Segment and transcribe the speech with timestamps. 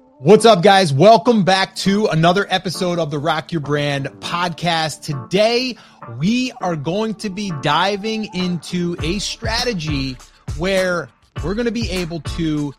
[0.00, 0.92] What's up, guys?
[0.92, 5.02] Welcome back to another episode of the Rock Your Brand podcast.
[5.02, 5.76] Today,
[6.18, 10.18] we are going to be diving into a strategy
[10.58, 11.08] where
[11.42, 12.74] we're going to be able to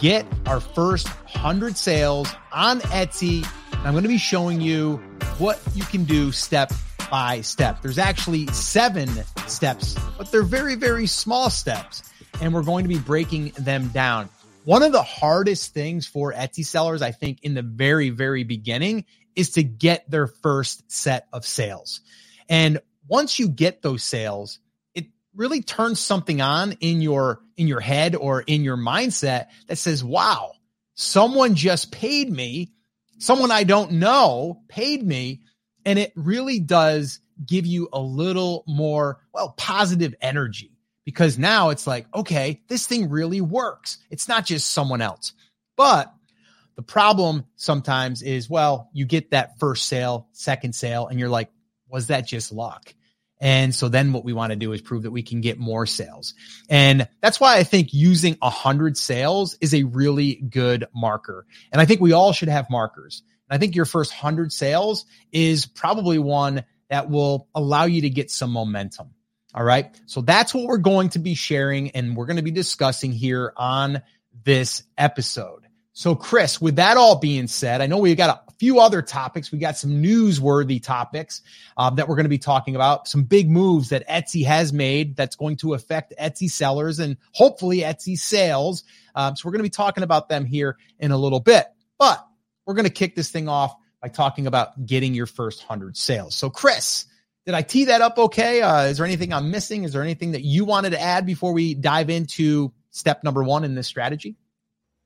[0.00, 3.46] get our first 100 sales on Etsy.
[3.72, 4.96] I'm going to be showing you
[5.38, 6.72] what you can do step
[7.10, 7.82] by step.
[7.82, 9.08] There's actually seven
[9.46, 12.02] steps, but they're very, very small steps.
[12.40, 14.28] And we're going to be breaking them down.
[14.64, 19.06] One of the hardest things for Etsy sellers, I think, in the very, very beginning
[19.34, 22.00] is to get their first set of sales.
[22.48, 24.60] And once you get those sales,
[24.94, 29.78] it really turns something on in your in your head or in your mindset that
[29.78, 30.52] says, "Wow,
[30.94, 32.72] someone just paid me,
[33.18, 35.40] someone I don't know paid me."
[35.84, 40.71] And it really does give you a little more, well, positive energy
[41.04, 43.98] because now it's like, okay, this thing really works.
[44.10, 45.32] It's not just someone else.
[45.76, 46.12] But
[46.76, 51.50] the problem sometimes is, well, you get that first sale, second sale, and you're like,
[51.88, 52.94] was that just luck?
[53.40, 55.84] And so then what we want to do is prove that we can get more
[55.84, 56.34] sales.
[56.70, 61.44] And that's why I think using a hundred sales is a really good marker.
[61.72, 63.24] And I think we all should have markers.
[63.50, 68.10] And I think your first hundred sales is probably one that will allow you to
[68.10, 69.10] get some momentum.
[69.54, 69.94] All right.
[70.06, 73.52] So that's what we're going to be sharing and we're going to be discussing here
[73.56, 74.02] on
[74.44, 75.62] this episode.
[75.94, 79.52] So, Chris, with that all being said, I know we got a few other topics.
[79.52, 81.42] We got some newsworthy topics
[81.76, 83.08] um, that we're going to be talking about.
[83.08, 87.80] Some big moves that Etsy has made that's going to affect Etsy sellers and hopefully
[87.80, 88.84] Etsy sales.
[89.14, 91.66] Um, so, we're going to be talking about them here in a little bit.
[91.98, 92.26] But
[92.64, 96.34] we're going to kick this thing off by talking about getting your first 100 sales.
[96.34, 97.04] So, Chris,
[97.44, 98.62] did I tee that up okay?
[98.62, 99.84] Uh, is there anything I'm missing?
[99.84, 103.64] Is there anything that you wanted to add before we dive into step number one
[103.64, 104.36] in this strategy?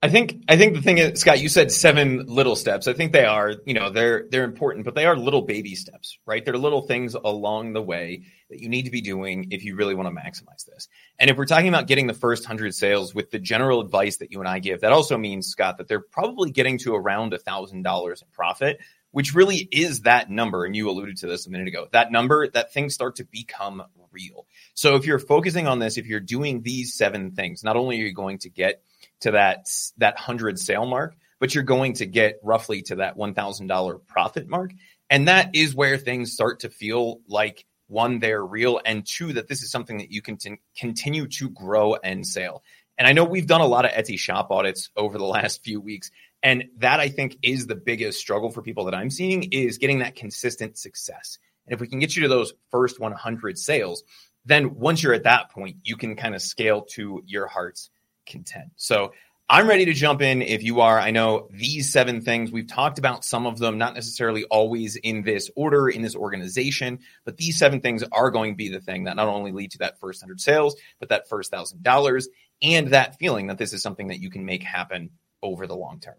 [0.03, 2.87] I think I think the thing is, Scott, you said seven little steps.
[2.87, 6.19] I think they are, you know, they're they're important, but they are little baby steps,
[6.27, 6.45] right?
[6.45, 9.95] They're little things along the way that you need to be doing if you really
[9.95, 10.89] want to maximize this.
[11.19, 14.31] And if we're talking about getting the first hundred sales with the general advice that
[14.31, 17.39] you and I give, that also means, Scott, that they're probably getting to around a
[17.39, 18.79] thousand dollars in profit
[19.17, 20.67] which really is that number.
[20.67, 23.83] And you alluded to this a minute ago that number that things start to become
[24.13, 24.47] real.
[24.75, 28.05] So if you're focusing on this, if you're doing these seven things, not only are
[28.05, 28.83] you going to get
[29.21, 34.07] to that, that hundred sale mark, but you're going to get roughly to that $1,000
[34.07, 34.73] profit mark.
[35.09, 39.49] And that is where things start to feel like one, they're real, and two, that
[39.49, 42.63] this is something that you can t- continue to grow and sell.
[42.99, 45.81] And I know we've done a lot of Etsy shop audits over the last few
[45.81, 46.11] weeks,
[46.47, 49.99] and that I think is the biggest struggle for people that I'm seeing is getting
[49.99, 51.41] that consistent success.
[51.67, 54.05] And if we can get you to those first 100 sales,
[54.45, 57.91] then once you're at that point, you can kind of scale to your heart's
[58.27, 58.69] content.
[58.77, 59.13] So
[59.49, 61.01] I'm ready to jump in if you are.
[61.01, 65.25] I know these seven things, we've talked about some of them, not necessarily always in
[65.25, 69.03] this order, in this organization, but these seven things are going to be the thing
[69.05, 72.29] that not only lead to that first hundred sales, but that first thousand dollars
[72.63, 75.11] and that feeling that this is something that you can make happen
[75.43, 76.15] over the long term.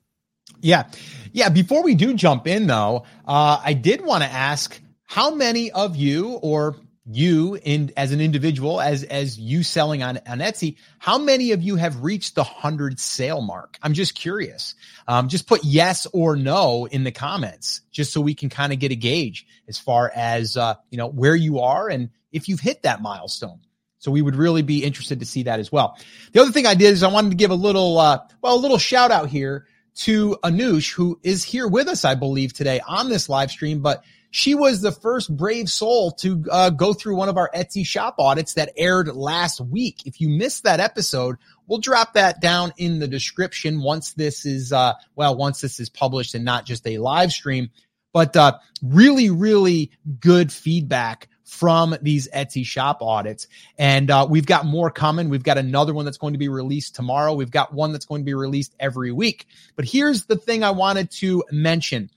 [0.62, 0.90] Yeah.
[1.34, 1.50] Yeah.
[1.50, 5.96] Before we do jump in, though, uh, I did want to ask how many of
[5.96, 6.76] you or
[7.10, 11.64] you in as an individual as as you selling on on Etsy how many of
[11.64, 14.76] you have reached the 100 sale mark I'm just curious
[15.08, 18.80] um, just put yes or no in the comments just so we can kind of
[18.80, 22.60] get a gauge as far as uh, you know where you are and if you've
[22.60, 23.62] hit that milestone
[24.00, 25.98] so we would really be interested to see that as well
[26.34, 28.60] the other thing I did is I wanted to give a little uh, well a
[28.60, 29.66] little shout out here
[29.98, 33.82] to Anush, who is here with us, I believe, today on this live stream.
[33.82, 37.86] But she was the first brave soul to uh, go through one of our Etsy
[37.86, 40.06] shop audits that aired last week.
[40.06, 44.72] If you missed that episode, we'll drop that down in the description once this is,
[44.74, 47.70] uh, well, once this is published and not just a live stream.
[48.14, 53.48] But uh, really, really good feedback from these Etsy shop audits.
[53.80, 55.30] And uh, we've got more coming.
[55.30, 57.34] We've got another one that's going to be released tomorrow.
[57.34, 59.48] We've got one that's going to be released every week.
[59.78, 62.10] But here's the thing I wanted to mention.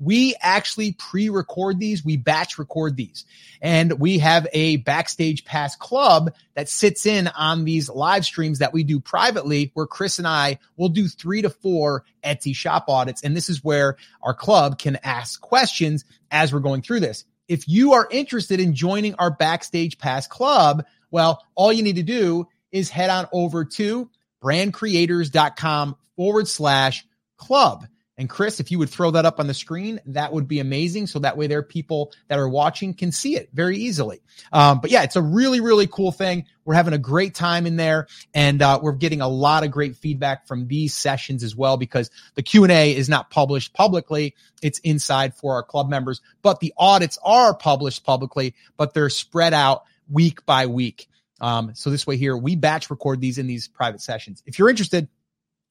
[0.00, 3.26] We actually pre record these, we batch record these.
[3.60, 8.72] And we have a backstage pass club that sits in on these live streams that
[8.72, 13.22] we do privately, where Chris and I will do three to four Etsy shop audits.
[13.22, 17.24] And this is where our club can ask questions as we're going through this.
[17.48, 22.02] If you are interested in joining our Backstage Pass Club, well, all you need to
[22.02, 24.10] do is head on over to
[24.42, 27.06] brandcreators.com forward slash
[27.36, 27.86] club.
[28.18, 31.06] And Chris, if you would throw that up on the screen, that would be amazing.
[31.06, 34.20] So that way there people that are watching can see it very easily.
[34.52, 36.44] Um, but yeah, it's a really, really cool thing.
[36.64, 39.96] We're having a great time in there and uh, we're getting a lot of great
[39.96, 44.34] feedback from these sessions as well because the Q&A is not published publicly.
[44.62, 49.54] It's inside for our club members, but the audits are published publicly, but they're spread
[49.54, 51.08] out week by week.
[51.40, 54.42] Um, so this way here, we batch record these in these private sessions.
[54.44, 55.08] If you're interested,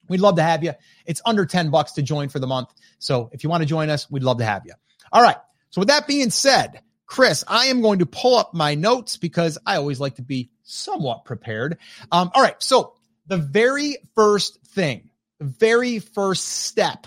[0.08, 0.72] We'd love to have you.
[1.06, 2.68] It's under 10 bucks to join for the month.
[2.98, 4.72] So if you want to join us, we'd love to have you.
[5.12, 5.36] All right.
[5.70, 9.58] So with that being said, Chris, I am going to pull up my notes because
[9.64, 11.78] I always like to be somewhat prepared.
[12.12, 12.62] Um, all right.
[12.62, 12.94] So
[13.26, 17.06] the very first thing, the very first step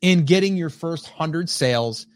[0.00, 2.06] in getting your first 100 sales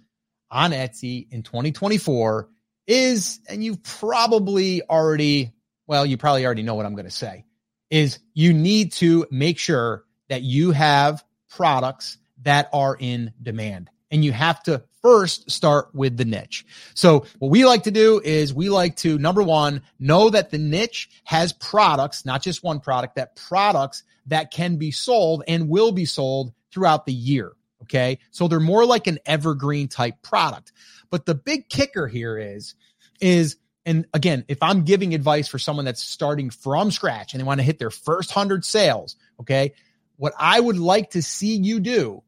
[0.50, 2.48] on Etsy in 2024
[2.86, 5.52] is, and you've probably already,
[5.86, 7.44] well, you probably already know what I'm going to say,
[7.90, 13.90] is you need to make sure that you have products that are in demand.
[14.10, 16.64] And you have to first start with the niche.
[16.94, 20.58] So what we like to do is we like to, number one, know that the
[20.58, 25.92] niche has products, not just one product, that products that can be sold and will
[25.92, 27.52] be sold throughout the year.
[27.82, 28.18] Okay.
[28.30, 30.72] So they're more like an evergreen type product.
[31.08, 32.74] But the big kicker here is,
[33.20, 33.56] is
[33.86, 37.60] and again, if I'm giving advice for someone that's starting from scratch and they want
[37.60, 39.72] to hit their first hundred sales, okay,
[40.20, 42.22] what I would like to see you do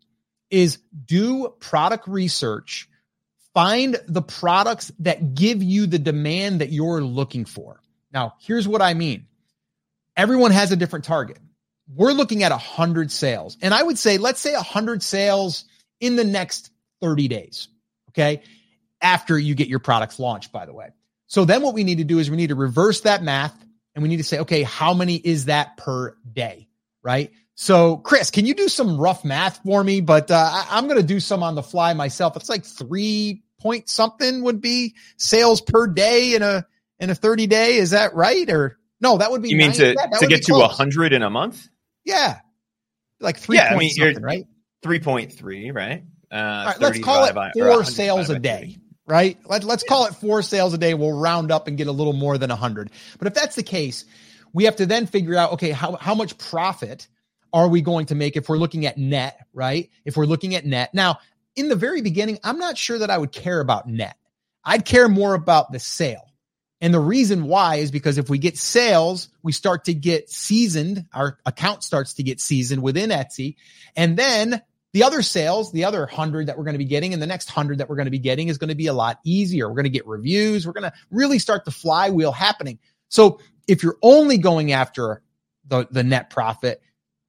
[0.50, 2.89] is do product research,
[3.53, 7.83] find the products that give you the demand that you're looking for.
[8.11, 9.27] Now, here's what I mean.
[10.17, 11.37] Everyone has a different target.
[11.94, 13.59] We're looking at 100 sales.
[13.61, 15.67] And I would say, let's say 100 sales
[16.00, 16.71] in the next
[17.03, 17.69] 30 days.
[18.09, 18.41] Okay.
[19.03, 20.89] After you get your products launched, by the way.
[21.27, 23.55] So then what we need to do is we need to reverse that math
[23.94, 26.69] and we need to say, okay, how many is that per day?
[27.03, 27.33] Right.
[27.55, 30.01] So, Chris, can you do some rough math for me?
[30.01, 32.37] But uh, I, am going to do some on the fly myself.
[32.37, 36.67] It's like three point something would be sales per day in a
[36.99, 37.77] in a 30 day.
[37.77, 38.49] Is that right?
[38.51, 39.51] Or no, that would be.
[39.51, 41.69] You mean to to get to a hundred in a month?
[42.05, 42.39] Yeah,
[43.21, 43.57] like three.
[43.57, 44.47] Yeah, I mean, something, right?
[44.83, 46.05] Three point three, right?
[46.31, 48.79] Uh, right, let's call it four sales a day.
[49.05, 49.37] Right.
[49.45, 49.89] Let, let's yeah.
[49.89, 50.95] call it four sales a day.
[50.95, 52.91] We'll round up and get a little more than a hundred.
[53.19, 54.05] But if that's the case,
[54.53, 57.09] we have to then figure out, okay, how, how much profit
[57.53, 59.91] are we going to make if we're looking at net, right?
[60.05, 60.95] If we're looking at net.
[60.95, 61.19] Now,
[61.55, 64.17] in the very beginning, I'm not sure that I would care about net.
[64.65, 66.29] I'd care more about the sale.
[66.81, 71.07] And the reason why is because if we get sales, we start to get seasoned.
[71.13, 73.57] Our account starts to get seasoned within Etsy.
[73.95, 74.61] And then
[74.93, 77.49] the other sales, the other hundred that we're going to be getting and the next
[77.49, 79.69] hundred that we're going to be getting is going to be a lot easier.
[79.69, 80.67] We're going to get reviews.
[80.67, 82.81] We're going to really start the flywheel happening.
[83.09, 83.39] So
[83.69, 85.23] if you're only going after
[85.67, 86.83] the, the net profit,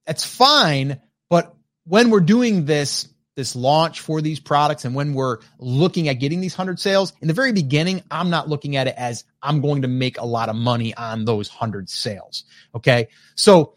[0.06, 1.00] that's fine.
[1.28, 1.54] But
[1.84, 6.40] when we're doing this, this launch for these products and when we're looking at getting
[6.40, 9.82] these 100 sales in the very beginning i'm not looking at it as i'm going
[9.82, 13.74] to make a lot of money on those 100 sales okay so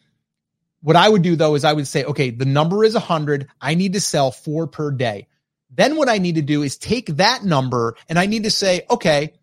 [0.82, 3.48] what i would do though is i would say okay the number is a 100
[3.60, 5.28] i need to sell four per day
[5.72, 8.86] then what i need to do is take that number and i need to say
[8.90, 9.34] okay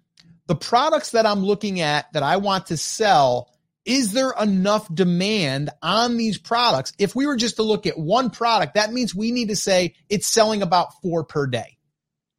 [0.47, 3.51] the products that i'm looking at that i want to sell
[3.85, 6.93] is there enough demand on these products?
[6.99, 9.95] If we were just to look at one product, that means we need to say
[10.09, 11.77] it's selling about four per day,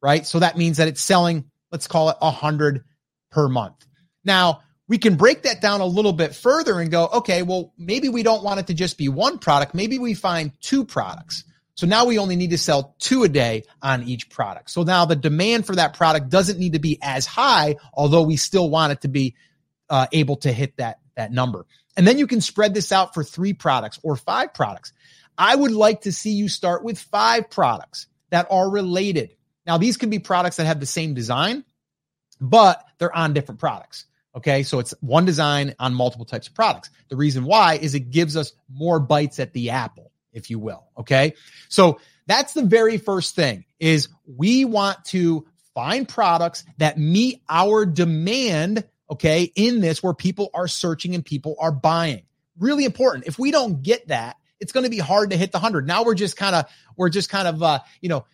[0.02, 0.26] right?
[0.26, 2.84] So that means that it's selling, let's call it a hundred
[3.30, 3.86] per month.
[4.24, 8.08] Now we can break that down a little bit further and go, okay, well, maybe
[8.08, 9.74] we don't want it to just be one product.
[9.74, 11.44] Maybe we find two products.
[11.74, 14.70] So now we only need to sell two a day on each product.
[14.70, 18.36] So now the demand for that product doesn't need to be as high, although we
[18.36, 19.34] still want it to be
[19.90, 21.66] uh, able to hit that that number.
[21.96, 24.92] And then you can spread this out for three products or five products.
[25.38, 29.34] I would like to see you start with five products that are related.
[29.66, 31.64] Now, these can be products that have the same design,
[32.40, 34.06] but they're on different products.
[34.36, 34.62] Okay.
[34.62, 36.90] So it's one design on multiple types of products.
[37.08, 40.84] The reason why is it gives us more bites at the apple, if you will.
[40.98, 41.32] Okay.
[41.70, 47.86] So that's the very first thing is we want to find products that meet our
[47.86, 52.22] demand okay, in this where people are searching and people are buying.
[52.58, 53.26] Really important.
[53.26, 55.86] If we don't get that, it's going to be hard to hit the 100.
[55.86, 58.24] Now we're just kind of we're just kind of uh, you know,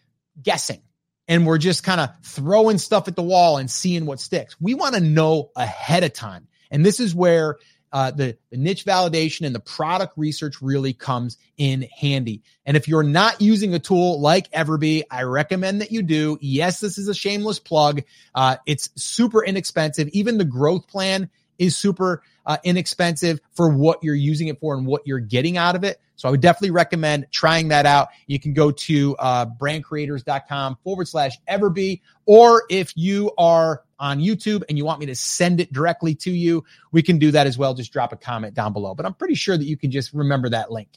[0.40, 0.80] guessing
[1.28, 4.56] and we're just kind of throwing stuff at the wall and seeing what sticks.
[4.60, 6.48] We want to know ahead of time.
[6.70, 7.58] And this is where
[7.92, 12.42] uh, the, the niche validation and the product research really comes in handy.
[12.64, 16.38] And if you're not using a tool like Everbee, I recommend that you do.
[16.40, 18.02] Yes, this is a shameless plug.
[18.34, 20.08] Uh, it's super inexpensive.
[20.08, 24.86] Even the growth plan is super uh, inexpensive for what you're using it for and
[24.86, 26.00] what you're getting out of it.
[26.16, 28.08] So I would definitely recommend trying that out.
[28.26, 34.64] You can go to uh, brandcreators.com forward slash Everbee, or if you are on YouTube
[34.68, 37.56] and you want me to send it directly to you, we can do that as
[37.56, 37.72] well.
[37.72, 38.94] Just drop a comment down below.
[38.94, 40.88] But I'm pretty sure that you can just remember that link.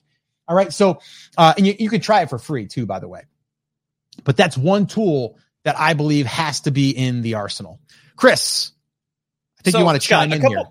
[0.47, 0.73] All right.
[0.73, 0.99] So,
[1.37, 3.21] uh, and you, you can try it for free too, by the way.
[4.23, 7.79] But that's one tool that I believe has to be in the arsenal.
[8.15, 8.71] Chris,
[9.59, 10.65] I think so, you want to chime in couple, here.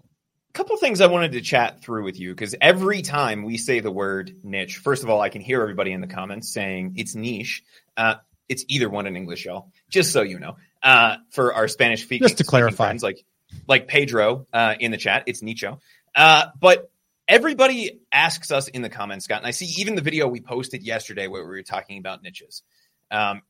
[0.54, 3.92] Couple things I wanted to chat through with you because every time we say the
[3.92, 7.62] word niche, first of all, I can hear everybody in the comments saying it's niche.
[7.96, 8.16] Uh,
[8.48, 9.70] it's either one in English, y'all.
[9.88, 13.24] Just so you know, uh, for our Spanish speaking, just to clarify, friends, like
[13.66, 15.80] like Pedro uh, in the chat, it's nicho.
[16.14, 16.90] Uh, but
[17.26, 20.82] everybody asks us in the comments, Scott, and I see even the video we posted
[20.82, 22.62] yesterday where we were talking about niches.
[23.10, 23.42] Um,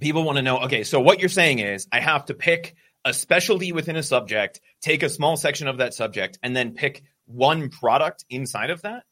[0.00, 3.12] people want to know, okay, so what you're saying is I have to pick a
[3.12, 7.68] specialty within a subject, take a small section of that subject, and then pick one
[7.68, 9.04] product inside of that.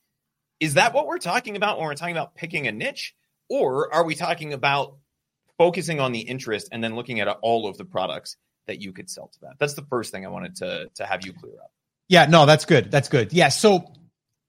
[0.60, 3.14] Is that what we're talking about when we're talking about picking a niche?
[3.50, 4.96] Or are we talking about
[5.58, 9.10] focusing on the interest and then looking at all of the products that you could
[9.10, 9.54] sell to that?
[9.58, 11.72] That's the first thing I wanted to, to have you clear up.
[12.08, 12.90] Yeah, no, that's good.
[12.90, 13.32] That's good.
[13.32, 13.48] Yeah.
[13.48, 13.92] So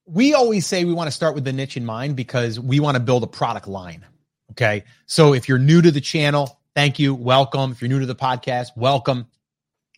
[0.05, 2.95] we always say we want to start with the niche in mind because we want
[2.95, 4.05] to build a product line.
[4.51, 4.83] Okay.
[5.05, 7.15] So if you're new to the channel, thank you.
[7.15, 7.71] Welcome.
[7.71, 9.27] If you're new to the podcast, welcome.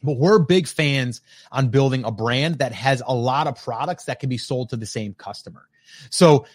[0.04, 1.22] But we're big fans
[1.52, 4.76] on building a brand that has a lot of products that can be sold to
[4.76, 5.68] the same customer.
[6.10, 6.46] So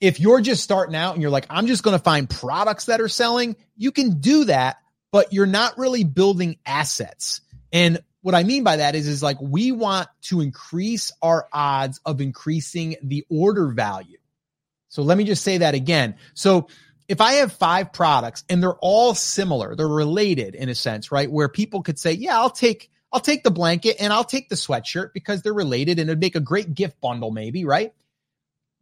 [0.00, 3.00] if you're just starting out and you're like, I'm just going to find products that
[3.00, 4.76] are selling, you can do that,
[5.10, 7.40] but you're not really building assets.
[7.72, 12.00] And what I mean by that is, is like we want to increase our odds
[12.04, 14.18] of increasing the order value.
[14.88, 16.16] So let me just say that again.
[16.34, 16.68] So
[17.08, 21.30] if I have five products and they're all similar, they're related in a sense, right?
[21.30, 24.56] Where people could say, yeah, I'll take, I'll take the blanket and I'll take the
[24.56, 27.94] sweatshirt because they're related and it'd make a great gift bundle, maybe, right?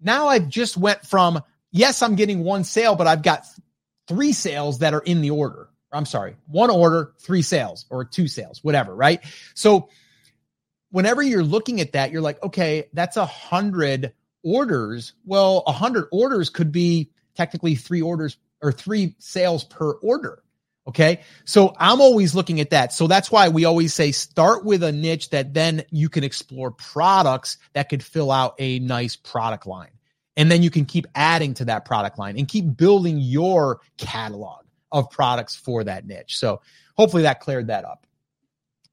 [0.04, 1.42] Now I've just went from,
[1.72, 3.44] yes, I'm getting one sale, but I've got
[4.06, 5.68] three sales that are in the order.
[5.90, 9.20] I'm sorry, one order, three sales or two sales, whatever, right?
[9.54, 9.88] So
[10.90, 15.14] whenever you're looking at that, you're like, okay, that's a hundred orders.
[15.24, 20.42] Well, a hundred orders could be technically three orders or three sales per order.
[20.86, 21.22] Okay.
[21.44, 22.92] So I'm always looking at that.
[22.92, 26.70] So that's why we always say start with a niche that then you can explore
[26.70, 29.93] products that could fill out a nice product line.
[30.36, 34.64] And then you can keep adding to that product line and keep building your catalog
[34.90, 36.38] of products for that niche.
[36.38, 36.60] So
[36.96, 38.06] hopefully that cleared that up.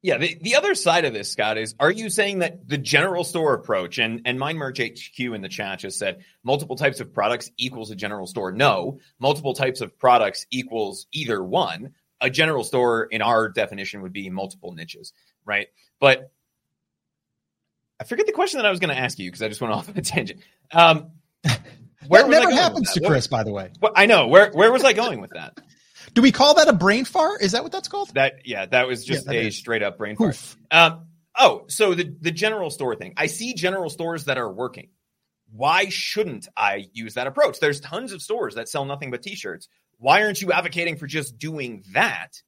[0.04, 3.24] Yeah, the, the other side of this, Scott, is are you saying that the general
[3.24, 7.14] store approach and and Mind Merch HQ in the chat just said multiple types of
[7.14, 8.52] products equals a general store?
[8.52, 11.94] No, multiple types of products equals either one.
[12.20, 15.14] A general store, in our definition, would be multiple niches,
[15.46, 15.68] right?
[16.00, 16.32] But
[18.00, 19.74] I forget the question that I was going to ask you because I just went
[19.76, 20.42] off on a tangent.
[20.72, 21.12] Um,
[22.08, 23.72] where never happens to Chris, by the way.
[23.82, 24.28] Well, I know.
[24.28, 25.58] Where where was I going with that?
[26.14, 27.42] Do we call that a brain fart?
[27.42, 28.14] Is that what that's called?
[28.16, 29.58] That yeah, that was just yeah, that a is.
[29.58, 30.38] straight up brain fart.
[30.70, 31.06] Um,
[31.38, 33.14] oh, so the the general store thing.
[33.18, 34.90] I see general stores that are working.
[35.54, 37.60] Why shouldn't I use that approach?
[37.60, 39.68] There's tons of stores that sell nothing but t-shirts.
[39.98, 42.42] Why aren't you advocating for just doing that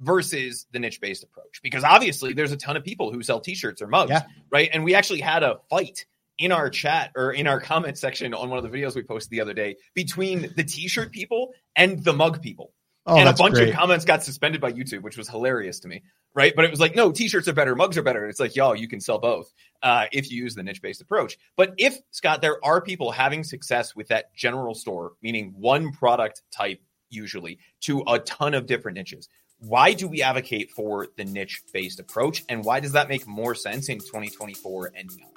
[0.00, 1.60] versus the niche based approach?
[1.62, 4.22] Because obviously there's a ton of people who sell t-shirts or mugs, yeah.
[4.50, 4.68] right?
[4.72, 6.06] And we actually had a fight
[6.38, 9.30] in our chat or in our comment section on one of the videos we posted
[9.30, 12.72] the other day between the t-shirt people and the mug people.
[13.06, 13.70] Oh, and a bunch great.
[13.70, 16.02] of comments got suspended by YouTube, which was hilarious to me.
[16.34, 16.54] Right.
[16.54, 18.28] But it was like, no, t-shirts are better, mugs are better.
[18.28, 19.52] it's like, y'all, you can sell both
[19.82, 21.38] uh, if you use the niche-based approach.
[21.56, 26.42] But if, Scott, there are people having success with that general store, meaning one product
[26.52, 29.28] type usually to a ton of different niches.
[29.60, 32.44] Why do we advocate for the niche based approach?
[32.48, 35.36] And why does that make more sense in 2024 and beyond?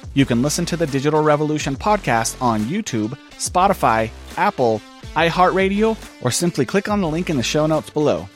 [0.13, 4.81] You can listen to the Digital Revolution podcast on YouTube, Spotify, Apple,
[5.15, 8.27] iHeartRadio, or simply click on the link in the show notes below.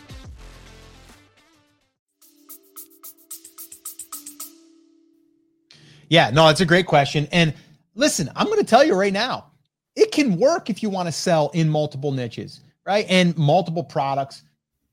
[6.08, 7.28] Yeah, no, it's a great question.
[7.34, 7.54] And
[7.94, 9.52] listen, I'm going to tell you right now,
[9.98, 13.06] it can work if you want to sell in multiple niches, right?
[13.10, 14.44] And multiple products.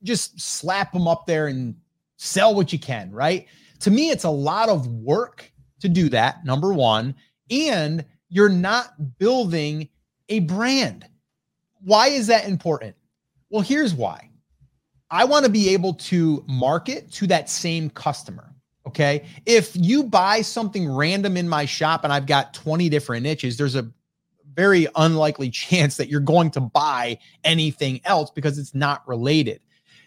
[0.03, 1.77] Just slap them up there and
[2.17, 3.47] sell what you can, right?
[3.81, 5.52] To me, it's a lot of work
[5.83, 7.15] to do that, number one.
[7.51, 9.89] And you're not building
[10.29, 11.07] a brand
[11.85, 12.95] why is that important?
[13.51, 14.31] Well, here's why.
[15.11, 18.55] I want to be able to market to that same customer.
[18.87, 19.25] Okay.
[19.47, 23.77] If you buy something random in my shop and I've got 20 different niches, there's
[23.77, 23.91] a
[24.55, 29.61] very unlikely chance that you're going to buy anything else because it's not related.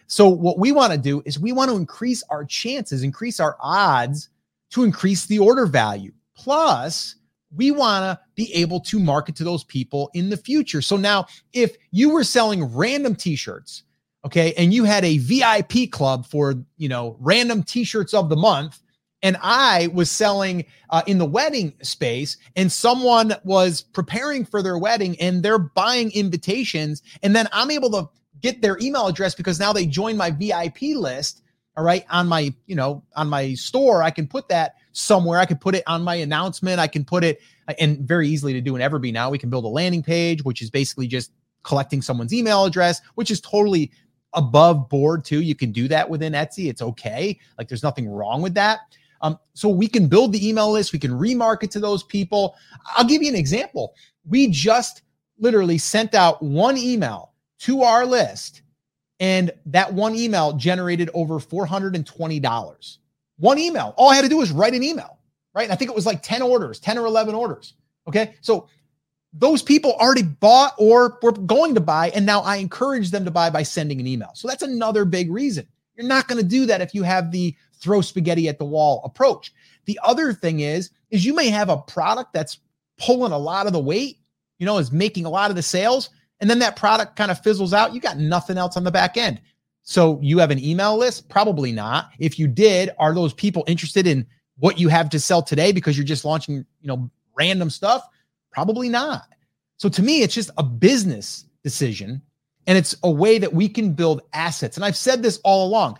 [0.08, 3.56] So, what we want to do is we want to increase our chances, increase our
[3.60, 4.28] odds
[4.70, 6.12] to increase the order value.
[6.36, 7.16] Plus,
[7.54, 10.82] we want to be able to market to those people in the future.
[10.82, 13.84] So now, if you were selling random t-shirts,
[14.24, 18.80] okay, and you had a VIP club for, you know, random t-shirts of the month,
[19.22, 24.78] and I was selling uh, in the wedding space, and someone was preparing for their
[24.78, 28.08] wedding and they're buying invitations, and then I'm able to
[28.40, 31.42] get their email address because now they join my VIP list.
[31.76, 35.38] All right, on my, you know, on my store, I can put that somewhere.
[35.38, 36.80] I could put it on my announcement.
[36.80, 37.40] I can put it,
[37.78, 39.28] and very easily to do in Everbee now.
[39.28, 41.32] We can build a landing page, which is basically just
[41.64, 43.90] collecting someone's email address, which is totally
[44.32, 45.42] above board too.
[45.42, 46.68] You can do that within Etsy.
[46.68, 47.38] It's okay.
[47.58, 48.80] Like there's nothing wrong with that.
[49.22, 50.92] Um, so we can build the email list.
[50.92, 52.54] We can remarket to those people.
[52.96, 53.94] I'll give you an example.
[54.28, 55.02] We just
[55.38, 58.62] literally sent out one email to our list,
[59.20, 62.98] and that one email generated over $420.
[63.38, 63.94] One email.
[63.96, 65.18] All I had to do was write an email,
[65.54, 65.64] right?
[65.64, 67.74] And I think it was like 10 orders, 10 or 11 orders.
[68.08, 68.34] Okay.
[68.40, 68.68] So
[69.32, 72.10] those people already bought or were going to buy.
[72.10, 74.30] And now I encourage them to buy by sending an email.
[74.34, 75.66] So that's another big reason.
[75.96, 79.02] You're not going to do that if you have the throw spaghetti at the wall
[79.04, 79.52] approach.
[79.86, 82.58] The other thing is, is you may have a product that's
[82.98, 84.18] pulling a lot of the weight,
[84.58, 86.10] you know, is making a lot of the sales.
[86.40, 87.94] And then that product kind of fizzles out.
[87.94, 89.40] You got nothing else on the back end.
[89.82, 91.28] So you have an email list?
[91.28, 92.10] Probably not.
[92.18, 94.26] If you did, are those people interested in
[94.58, 98.06] what you have to sell today because you're just launching, you know, random stuff?
[98.50, 99.22] Probably not.
[99.76, 102.22] So to me, it's just a business decision
[102.66, 104.76] and it's a way that we can build assets.
[104.76, 105.98] And I've said this all along.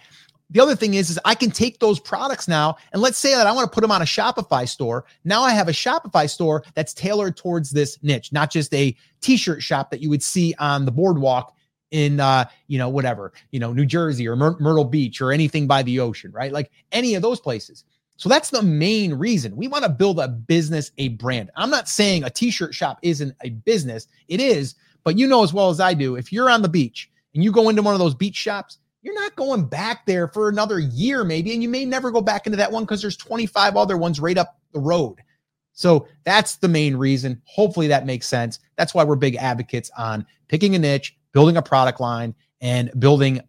[0.51, 3.47] The other thing is, is I can take those products now and let's say that
[3.47, 5.05] I want to put them on a Shopify store.
[5.25, 9.63] Now I have a Shopify store that's tailored towards this niche, not just a t-shirt
[9.63, 11.53] shop that you would see on the boardwalk
[11.93, 15.69] in uh you know whatever you know new jersey or Myr- myrtle beach or anything
[15.69, 16.53] by the ocean right?
[16.53, 17.85] Like any of those places.
[18.17, 19.57] So that's the main reason.
[19.57, 21.51] We want to build a business a brand.
[21.55, 24.09] I'm not saying a t-shirt shop isn't a business.
[24.29, 24.75] It is
[25.07, 27.53] but you know as well as i do if you're on the beach and you
[27.53, 31.25] go into one of those beach shops you're not going back there for another year
[31.25, 34.21] maybe and you may never go back into that one because there's 25 other ones
[34.21, 35.17] right up the road
[35.73, 40.27] so that's the main reason hopefully that makes sense that's why we're big advocates on
[40.49, 43.41] picking a niche building a product line and building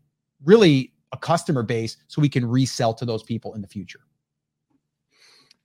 [0.44, 4.02] really a customer base so we can resell to those people in the future.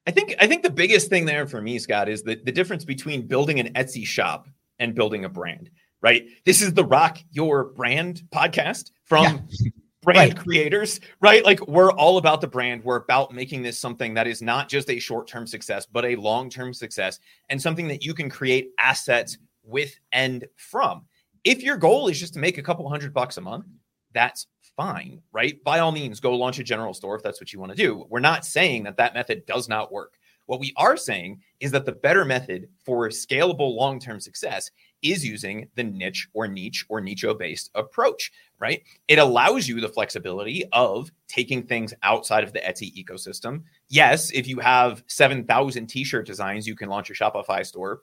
[0.06, 2.84] I think I think the biggest thing there for me, Scott, is the, the difference
[2.84, 6.26] between building an Etsy shop and building a brand, right?
[6.44, 9.70] This is the Rock Your Brand podcast from yeah.
[10.02, 10.36] brand right.
[10.36, 11.44] creators, right?
[11.44, 12.84] Like we're all about the brand.
[12.84, 16.74] We're about making this something that is not just a short-term success, but a long-term
[16.74, 21.06] success and something that you can create assets with and from.
[21.44, 23.66] If your goal is just to make a couple hundred bucks a month,
[24.12, 25.62] that's fine, right?
[25.64, 28.06] By all means, go launch a general store if that's what you want to do.
[28.08, 30.18] We're not saying that that method does not work.
[30.46, 34.70] What we are saying is that the better method for scalable long term success
[35.02, 38.82] is using the niche or niche or nicho based approach, right?
[39.08, 43.64] It allows you the flexibility of taking things outside of the Etsy ecosystem.
[43.88, 48.00] Yes, if you have 7,000 t shirt designs, you can launch a Shopify store.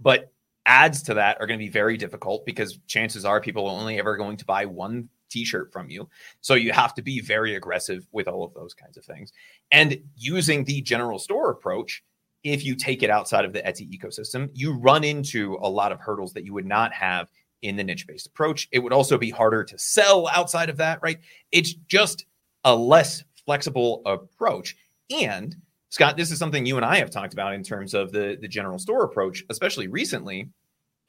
[0.00, 0.32] But
[0.66, 3.98] ads to that are going to be very difficult because chances are people are only
[3.98, 6.08] ever going to buy one t-shirt from you.
[6.40, 9.32] So you have to be very aggressive with all of those kinds of things.
[9.70, 12.04] And using the general store approach,
[12.44, 16.00] if you take it outside of the Etsy ecosystem, you run into a lot of
[16.00, 17.30] hurdles that you would not have
[17.62, 18.68] in the niche based approach.
[18.72, 21.18] It would also be harder to sell outside of that, right?
[21.50, 22.26] It's just
[22.64, 24.76] a less flexible approach.
[25.10, 25.56] And
[25.88, 28.48] Scott, this is something you and I have talked about in terms of the the
[28.48, 30.48] general store approach, especially recently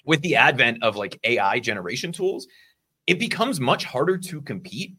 [0.05, 2.47] with the advent of like AI generation tools.
[3.07, 4.95] It becomes much harder to compete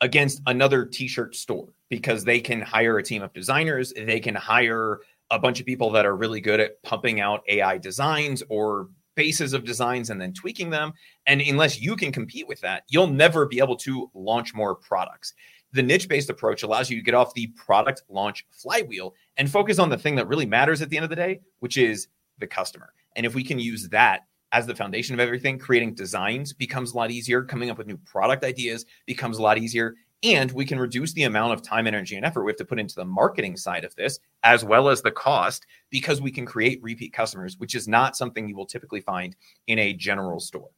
[0.00, 5.00] against another t-shirt store because they can hire a team of designers, they can hire
[5.30, 9.52] a bunch of people that are really good at pumping out AI designs or bases
[9.52, 10.92] of designs and then tweaking them.
[11.26, 15.34] And unless you can compete with that, you'll never be able to launch more products.
[15.72, 19.78] The niche based approach allows you to get off the product launch flywheel and focus
[19.78, 22.46] on the thing that really matters at the end of the day, which is the
[22.46, 22.92] customer.
[23.16, 26.96] And if we can use that as the foundation of everything, creating designs becomes a
[26.96, 29.94] lot easier, coming up with new product ideas becomes a lot easier.
[30.22, 32.80] And we can reduce the amount of time, energy, and effort we have to put
[32.80, 36.82] into the marketing side of this, as well as the cost, because we can create
[36.82, 40.70] repeat customers, which is not something you will typically find in a general store.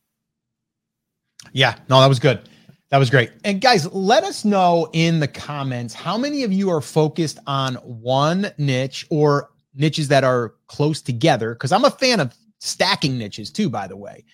[1.52, 2.48] Yeah, no, that was good.
[2.90, 3.30] That was great.
[3.44, 7.74] And guys, let us know in the comments how many of you are focused on
[7.76, 11.54] one niche or niches that are close together.
[11.54, 14.24] Because I'm a fan of stacking niches too, by the way.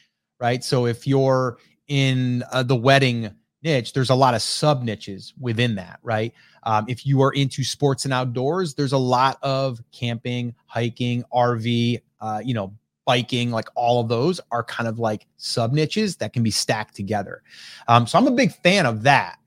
[0.40, 0.62] Right.
[0.62, 3.34] So if you're in uh, the wedding
[3.64, 5.98] niche, there's a lot of sub niches within that.
[6.02, 6.32] Right.
[6.62, 12.00] Um, if you are into sports and outdoors, there's a lot of camping, hiking, RV,
[12.20, 12.72] uh, you know,
[13.04, 16.94] biking, like all of those are kind of like sub niches that can be stacked
[16.94, 17.42] together.
[17.88, 19.38] Um, so I'm a big fan of that.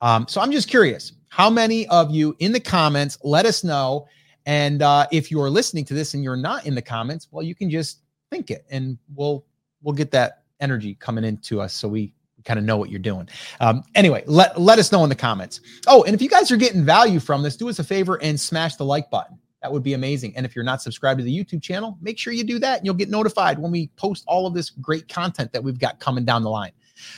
[0.00, 4.06] Um, so I'm just curious, how many of you in the comments let us know?
[4.44, 7.54] And uh, if you're listening to this and you're not in the comments, well, you
[7.54, 9.44] can just think it, and we'll
[9.82, 12.12] we'll get that energy coming into us, so we
[12.46, 13.28] kind of know what you're doing.
[13.60, 15.60] Um, anyway, let let us know in the comments.
[15.86, 18.40] Oh, and if you guys are getting value from this, do us a favor and
[18.40, 19.38] smash the like button.
[19.62, 20.36] That would be amazing.
[20.36, 22.86] And if you're not subscribed to the YouTube channel, make sure you do that and
[22.86, 26.24] you'll get notified when we post all of this great content that we've got coming
[26.24, 26.70] down the line.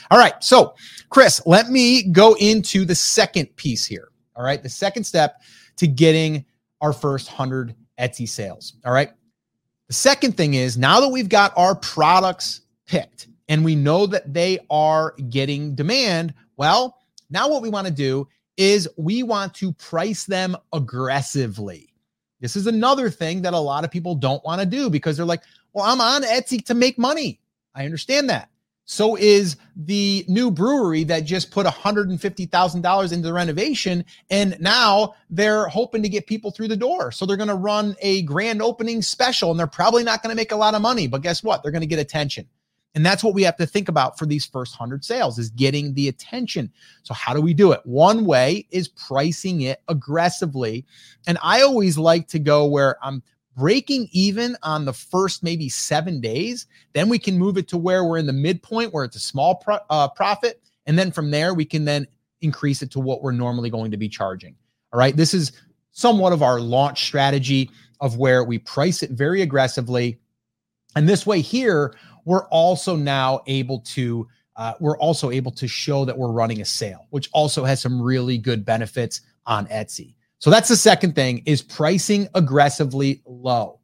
[0.09, 0.33] All right.
[0.43, 0.73] So,
[1.09, 4.09] Chris, let me go into the second piece here.
[4.35, 4.63] All right.
[4.63, 5.41] The second step
[5.77, 6.43] to getting
[6.81, 8.73] our first 100 Etsy sales.
[8.85, 9.11] All right.
[9.87, 14.33] The second thing is now that we've got our products picked and we know that
[14.33, 16.97] they are getting demand, well,
[17.29, 21.93] now what we want to do is we want to price them aggressively.
[22.39, 25.25] This is another thing that a lot of people don't want to do because they're
[25.25, 27.41] like, well, I'm on Etsy to make money.
[27.75, 28.49] I understand that.
[28.85, 34.03] So is the new brewery that just put $150,000 into the renovation.
[34.31, 37.11] And now they're hoping to get people through the door.
[37.11, 40.35] So they're going to run a grand opening special and they're probably not going to
[40.35, 41.07] make a lot of money.
[41.07, 41.61] But guess what?
[41.61, 42.47] They're going to get attention.
[42.95, 45.93] And that's what we have to think about for these first 100 sales is getting
[45.93, 46.71] the attention.
[47.03, 47.81] So how do we do it?
[47.83, 50.85] One way is pricing it aggressively.
[51.27, 53.21] And I always like to go where I'm
[53.55, 58.03] breaking even on the first maybe 7 days, then we can move it to where
[58.05, 61.53] we're in the midpoint where it's a small pro- uh, profit and then from there
[61.53, 62.07] we can then
[62.41, 64.55] increase it to what we're normally going to be charging.
[64.91, 65.15] All right?
[65.15, 65.51] This is
[65.91, 67.69] somewhat of our launch strategy
[68.01, 70.19] of where we price it very aggressively.
[70.95, 71.95] And this way here,
[72.29, 76.65] we're also now able to uh, we're also able to show that we're running a
[76.65, 80.13] sale, which also has some really good benefits on Etsy.
[80.37, 83.79] So that's the second thing is pricing aggressively low.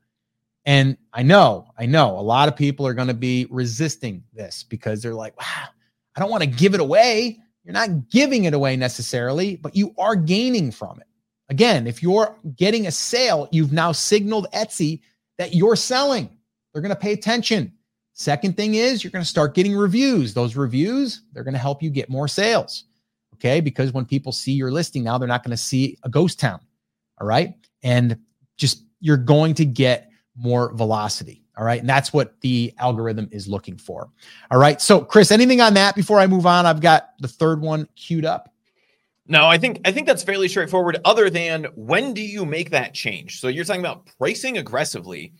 [0.66, 4.64] And I know, I know a lot of people are going to be resisting this
[4.64, 5.70] because they're like, wow,
[6.16, 7.40] I don't want to give it away.
[7.64, 11.08] You're not giving it away necessarily, but you are gaining from it.
[11.50, 15.02] Again, if you're getting a sale, you've now signaled Etsy
[15.40, 16.30] that you're selling.
[16.74, 17.72] They're going to pay attention.
[18.18, 20.34] Second thing is you're going to start getting reviews.
[20.34, 22.86] Those reviews, they're going to help you get more sales.
[23.34, 23.60] Okay.
[23.60, 26.62] Because when people see your listing now, they're not going to see a ghost town.
[27.20, 27.54] All right.
[27.84, 28.18] And
[28.56, 31.44] just you're going to get more velocity.
[31.58, 31.82] All right.
[31.82, 34.10] And that's what the algorithm is looking for.
[34.50, 34.82] All right.
[34.82, 36.66] So, Chris, anything on that before I move on?
[36.66, 38.50] I've got the third one queued up.
[39.28, 41.02] No, I think I think that's fairly straightforward.
[41.04, 43.42] Other than when do you make that change?
[43.42, 45.34] So you're talking about pricing aggressively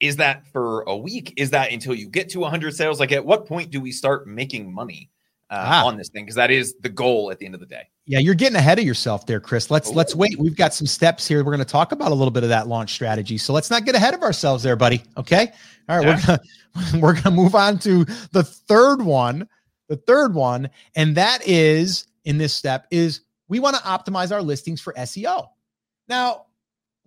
[0.00, 1.32] is that for a week?
[1.36, 3.00] Is that until you get to 100 sales?
[3.00, 5.10] Like, at what point do we start making money
[5.50, 5.86] uh, ah.
[5.86, 6.24] on this thing?
[6.24, 7.88] Because that is the goal at the end of the day.
[8.04, 9.70] Yeah, you're getting ahead of yourself there, Chris.
[9.70, 9.94] Let's Ooh.
[9.94, 10.38] let's wait.
[10.38, 11.38] We've got some steps here.
[11.38, 13.38] We're going to talk about a little bit of that launch strategy.
[13.38, 15.02] So let's not get ahead of ourselves there, buddy.
[15.16, 15.52] Okay.
[15.88, 16.14] All right, yeah.
[16.14, 19.48] we're gonna we're gonna move on to the third one.
[19.88, 24.42] The third one, and that is in this step is we want to optimize our
[24.42, 25.48] listings for SEO.
[26.08, 26.45] Now,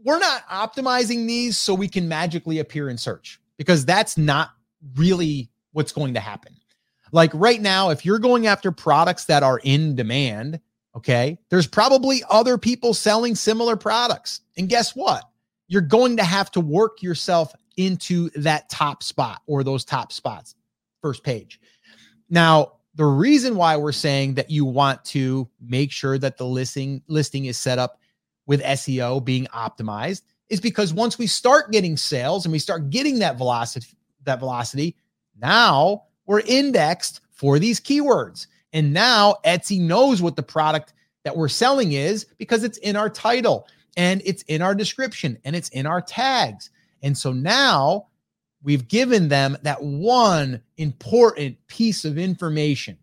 [0.04, 4.52] we're not optimizing these so we can magically appear in search because that's not
[4.96, 6.56] really what's going to happen.
[7.12, 10.60] Like right now, if you're going after products that are in demand,
[10.96, 14.42] okay, there's probably other people selling similar products.
[14.58, 15.24] And guess what?
[15.68, 20.56] You're going to have to work yourself into that top spot or those top spots,
[21.02, 21.60] first page.
[22.30, 27.02] Now, the reason why we're saying that you want to make sure that the listing
[27.08, 28.00] listing is set up
[28.50, 33.20] with SEO being optimized is because once we start getting sales and we start getting
[33.20, 34.96] that velocity, that velocity,
[35.40, 38.48] now we're indexed for these keywords.
[38.74, 43.08] And now Etsy knows what the product that we're selling is because it's in our
[43.08, 46.72] title and it's in our description and it's in our tags.
[47.04, 48.08] And so now
[48.64, 52.98] we've given them that one important piece of information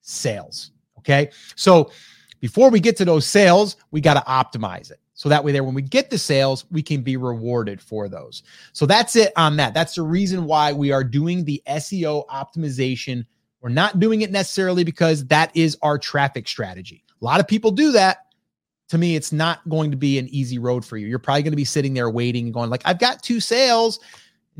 [0.00, 0.70] sales.
[1.00, 1.28] Okay.
[1.54, 1.90] So
[2.40, 5.00] before we get to those sales, we got to optimize it.
[5.14, 8.42] So that way, there, when we get the sales, we can be rewarded for those.
[8.72, 9.72] So that's it on that.
[9.72, 13.24] That's the reason why we are doing the SEO optimization.
[13.62, 17.02] We're not doing it necessarily because that is our traffic strategy.
[17.20, 18.18] A lot of people do that.
[18.90, 21.06] To me, it's not going to be an easy road for you.
[21.06, 23.98] You're probably going to be sitting there waiting and going, like, I've got two sales,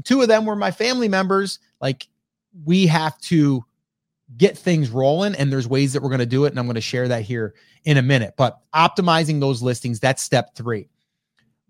[0.05, 1.59] two of them were my family members.
[1.81, 2.09] Like,
[2.65, 3.65] we have to
[4.37, 5.35] get things rolling.
[5.35, 6.49] And there's ways that we're going to do it.
[6.49, 8.35] And I'm going to share that here in a minute.
[8.37, 10.89] But optimizing those listings, that's step three.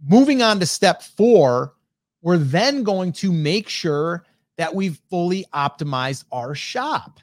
[0.07, 1.75] Moving on to step four,
[2.23, 4.25] we're then going to make sure
[4.57, 7.21] that we've fully optimized our shop.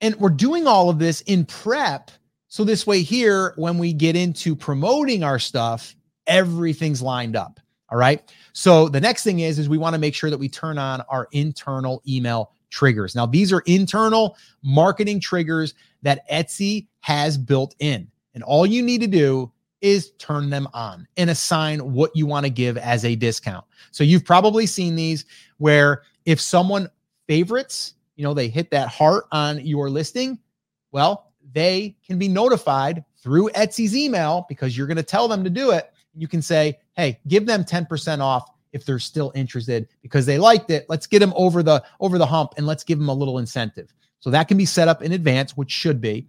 [0.00, 2.10] And we're doing all of this in prep.
[2.48, 5.94] So this way, here, when we get into promoting our stuff,
[6.26, 7.60] everything's lined up.
[7.90, 8.22] All right.
[8.52, 11.02] So the next thing is, is we want to make sure that we turn on
[11.08, 13.14] our internal email triggers.
[13.14, 18.08] Now, these are internal marketing triggers that Etsy has built in.
[18.34, 22.46] And all you need to do is turn them on and assign what you want
[22.46, 23.64] to give as a discount.
[23.90, 25.24] So you've probably seen these
[25.58, 26.88] where if someone
[27.28, 30.38] favorites, you know, they hit that heart on your listing,
[30.92, 35.50] well, they can be notified through Etsy's email because you're going to tell them to
[35.50, 35.92] do it.
[36.14, 40.70] You can say, "Hey, give them 10% off if they're still interested because they liked
[40.70, 40.86] it.
[40.88, 43.92] Let's get them over the over the hump and let's give them a little incentive."
[44.20, 46.26] So that can be set up in advance, which should be.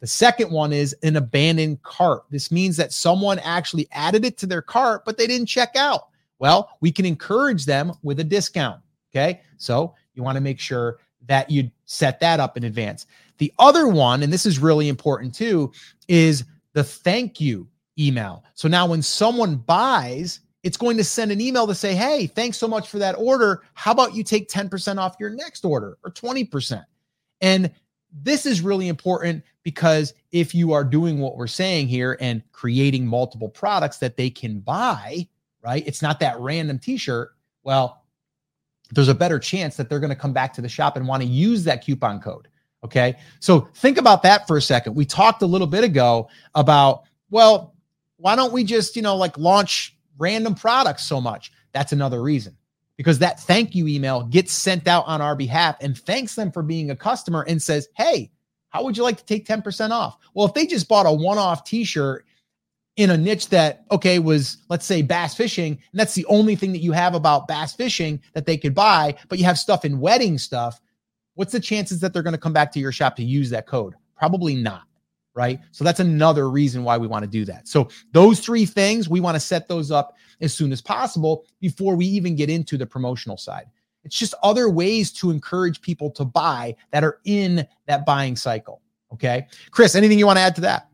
[0.00, 2.24] The second one is an abandoned cart.
[2.30, 6.08] This means that someone actually added it to their cart, but they didn't check out.
[6.38, 8.80] Well, we can encourage them with a discount.
[9.10, 9.40] Okay.
[9.56, 13.06] So you want to make sure that you set that up in advance.
[13.38, 15.72] The other one, and this is really important too,
[16.06, 16.44] is
[16.74, 17.66] the thank you
[17.98, 18.44] email.
[18.54, 22.56] So now when someone buys, it's going to send an email to say, Hey, thanks
[22.56, 23.62] so much for that order.
[23.74, 26.84] How about you take 10% off your next order or 20%?
[27.40, 27.70] And
[28.12, 33.06] this is really important because if you are doing what we're saying here and creating
[33.06, 35.28] multiple products that they can buy,
[35.62, 35.84] right?
[35.86, 37.34] It's not that random t shirt.
[37.62, 38.02] Well,
[38.90, 41.22] there's a better chance that they're going to come back to the shop and want
[41.22, 42.48] to use that coupon code.
[42.84, 43.16] Okay.
[43.40, 44.94] So think about that for a second.
[44.94, 47.74] We talked a little bit ago about, well,
[48.18, 51.52] why don't we just, you know, like launch random products so much?
[51.72, 52.56] That's another reason
[52.96, 56.62] because that thank you email gets sent out on our behalf and thanks them for
[56.62, 58.30] being a customer and says, Hey,
[58.70, 60.18] how would you like to take 10% off?
[60.34, 62.24] Well, if they just bought a one off t shirt
[62.96, 66.72] in a niche that okay was let's say bass fishing and that's the only thing
[66.72, 69.98] that you have about bass fishing that they could buy but you have stuff in
[69.98, 70.80] wedding stuff
[71.34, 73.66] what's the chances that they're going to come back to your shop to use that
[73.66, 74.82] code probably not
[75.34, 75.60] right?
[75.72, 77.66] So that's another reason why we want to do that.
[77.68, 81.96] So those three things we want to set those up as soon as possible before
[81.96, 83.66] we even get into the promotional side.
[84.04, 88.82] It's just other ways to encourage people to buy that are in that buying cycle
[89.14, 89.46] okay?
[89.70, 90.88] Chris anything you want to add to that?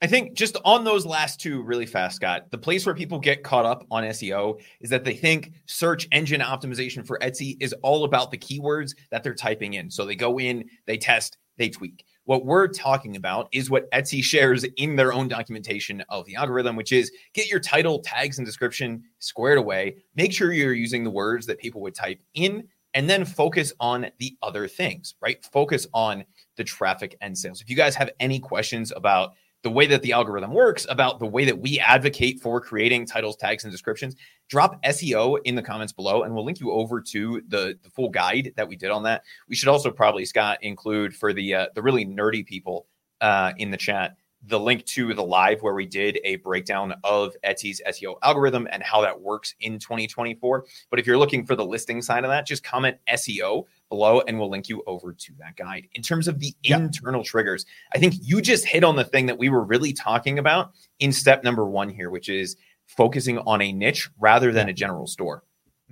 [0.00, 3.42] I think just on those last two really fast, Scott, the place where people get
[3.42, 8.04] caught up on SEO is that they think search engine optimization for Etsy is all
[8.04, 9.90] about the keywords that they're typing in.
[9.90, 12.04] So they go in, they test, they tweak.
[12.28, 16.76] What we're talking about is what Etsy shares in their own documentation of the algorithm,
[16.76, 19.96] which is get your title, tags, and description squared away.
[20.14, 24.10] Make sure you're using the words that people would type in, and then focus on
[24.18, 25.42] the other things, right?
[25.42, 26.22] Focus on
[26.58, 27.62] the traffic and sales.
[27.62, 31.26] If you guys have any questions about the way that the algorithm works, about the
[31.26, 34.14] way that we advocate for creating titles, tags, and descriptions,
[34.48, 38.08] drop SEO in the comments below, and we'll link you over to the, the full
[38.08, 39.22] guide that we did on that.
[39.48, 42.86] We should also probably, Scott, include for the uh, the really nerdy people
[43.20, 47.34] uh, in the chat the link to the live where we did a breakdown of
[47.44, 50.64] Etsy's SEO algorithm and how that works in 2024.
[50.90, 54.38] But if you're looking for the listing side of that, just comment SEO below and
[54.38, 55.88] we'll link you over to that guide.
[55.94, 56.80] In terms of the yep.
[56.80, 60.38] internal triggers, I think you just hit on the thing that we were really talking
[60.38, 64.72] about in step number one here, which is focusing on a niche rather than a
[64.72, 65.42] general store.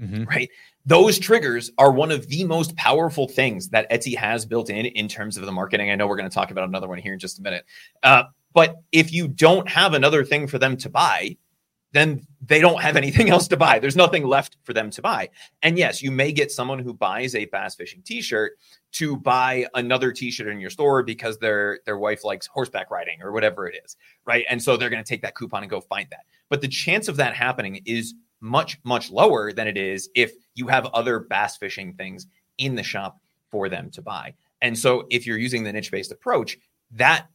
[0.01, 0.25] Mm-hmm.
[0.25, 0.51] Right.
[0.87, 5.09] Those triggers are one of the most powerful things that Etsy has built in in
[5.09, 5.91] terms of the marketing.
[5.91, 7.65] I know we're going to talk about another one here in just a minute.
[8.05, 11.37] Uh, but if you don't have another thing for them to buy,
[11.93, 13.79] then they don't have anything else to buy.
[13.79, 15.31] There's nothing left for them to buy.
[15.63, 18.53] And yes, you may get someone who buys a bass fishing t-shirt
[18.93, 23.33] to buy another t-shirt in your store because their their wife likes horseback riding or
[23.33, 24.45] whatever it is, right?
[24.49, 26.27] And so they're going to take that coupon and go find that.
[26.49, 30.67] But the chance of that happening is much much lower than it is if you
[30.67, 32.27] have other bass fishing things
[32.59, 33.19] in the shop
[33.51, 34.35] for them to buy.
[34.63, 36.59] And so if you're using the niche based approach,
[36.93, 37.27] that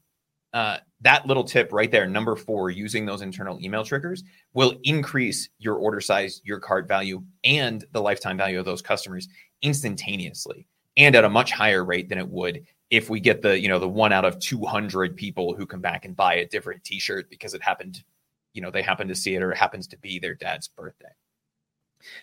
[0.54, 5.48] uh, that little tip right there, number four, using those internal email triggers will increase
[5.60, 9.30] your order size, your cart value, and the lifetime value of those customers
[9.62, 13.70] instantaneously and at a much higher rate than it would if we get the you
[13.70, 17.30] know the one out of 200 people who come back and buy a different t-shirt
[17.30, 18.04] because it happened
[18.54, 21.12] you know they happen to see it or it happens to be their dad's birthday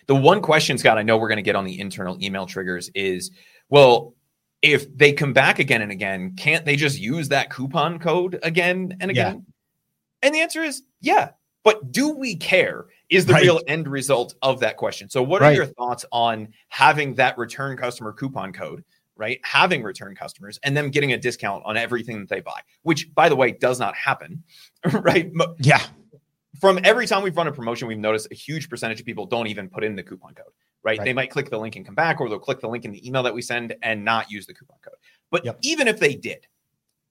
[0.07, 2.89] the one question scott i know we're going to get on the internal email triggers
[2.95, 3.31] is
[3.69, 4.13] well
[4.61, 8.97] if they come back again and again, can't they just use that coupon code again
[8.99, 9.45] and again?
[9.47, 10.27] Yeah.
[10.27, 11.31] And the answer is yeah.
[11.63, 12.85] But do we care?
[13.09, 13.43] Is the right.
[13.43, 15.09] real end result of that question.
[15.09, 15.51] So, what right.
[15.51, 18.83] are your thoughts on having that return customer coupon code,
[19.15, 19.39] right?
[19.43, 23.27] Having return customers and them getting a discount on everything that they buy, which by
[23.27, 24.43] the way does not happen,
[24.91, 25.31] right?
[25.59, 25.81] Yeah.
[26.59, 29.47] From every time we've run a promotion, we've noticed a huge percentage of people don't
[29.47, 30.45] even put in the coupon code,
[30.83, 30.99] right?
[30.99, 31.05] Right.
[31.05, 33.05] They might click the link and come back, or they'll click the link in the
[33.07, 34.95] email that we send and not use the coupon code.
[35.31, 35.59] But Yep.
[35.61, 36.45] even if they did,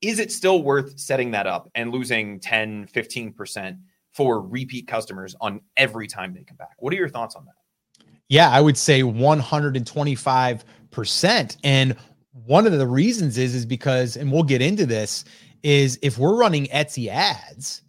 [0.01, 3.79] is it still worth setting that up and losing 10, 15%
[4.13, 6.77] for repeat customers on every time they come back?
[6.79, 7.55] What are your thoughts on that?
[8.29, 11.57] Yeah, I would say 125%.
[11.65, 11.97] And
[12.33, 15.25] one of the reasons is is because and we'll get into this
[15.63, 17.83] is if we're running Etsy ads,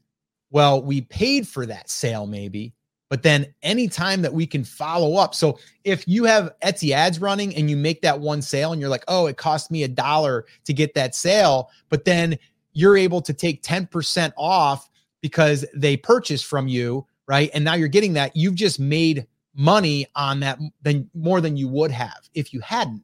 [0.52, 2.74] well, we paid for that sale maybe,
[3.10, 5.34] but then anytime that we can follow up.
[5.36, 8.90] So if you have Etsy ads running and you make that one sale and you're
[8.90, 12.38] like, "Oh, it cost me a dollar to get that sale," but then
[12.74, 14.90] you're able to take 10% off
[15.22, 17.50] because they purchased from you, right?
[17.54, 21.68] And now you're getting that, you've just made money on that than more than you
[21.68, 23.04] would have if you hadn't.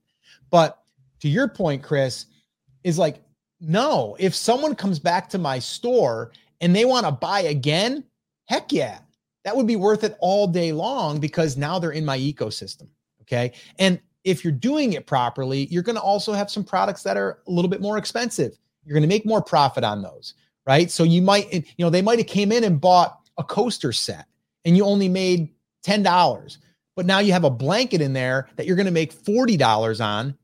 [0.49, 0.79] But
[1.19, 2.27] to your point, Chris,
[2.83, 3.21] is like,
[3.59, 6.31] no, if someone comes back to my store
[6.65, 8.03] and they want to buy again,
[8.45, 8.97] heck yeah,
[9.43, 12.87] that would be worth it all day long because now they're in my ecosystem.
[13.21, 13.53] Okay.
[13.77, 17.37] And if you're doing it properly, you're going to also have some products that are
[17.45, 18.57] a little bit more expensive.
[18.83, 20.33] You're going to make more profit on those,
[20.65, 20.89] right?
[20.89, 24.25] So you might, you know, they might have came in and bought a coaster set
[24.65, 25.53] and you only made
[25.85, 26.57] $10,
[26.95, 30.35] but now you have a blanket in there that you're going to make $40 on.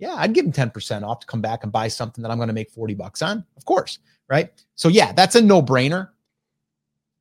[0.00, 2.48] Yeah, I'd give them 10% off to come back and buy something that I'm going
[2.48, 3.44] to make 40 bucks on.
[3.56, 4.50] Of course, right?
[4.76, 6.08] So yeah, that's a no-brainer.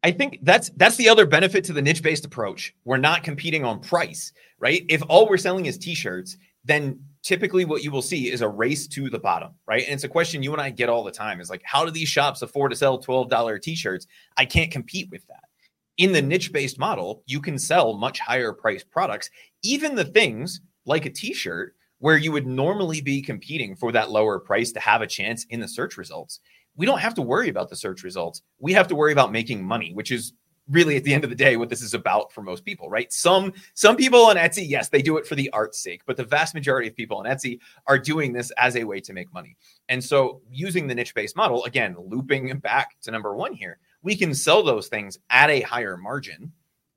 [0.01, 2.73] I think that's that's the other benefit to the niche based approach.
[2.85, 4.85] We're not competing on price, right?
[4.87, 8.87] If all we're selling is t-shirts, then typically what you will see is a race
[8.87, 9.83] to the bottom, right?
[9.83, 11.91] And it's a question you and I get all the time is like how do
[11.91, 14.07] these shops afford to sell $12 t-shirts?
[14.37, 15.43] I can't compete with that.
[15.97, 19.29] In the niche based model, you can sell much higher priced products,
[19.63, 24.39] even the things like a t-shirt where you would normally be competing for that lower
[24.39, 26.39] price to have a chance in the search results
[26.79, 28.41] we don't have to worry about the search results.
[28.57, 30.31] We have to worry about making money, which is
[30.69, 33.11] really at the end of the day what this is about for most people, right?
[33.11, 36.23] Some some people on Etsy, yes, they do it for the art's sake, but the
[36.23, 39.57] vast majority of people on Etsy are doing this as a way to make money.
[39.89, 44.33] And so using the niche-based model, again, looping back to number 1 here, we can
[44.33, 46.53] sell those things at a higher margin,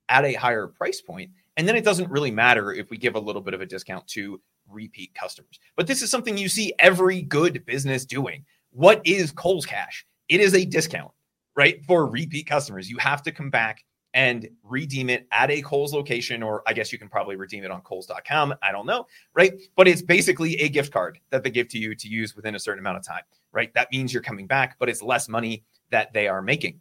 [0.08, 3.20] at a higher price point, and then it doesn't really matter if we give a
[3.20, 5.58] little bit of a discount to repeat customers.
[5.74, 10.04] But this is something you see every good business doing what is Kohl's Cash?
[10.28, 11.12] It is a discount,
[11.54, 11.84] right?
[11.84, 12.90] For repeat customers.
[12.90, 16.92] You have to come back and redeem it at a Kohl's location, or I guess
[16.92, 18.54] you can probably redeem it on Kohl's.com.
[18.62, 19.52] I don't know, right?
[19.74, 22.58] But it's basically a gift card that they give to you to use within a
[22.58, 23.72] certain amount of time, right?
[23.74, 26.80] That means you're coming back, but it's less money that they are making.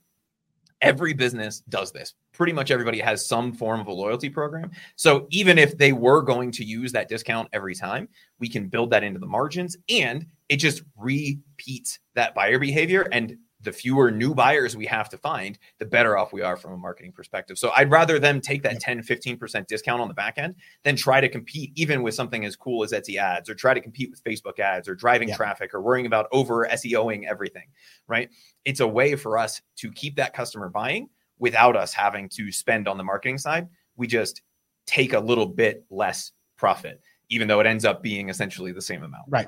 [0.82, 2.16] Every business does this.
[2.34, 4.72] Pretty much everybody has some form of a loyalty program.
[4.96, 8.90] So even if they were going to use that discount every time, we can build
[8.90, 13.08] that into the margins and it just repeats that buyer behavior.
[13.14, 16.74] And the fewer new buyers we have to find, the better off we are from
[16.74, 17.58] a marketing perspective.
[17.58, 21.22] So I'd rather them take that 10, 15% discount on the back end than try
[21.22, 24.22] to compete even with something as cool as Etsy ads or try to compete with
[24.26, 25.38] Facebook ads or driving Yeah.
[25.38, 27.68] traffic or worrying about over SEOing everything,
[28.08, 28.30] right?
[28.66, 31.08] It's a way for us to keep that customer buying
[31.40, 33.70] without us having to spend on the marketing side.
[33.96, 34.42] We just
[34.86, 39.04] take a little bit less profit, even though it ends up being essentially the same
[39.04, 39.26] amount.
[39.30, 39.48] Right.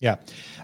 [0.00, 0.16] Yeah.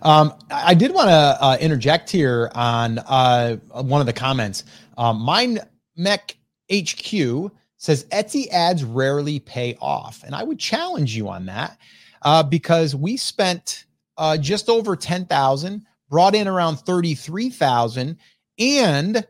[0.02, 4.64] Um, I did want to uh, interject here on uh, one of the comments.
[4.96, 5.60] Um, Mine
[5.94, 6.36] Mech
[6.72, 10.22] HQ says Etsy ads rarely pay off.
[10.24, 11.78] And I would challenge you on that
[12.22, 13.84] uh, because we spent
[14.16, 18.16] uh, just over 10,000, brought in around 33,000.
[18.58, 19.26] And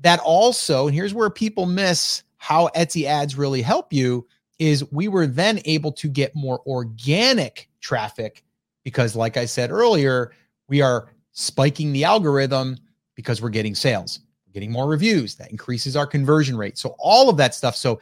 [0.00, 4.26] that also, and here's where people miss how Etsy ads really help you
[4.60, 8.44] is we were then able to get more organic traffic
[8.88, 10.32] because like I said earlier,
[10.66, 12.74] we are spiking the algorithm
[13.16, 16.78] because we're getting sales, we're getting more reviews that increases our conversion rate.
[16.78, 17.76] So all of that stuff.
[17.76, 18.00] So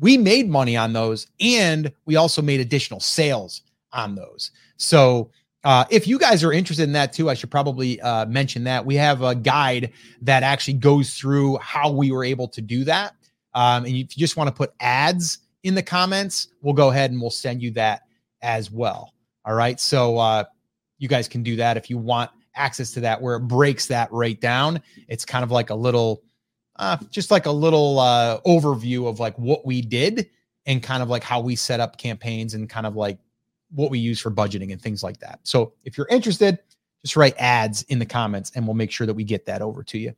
[0.00, 3.60] we made money on those and we also made additional sales
[3.92, 4.52] on those.
[4.78, 5.30] So
[5.64, 8.86] uh, if you guys are interested in that too, I should probably uh, mention that
[8.86, 9.92] we have a guide
[10.22, 13.14] that actually goes through how we were able to do that.
[13.52, 17.10] Um, and if you just want to put ads in the comments, we'll go ahead
[17.10, 18.04] and we'll send you that
[18.40, 19.12] as well.
[19.44, 19.78] All right.
[19.80, 20.44] So uh,
[20.98, 24.10] you guys can do that if you want access to that, where it breaks that
[24.12, 24.80] right down.
[25.08, 26.22] It's kind of like a little,
[26.76, 30.28] uh, just like a little uh, overview of like what we did
[30.66, 33.18] and kind of like how we set up campaigns and kind of like
[33.70, 35.40] what we use for budgeting and things like that.
[35.42, 36.58] So if you're interested,
[37.02, 39.82] just write ads in the comments and we'll make sure that we get that over
[39.82, 40.14] to you.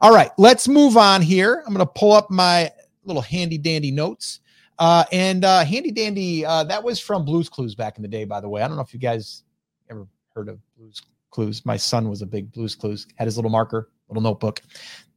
[0.00, 1.64] All right, let's move on here.
[1.66, 2.70] I'm going to pull up my
[3.04, 4.40] little handy dandy notes.
[4.80, 8.24] Uh, and uh, Handy Dandy, uh, that was from Blues Clues back in the day,
[8.24, 8.62] by the way.
[8.62, 9.42] I don't know if you guys
[9.90, 11.66] ever heard of Blues Clues.
[11.66, 14.62] My son was a big Blues Clues, had his little marker, little notebook.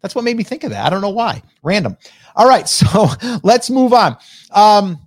[0.02, 0.86] That's what made me think of that.
[0.86, 1.42] I don't know why.
[1.64, 1.98] Random.
[2.36, 3.08] All right, so
[3.42, 4.18] let's move on.
[4.52, 5.00] Um,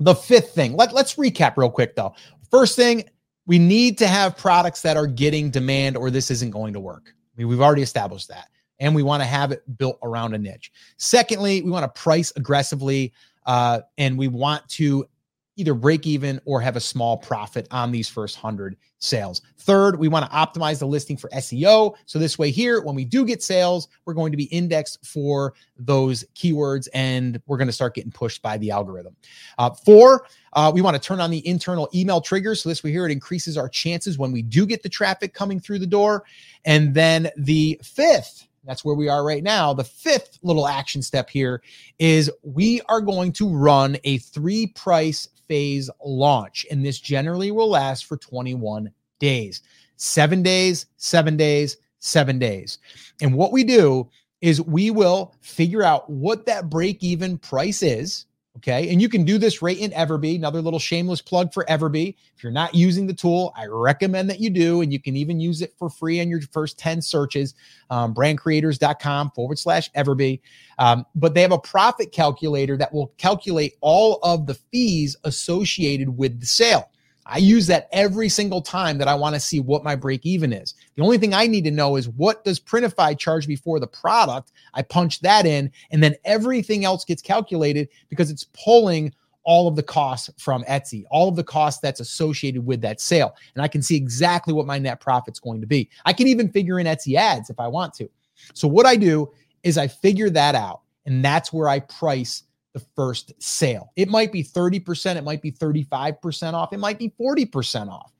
[0.00, 0.74] the fifth thing.
[0.74, 2.14] Let, let's recap real quick though.
[2.50, 3.04] First thing,
[3.46, 7.14] we need to have products that are getting demand or this isn't going to work.
[7.14, 8.48] I mean, we've already established that.
[8.80, 10.70] And we want to have it built around a niche.
[10.98, 13.12] Secondly, we want to price aggressively
[13.48, 15.08] uh, and we want to
[15.56, 19.42] either break even or have a small profit on these first 100 sales.
[19.58, 21.96] Third, we want to optimize the listing for SEO.
[22.06, 25.54] So this way here, when we do get sales, we're going to be indexed for
[25.76, 29.16] those keywords and we're going to start getting pushed by the algorithm.
[29.58, 32.62] Uh, four, uh, we want to turn on the internal email triggers.
[32.62, 35.58] So this way here, it increases our chances when we do get the traffic coming
[35.58, 36.22] through the door.
[36.64, 39.72] And then the fifth, that's where we are right now.
[39.72, 41.62] The fifth little action step here
[41.98, 47.70] is we are going to run a three price phase launch, and this generally will
[47.70, 49.62] last for 21 days
[49.98, 52.78] seven days, seven days, seven days.
[53.20, 54.08] And what we do
[54.40, 58.24] is we will figure out what that break even price is
[58.58, 58.90] Okay.
[58.90, 60.34] And you can do this right in Everbee.
[60.34, 62.16] Another little shameless plug for Everbee.
[62.36, 64.80] If you're not using the tool, I recommend that you do.
[64.80, 67.54] And you can even use it for free on your first 10 searches,
[67.90, 70.40] um, brandcreators.com forward slash Everbee.
[70.80, 76.18] Um, but they have a profit calculator that will calculate all of the fees associated
[76.18, 76.90] with the sale.
[77.26, 80.52] I use that every single time that I want to see what my break even
[80.52, 80.74] is.
[80.98, 83.86] The only thing I need to know is what does Printify charge me for the
[83.86, 84.50] product?
[84.74, 89.76] I punch that in, and then everything else gets calculated because it's pulling all of
[89.76, 93.36] the costs from Etsy, all of the costs that's associated with that sale.
[93.54, 95.88] And I can see exactly what my net profit's going to be.
[96.04, 98.10] I can even figure in Etsy ads if I want to.
[98.52, 99.32] So what I do
[99.62, 102.42] is I figure that out, and that's where I price
[102.74, 103.92] the first sale.
[103.94, 108.10] It might be 30%, it might be 35% off, it might be 40% off.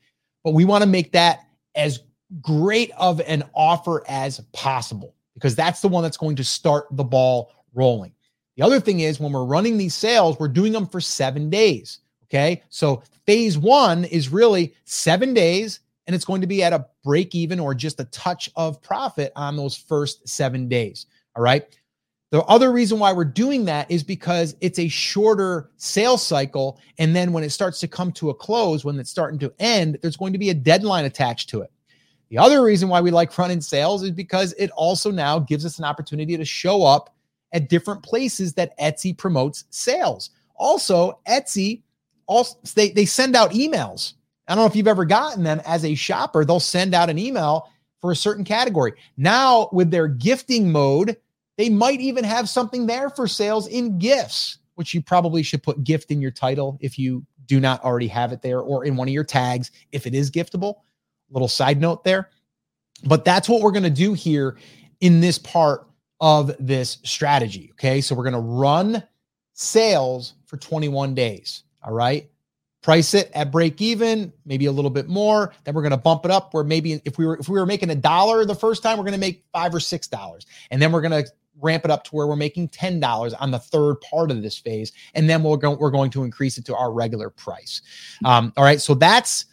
[0.45, 1.41] But we want to make that
[1.75, 2.05] as
[2.41, 7.05] great of an offer as possible because that's the one that's going to start the
[7.05, 8.13] ball rolling.
[8.57, 12.01] The other thing is when we're running these sales, we're doing them for 7 days,
[12.25, 12.63] okay?
[12.69, 17.35] So phase 1 is really 7 days and it's going to be at a break
[17.35, 21.07] even or just a touch of profit on those first 7 days,
[21.37, 21.79] all right?
[22.31, 26.79] The other reason why we're doing that is because it's a shorter sales cycle.
[26.99, 29.99] And then when it starts to come to a close, when it's starting to end,
[30.03, 31.71] there's going to be a deadline attached to it.
[32.31, 35.79] The other reason why we like running sales is because it also now gives us
[35.79, 37.15] an opportunity to show up
[37.53, 40.31] at different places that Etsy promotes sales.
[40.57, 41.83] Also, Etsy
[42.27, 44.15] also they, they send out emails.
[44.47, 47.19] I don't know if you've ever gotten them as a shopper, they'll send out an
[47.19, 47.71] email
[48.01, 48.93] for a certain category.
[49.17, 51.17] Now, with their gifting mode,
[51.57, 55.83] they might even have something there for sales in gifts, which you probably should put
[55.85, 59.09] gift in your title if you do not already have it there or in one
[59.09, 60.77] of your tags if it is giftable.
[61.31, 62.31] Little side note there.
[63.05, 64.57] But that's what we're going to do here
[65.01, 65.87] in this part
[66.21, 67.71] of this strategy.
[67.73, 68.01] Okay.
[68.01, 69.03] So we're going to run
[69.53, 71.63] sales for 21 days.
[71.83, 72.29] All right.
[72.83, 75.53] Price it at break even, maybe a little bit more.
[75.65, 77.67] Then we're going to bump it up where maybe if we were if we were
[77.67, 80.47] making a dollar the first time, we're going to make five or six dollars.
[80.71, 83.59] And then we're going to ramp it up to where we're making $10 on the
[83.59, 84.93] third part of this phase.
[85.15, 87.83] And then we'll go, we're going to increase it to our regular price.
[88.25, 88.81] Um, all right.
[88.81, 89.47] So that's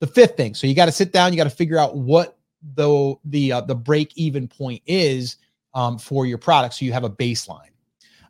[0.00, 0.54] the fifth thing.
[0.54, 2.38] So you got to sit down, you got to figure out what
[2.74, 5.36] the, the, uh, the break even point is
[5.74, 6.74] um, for your product.
[6.74, 7.70] So you have a baseline.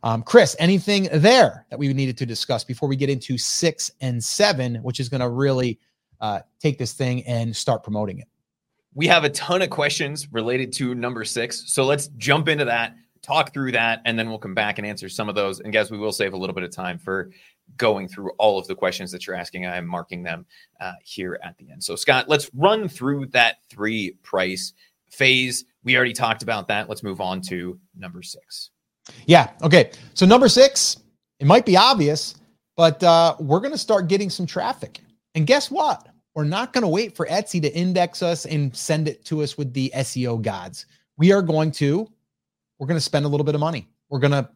[0.01, 4.23] Um, Chris, anything there that we needed to discuss before we get into six and
[4.23, 5.79] seven, which is going to really
[6.21, 8.27] uh, take this thing and start promoting it?
[8.93, 11.71] We have a ton of questions related to number six.
[11.71, 15.09] So let's jump into that talk through that, and then we'll come back and answer
[15.09, 15.59] some of those.
[15.59, 17.29] And guys, we will save a little bit of time for
[17.77, 19.65] going through all of the questions that you're asking.
[19.65, 20.45] I'm marking them
[20.79, 21.83] uh, here at the end.
[21.83, 24.73] So, Scott, let's run through that three price
[25.11, 25.65] phase.
[25.83, 26.89] We already talked about that.
[26.89, 28.71] Let's move on to number six.
[29.25, 29.51] Yeah.
[29.63, 29.91] Okay.
[30.13, 30.97] So, number six,
[31.39, 32.35] it might be obvious,
[32.75, 34.99] but uh, we're going to start getting some traffic.
[35.35, 36.07] And guess what?
[36.35, 39.57] We're not going to wait for Etsy to index us and send it to us
[39.57, 40.85] with the SEO gods.
[41.17, 42.07] We are going to
[42.77, 43.87] we're going to spend a little bit of money.
[44.09, 44.49] We're going to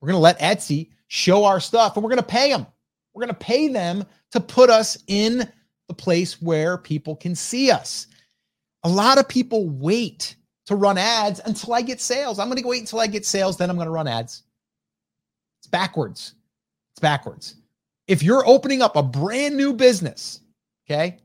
[0.00, 2.66] we're going to let Etsy show our stuff and we're going to pay them.
[3.14, 5.48] We're going to pay them to put us in
[5.86, 8.08] the place where people can see us.
[8.82, 10.34] A lot of people wait
[10.66, 12.40] to run ads until I get sales.
[12.40, 14.42] I'm going to wait until I get sales, then I'm going to run ads.
[15.60, 16.34] It's backwards.
[16.94, 17.54] It's backwards.
[18.08, 20.40] If you're opening up a brand new business,
[20.84, 21.18] okay,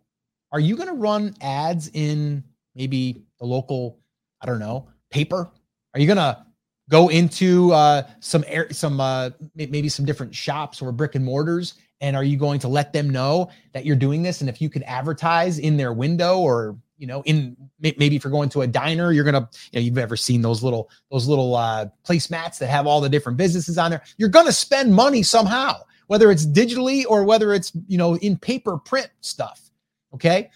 [0.51, 2.43] are you going to run ads in
[2.75, 3.97] maybe the local,
[4.39, 5.49] I don't know, paper?
[5.95, 6.45] Are you going to
[6.89, 11.75] go into uh, some air, some uh, maybe some different shops or brick and mortars
[12.01, 14.41] and are you going to let them know that you're doing this?
[14.41, 18.31] And if you could advertise in their window or you know in maybe if you're
[18.31, 21.55] going to a diner you're gonna you know you've ever seen those little those little
[21.55, 24.01] uh placemats that have all the different businesses on there.
[24.17, 25.77] You're gonna spend money somehow
[26.07, 29.69] whether it's digitally or whether it's you know in paper print stuff
[30.13, 30.49] okay?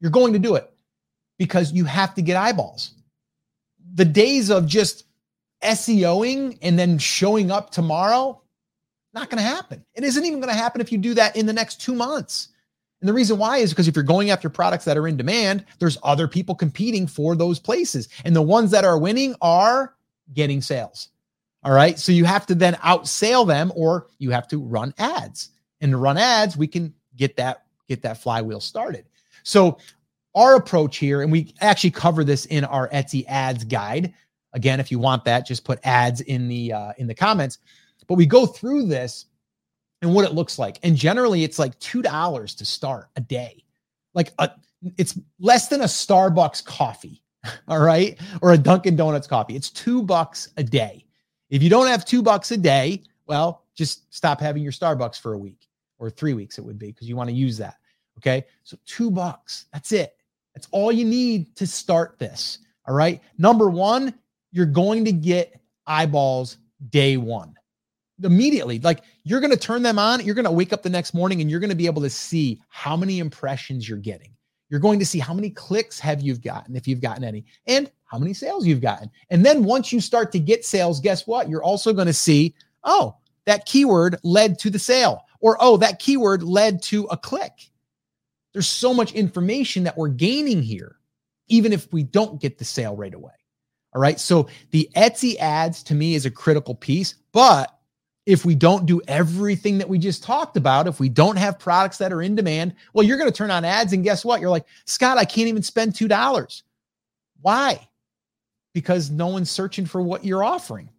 [0.00, 0.72] You're going to do it
[1.38, 2.94] because you have to get eyeballs.
[3.94, 5.04] The days of just
[5.62, 8.40] SEOing and then showing up tomorrow,
[9.12, 9.84] not going to happen.
[9.94, 12.48] It isn't even going to happen if you do that in the next two months.
[13.00, 15.64] And the reason why is because if you're going after products that are in demand,
[15.78, 18.08] there's other people competing for those places.
[18.24, 19.94] And the ones that are winning are
[20.34, 21.08] getting sales.
[21.62, 21.98] All right.
[21.98, 25.50] So you have to then outsell them or you have to run ads.
[25.80, 29.04] And to run ads, we can get that get that flywheel started.
[29.42, 29.78] So
[30.34, 34.14] our approach here, and we actually cover this in our Etsy ads guide.
[34.52, 37.58] Again, if you want that, just put ads in the uh, in the comments.
[38.06, 39.26] But we go through this
[40.02, 40.78] and what it looks like.
[40.82, 43.64] And generally, it's like two dollars to start a day.
[44.14, 44.50] Like a,
[44.96, 47.22] it's less than a Starbucks coffee,
[47.68, 49.54] all right, or a Dunkin' Donuts coffee.
[49.54, 51.04] It's two bucks a day.
[51.50, 55.34] If you don't have two bucks a day, well, just stop having your Starbucks for
[55.34, 56.58] a week or three weeks.
[56.58, 57.76] It would be because you want to use that.
[58.18, 59.66] Okay, so two bucks.
[59.72, 60.16] That's it.
[60.54, 62.58] That's all you need to start this.
[62.86, 63.20] All right.
[63.38, 64.14] Number one,
[64.52, 66.58] you're going to get eyeballs
[66.90, 67.54] day one
[68.22, 68.78] immediately.
[68.78, 70.24] Like you're going to turn them on.
[70.24, 72.10] You're going to wake up the next morning and you're going to be able to
[72.10, 74.34] see how many impressions you're getting.
[74.68, 77.90] You're going to see how many clicks have you've gotten, if you've gotten any, and
[78.04, 79.10] how many sales you've gotten.
[79.30, 81.48] And then once you start to get sales, guess what?
[81.48, 85.98] You're also going to see, oh, that keyword led to the sale, or oh, that
[85.98, 87.70] keyword led to a click.
[88.52, 90.96] There's so much information that we're gaining here,
[91.48, 93.32] even if we don't get the sale right away.
[93.92, 94.20] All right.
[94.20, 97.14] So the Etsy ads to me is a critical piece.
[97.32, 97.76] But
[98.26, 101.98] if we don't do everything that we just talked about, if we don't have products
[101.98, 104.40] that are in demand, well, you're going to turn on ads and guess what?
[104.40, 106.62] You're like, Scott, I can't even spend $2.
[107.40, 107.88] Why?
[108.72, 110.90] Because no one's searching for what you're offering.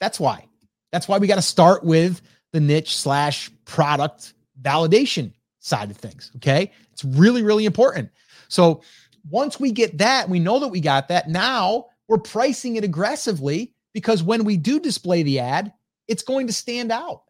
[0.00, 0.46] That's why.
[0.92, 2.22] That's why we got to start with
[2.52, 6.30] the niche slash product validation side of things.
[6.36, 6.72] Okay.
[6.92, 8.10] It's really, really important.
[8.48, 8.82] So
[9.28, 11.28] once we get that, we know that we got that.
[11.28, 15.72] Now we're pricing it aggressively because when we do display the ad,
[16.08, 17.22] it's going to stand out.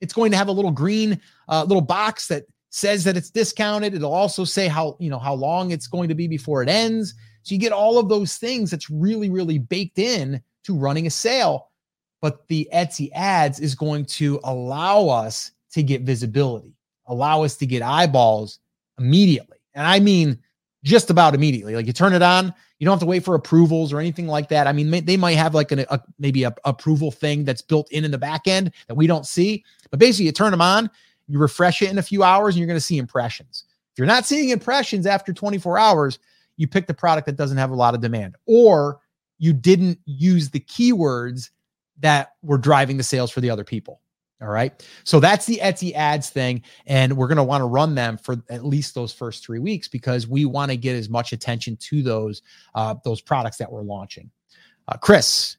[0.00, 3.94] It's going to have a little green uh, little box that says that it's discounted.
[3.94, 7.14] It'll also say how, you know, how long it's going to be before it ends.
[7.42, 11.10] So you get all of those things that's really, really baked in to running a
[11.10, 11.70] sale.
[12.20, 16.76] But the Etsy ads is going to allow us to get visibility
[17.06, 18.58] allow us to get eyeballs
[18.98, 19.58] immediately.
[19.74, 20.38] And I mean
[20.86, 21.74] just about immediately.
[21.74, 24.48] Like you turn it on, you don't have to wait for approvals or anything like
[24.50, 24.68] that.
[24.68, 28.04] I mean, they might have like an, a maybe a approval thing that's built in
[28.04, 29.64] in the back end that we don't see.
[29.90, 30.88] But basically, you turn them on,
[31.26, 33.64] you refresh it in a few hours, and you're going to see impressions.
[33.92, 36.20] If you're not seeing impressions after 24 hours,
[36.56, 39.00] you picked a product that doesn't have a lot of demand, or
[39.38, 41.50] you didn't use the keywords
[41.98, 44.00] that were driving the sales for the other people.
[44.42, 44.86] All right.
[45.04, 46.62] So that's the Etsy ads thing.
[46.86, 49.88] And we're going to want to run them for at least those first three weeks
[49.88, 52.42] because we want to get as much attention to those,
[52.74, 54.30] uh, those products that we're launching.
[54.88, 55.56] Uh, Chris,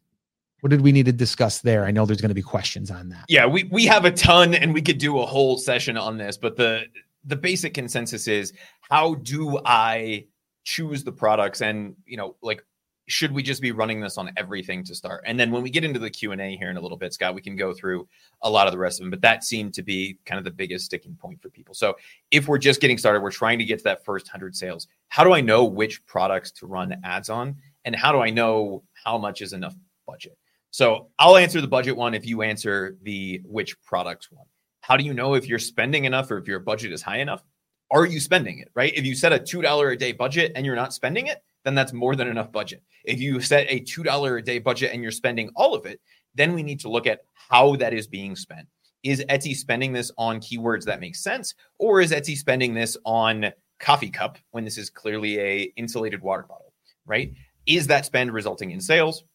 [0.62, 1.86] what did we need to discuss there?
[1.86, 3.26] I know there's going to be questions on that.
[3.28, 6.38] Yeah, we, we have a ton and we could do a whole session on this,
[6.38, 6.84] but the,
[7.26, 10.28] the basic consensus is how do I
[10.66, 12.64] choose the products and, you know, like
[13.08, 15.24] should we just be running this on everything to start?
[15.26, 17.42] And then when we get into the q&a here in a little bit scott we
[17.42, 18.08] can go through
[18.42, 20.52] a lot of the rest of them but that seemed to be kind of the
[20.52, 21.74] biggest sticking point for people.
[21.74, 21.96] So
[22.32, 25.24] if we're just getting started we're trying to get to that first 100 sales how
[25.24, 27.56] do i know which products to run ads on?
[27.86, 30.38] And how do i know how much is enough budget?
[30.72, 34.46] So i'll answer the budget one if you answer the which products one.
[34.82, 37.44] How do you know if you're spending enough or if your budget is high enough?
[37.90, 38.94] Are you spending it right?
[38.94, 41.92] If you set a $2 a day budget and you're not spending it then that's
[41.92, 42.82] more than enough budget.
[43.04, 46.00] If you set a $2 a day budget and you're spending all of it,
[46.34, 48.68] then we need to look at how that is being spent.
[49.04, 53.52] Is Etsy spending this on keywords that make sense or is Etsy spending this on
[53.80, 56.74] coffee cup when this is clearly a insulated water bottle,
[57.06, 57.34] right?
[57.66, 59.26] Is that spend resulting in sales?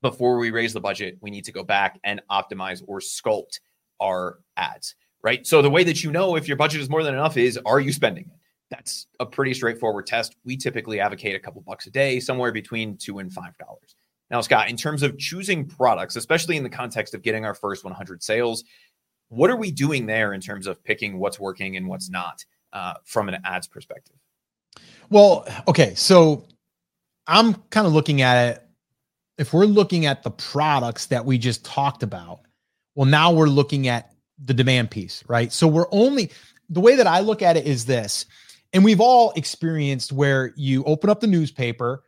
[0.00, 3.60] Before we raise the budget, we need to go back and optimize or sculpt
[4.00, 5.46] our ads, right?
[5.46, 7.80] So the way that you know if your budget is more than enough is are
[7.80, 8.38] you spending it?
[8.70, 10.36] That's a pretty straightforward test.
[10.44, 13.94] We typically advocate a couple bucks a day, somewhere between two and five dollars.
[14.30, 17.82] Now, Scott, in terms of choosing products, especially in the context of getting our first
[17.82, 18.62] 100 sales,
[19.30, 22.44] what are we doing there in terms of picking what's working and what's not
[22.74, 24.16] uh, from an ads perspective?
[25.08, 26.44] Well, okay, so
[27.26, 28.68] I'm kind of looking at it
[29.38, 32.40] if we're looking at the products that we just talked about,
[32.96, 34.12] well, now we're looking at
[34.44, 35.52] the demand piece, right?
[35.52, 36.30] So we're only
[36.68, 38.26] the way that I look at it is this,
[38.72, 42.04] and we've all experienced where you open up the newspaper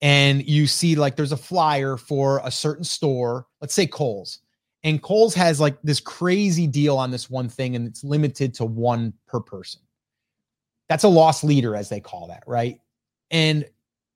[0.00, 4.40] and you see like there's a flyer for a certain store, let's say Kohl's,
[4.82, 8.64] and Kohl's has like this crazy deal on this one thing and it's limited to
[8.64, 9.80] one per person.
[10.88, 12.78] That's a loss leader, as they call that, right?
[13.30, 13.64] And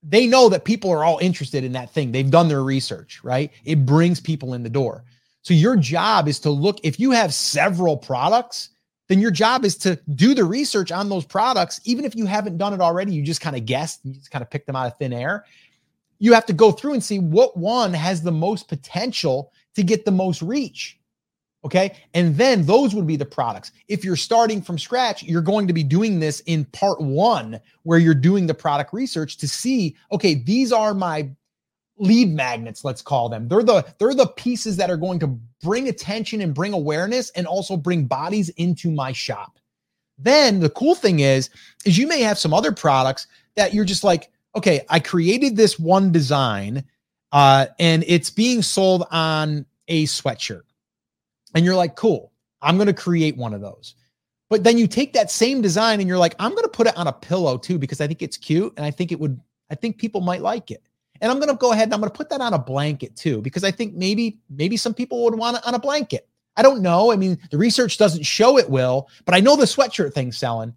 [0.03, 2.13] they know that people are all interested in that thing.
[2.13, 3.51] They've done their research, right?
[3.65, 5.05] It brings people in the door.
[5.43, 8.69] So your job is to look, if you have several products,
[9.09, 11.81] then your job is to do the research on those products.
[11.85, 14.43] Even if you haven't done it already, you just kind of guessed, you just kind
[14.43, 15.45] of picked them out of thin air.
[16.19, 20.05] You have to go through and see what one has the most potential to get
[20.05, 20.99] the most reach.
[21.65, 21.97] Okay.
[22.15, 23.73] And then those would be the products.
[23.89, 27.99] If you're starting from scratch, you're going to be doing this in part one, where
[27.99, 31.29] you're doing the product research to see, okay, these are my
[31.99, 33.49] lead magnets, let's call them.
[33.49, 37.47] They're the they're the pieces that are going to bring attention and bring awareness and
[37.47, 39.59] also bring bodies into my shop.
[40.19, 41.51] Then the cool thing is,
[41.85, 43.27] is you may have some other products
[43.57, 46.85] that you're just like, okay, I created this one design
[47.33, 50.63] uh, and it's being sold on a sweatshirt
[51.55, 52.33] and you're like, cool,
[52.63, 53.95] I'm going to create one of those.
[54.51, 56.97] But then you take that same design and you're like, I'm going to put it
[56.97, 59.39] on a pillow too because I think it's cute and I think it would,
[59.71, 60.83] I think people might like it.
[61.21, 63.17] And I'm going to go ahead and I'm going to put that on a blanket
[63.17, 66.29] too because I think maybe maybe some people would want it on a blanket.
[66.57, 67.13] I don't know.
[67.13, 70.75] I mean, the research doesn't show it will, but I know the sweatshirt thing's selling.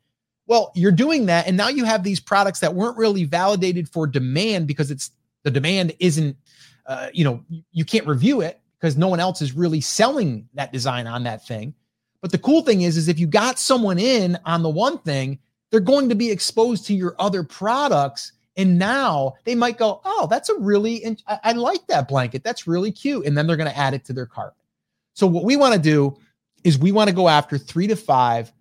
[0.47, 4.07] Well, you're doing that and now you have these products that weren't really validated for
[4.07, 5.11] demand because it's
[5.43, 6.37] the demand isn't
[6.85, 10.73] uh, you know, you can't review it because no one else is really selling that
[10.73, 11.73] design on that thing.
[12.21, 15.39] But the cool thing is, is if you got someone in on the one thing,
[15.69, 18.33] they're going to be exposed to your other products.
[18.61, 22.43] And now they might go, oh, that's a really, I, I like that blanket.
[22.43, 23.25] That's really cute.
[23.25, 24.53] And then they're going to add it to their cart.
[25.13, 26.15] So what we want to do
[26.63, 28.53] is we want to go after three to five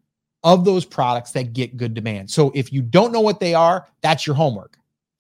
[0.42, 2.30] of those products that get good demand.
[2.30, 4.78] So if you don't know what they are, that's your homework.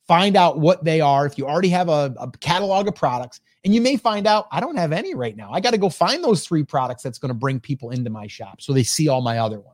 [0.08, 1.26] Find out what they are.
[1.26, 4.60] If you already have a, a catalog of products, and you may find out I
[4.60, 5.52] don't have any right now.
[5.52, 8.26] I got to go find those three products that's going to bring people into my
[8.26, 9.69] shop so they see all my other ones.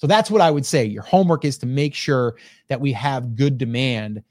[0.00, 0.86] So that's what I would say.
[0.86, 2.36] Your homework is to make sure
[2.68, 4.22] that we have good demand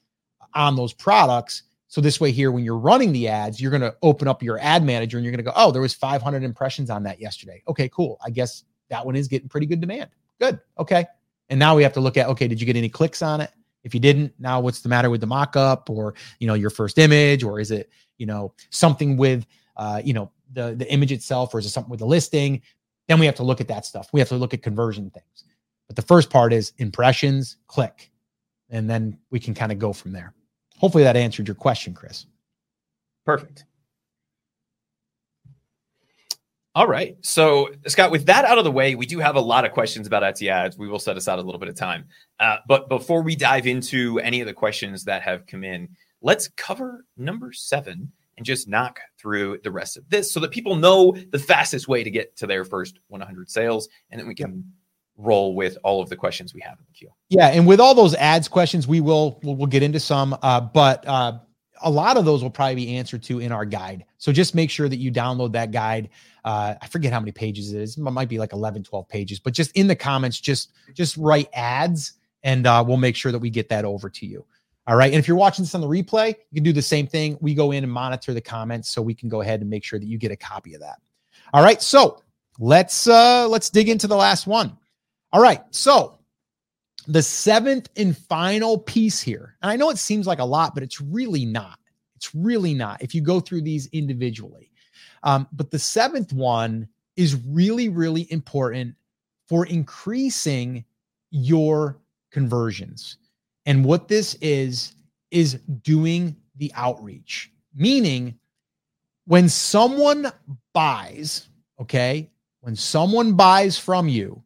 [0.55, 1.61] on those products.
[1.89, 4.57] So this way here, when you're running the ads, you're going to open up your
[4.59, 7.61] ad manager and you're going to go, oh, there was 500 impressions on that yesterday.
[7.67, 8.17] Okay, cool.
[8.25, 10.09] I guess that one is getting pretty good demand.
[10.39, 10.59] Good.
[10.79, 11.05] Okay.
[11.49, 13.51] And now we have to look at, okay, did you get any clicks on it?
[13.83, 16.97] If you didn't, now what's the matter with the mock-up or, you know, your first
[16.97, 19.45] image, or is it, you know, something with,
[19.77, 22.63] uh, you know, the, the image itself, or is it something with the listing?
[23.07, 24.09] Then we have to look at that stuff.
[24.11, 25.45] We have to look at conversion things.
[25.89, 28.11] But the first part is impressions, click,
[28.69, 30.33] and then we can kind of go from there.
[30.77, 32.27] Hopefully that answered your question, Chris.
[33.25, 33.65] Perfect.
[36.75, 37.17] All right.
[37.21, 40.05] So, Scott, with that out of the way, we do have a lot of questions
[40.05, 40.77] about Etsy ads.
[40.77, 42.05] We will set aside a little bit of time.
[42.39, 45.89] Uh, but before we dive into any of the questions that have come in,
[46.21, 50.75] let's cover number seven and just knock through the rest of this so that people
[50.75, 53.89] know the fastest way to get to their first 100 sales.
[54.11, 54.63] And then we can.
[55.19, 57.09] Roll with all of the questions we have in the queue.
[57.29, 57.47] Yeah.
[57.47, 60.37] And with all those ads questions, we will, we'll, we'll get into some.
[60.41, 61.39] Uh, but, uh,
[61.81, 64.05] a lot of those will probably be answered to in our guide.
[64.17, 66.09] So just make sure that you download that guide.
[66.43, 67.97] Uh, I forget how many pages it is.
[67.97, 71.47] It might be like 11, 12 pages, but just in the comments, just, just write
[71.53, 72.13] ads
[72.43, 74.45] and uh, we'll make sure that we get that over to you.
[74.87, 75.11] All right.
[75.11, 77.37] And if you're watching this on the replay, you can do the same thing.
[77.41, 79.99] We go in and monitor the comments so we can go ahead and make sure
[79.99, 80.99] that you get a copy of that.
[81.53, 81.81] All right.
[81.81, 82.23] So
[82.57, 84.77] let's, uh, let's dig into the last one.
[85.31, 85.61] All right.
[85.71, 86.19] So
[87.07, 90.83] the seventh and final piece here, and I know it seems like a lot, but
[90.83, 91.79] it's really not.
[92.15, 94.71] It's really not if you go through these individually.
[95.23, 98.95] Um, but the seventh one is really, really important
[99.47, 100.85] for increasing
[101.31, 101.99] your
[102.31, 103.17] conversions.
[103.65, 104.93] And what this is,
[105.31, 108.37] is doing the outreach, meaning
[109.25, 110.31] when someone
[110.73, 111.47] buys,
[111.79, 112.29] okay,
[112.61, 114.43] when someone buys from you,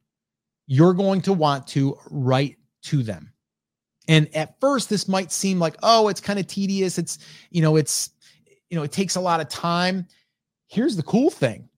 [0.68, 3.32] you're going to want to write to them.
[4.08, 6.98] And at first, this might seem like, oh, it's kind of tedious.
[6.98, 7.20] It's,
[7.52, 8.10] you know, it's,
[8.70, 10.08] you know, it takes a lot of time.
[10.68, 11.70] Here's the cool thing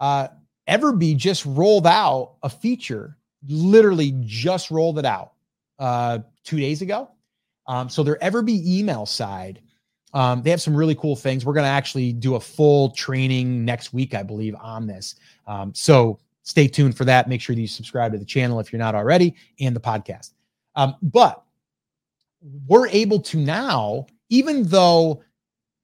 [0.00, 0.28] uh,
[0.68, 3.16] Everbee just rolled out a feature,
[3.48, 5.32] literally just rolled it out
[5.78, 7.10] uh, two days ago.
[7.66, 9.60] Um, so their Everbee email side,
[10.12, 11.44] um, they have some really cool things.
[11.44, 15.16] We're going to actually do a full training next week, I believe, on this.
[15.46, 17.28] Um, so stay tuned for that.
[17.28, 20.30] Make sure that you subscribe to the channel if you're not already and the podcast.
[20.76, 21.42] Um, but
[22.68, 25.24] we're able to now, even though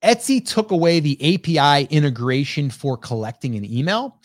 [0.04, 4.18] Etsy took away the API integration for collecting an email,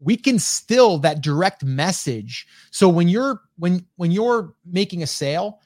[0.00, 2.46] we can still that direct message.
[2.70, 5.60] So when you're when when you're making a sale,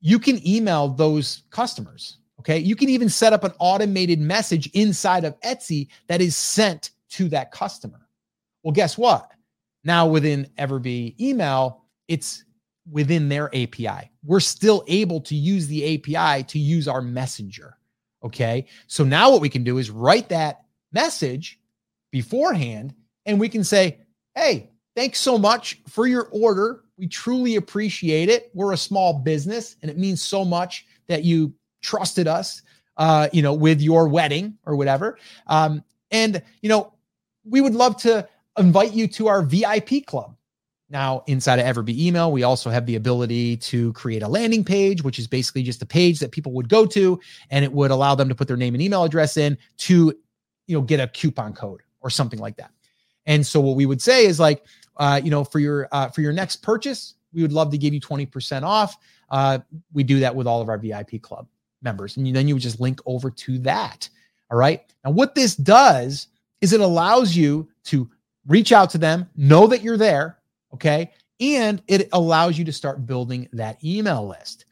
[0.00, 2.18] you can email those customers.
[2.38, 2.58] Okay.
[2.58, 7.28] You can even set up an automated message inside of Etsy that is sent to
[7.30, 8.08] that customer.
[8.62, 9.28] Well, guess what?
[9.84, 12.44] Now within Everbee email, it's
[12.90, 14.10] within their API.
[14.24, 17.76] We're still able to use the API to use our messenger.
[18.24, 18.66] Okay.
[18.86, 21.58] So now what we can do is write that message
[22.10, 22.94] beforehand
[23.26, 23.98] and we can say,
[24.34, 26.84] hey, thanks so much for your order.
[26.96, 28.50] We truly appreciate it.
[28.54, 31.52] We're a small business and it means so much that you
[31.82, 32.62] trusted us,
[32.96, 35.18] uh, you know, with your wedding or whatever.
[35.48, 36.92] Um, and, you know,
[37.44, 38.28] we would love to
[38.58, 40.36] invite you to our VIP club.
[40.90, 45.02] Now, inside of Everbee email, we also have the ability to create a landing page,
[45.02, 47.18] which is basically just a page that people would go to,
[47.50, 50.14] and it would allow them to put their name and email address in to,
[50.66, 52.70] you know, get a coupon code or something like that.
[53.24, 54.66] And so what we would say is like,
[54.98, 57.94] uh, you know, for your uh, for your next purchase, we would love to give
[57.94, 58.96] you 20% off.
[59.30, 59.60] Uh,
[59.94, 61.46] we do that with all of our VIP club
[61.80, 62.16] members.
[62.16, 64.08] And then you would just link over to that.
[64.50, 64.82] All right.
[65.04, 66.28] Now, what this does
[66.60, 68.10] is it allows you to
[68.46, 70.38] reach out to them, know that you're there.
[70.74, 71.10] Okay.
[71.40, 74.66] And it allows you to start building that email list.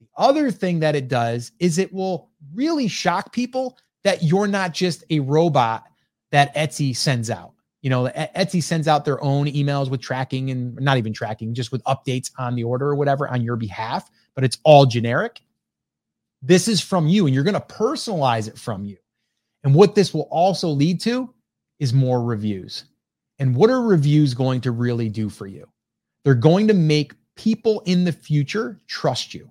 [0.00, 4.72] The other thing that it does is it will really shock people that you're not
[4.72, 5.84] just a robot
[6.32, 7.52] that Etsy sends out.
[7.82, 11.70] You know, Etsy sends out their own emails with tracking and not even tracking, just
[11.70, 15.40] with updates on the order or whatever on your behalf, but it's all generic.
[16.42, 18.96] This is from you, and you're going to personalize it from you.
[19.62, 21.32] And what this will also lead to
[21.78, 22.84] is more reviews.
[23.38, 25.68] And what are reviews going to really do for you?
[26.24, 29.50] They're going to make people in the future trust you.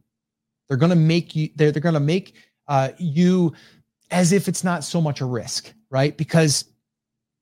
[0.68, 2.36] They're going to make you, they're, they're going to make
[2.68, 3.54] uh, you
[4.12, 6.18] as if it's not so much a risk, right?
[6.18, 6.66] Because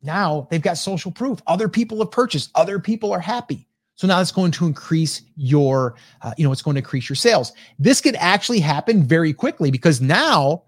[0.01, 1.41] now they've got social proof.
[1.47, 3.67] Other people have purchased, other people are happy.
[3.95, 7.15] So now it's going to increase your, uh, you know, it's going to increase your
[7.15, 7.53] sales.
[7.77, 10.63] This could actually happen very quickly because now,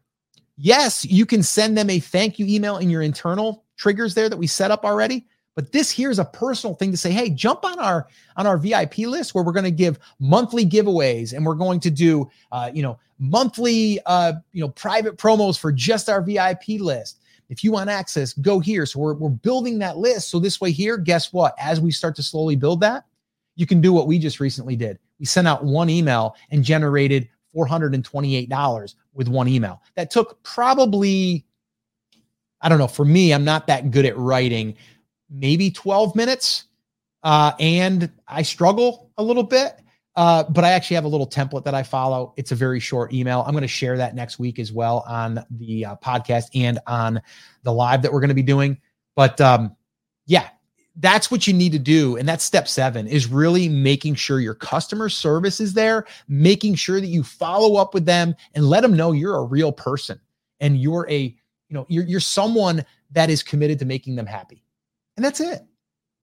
[0.57, 4.38] yes, you can send them a thank you email in your internal triggers there that
[4.38, 5.26] we set up already.
[5.56, 8.58] But this here is a personal thing to say, hey, jump on our on our
[8.58, 12.70] VIP list where we're going to give monthly giveaways and we're going to do, uh,
[12.74, 17.22] you know, monthly, uh, you know, private promos for just our VIP list.
[17.49, 18.86] If you want access, go here.
[18.86, 20.30] So we're, we're building that list.
[20.30, 21.53] So this way here, guess what?
[21.60, 23.06] As we start to slowly build that,
[23.56, 24.99] you can do what we just recently did.
[25.20, 29.82] We sent out one email and generated $428 with one email.
[29.95, 31.45] That took probably,
[32.62, 34.76] I don't know, for me, I'm not that good at writing,
[35.30, 36.65] maybe 12 minutes.
[37.23, 39.82] Uh, and I struggle a little bit.
[40.15, 42.34] Uh, but I actually have a little template that I follow.
[42.38, 43.43] It's a very short email.
[43.45, 47.21] I'm going to share that next week as well on the uh, podcast and on
[47.63, 48.80] the live that we're going to be doing.
[49.17, 49.76] But um,
[50.26, 50.49] yeah,
[50.97, 52.15] that's what you need to do.
[52.15, 57.01] And that's step seven is really making sure your customer service is there, making sure
[57.01, 60.19] that you follow up with them and let them know you're a real person
[60.61, 64.64] and you're a, you know, you're, you're someone that is committed to making them happy.
[65.18, 65.63] And that's it.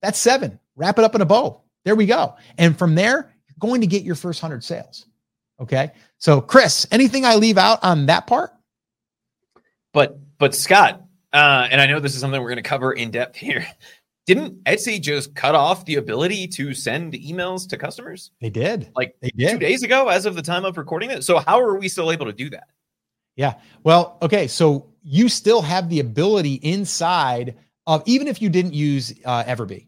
[0.03, 0.59] That's seven.
[0.77, 1.63] Wrap it up in a bow.
[1.85, 2.37] There we go.
[2.59, 5.07] And from there, you're going to get your first 100 sales.
[5.61, 5.93] Okay.
[6.19, 8.53] So, Chris, anything I leave out on that part?
[9.93, 13.11] But, but Scott, uh, and I know this is something we're going to cover in
[13.11, 13.67] depth here.
[14.27, 18.31] Didn't Etsy just cut off the ability to send emails to customers?
[18.41, 18.91] They did.
[18.95, 19.51] Like they did.
[19.51, 21.25] two days ago, as of the time of recording it.
[21.25, 22.69] So, how are we still able to do that?
[23.35, 23.55] Yeah.
[23.83, 24.47] Well, okay.
[24.47, 27.57] So, you still have the ability inside
[27.87, 29.87] of, even if you didn't use uh, Everbee,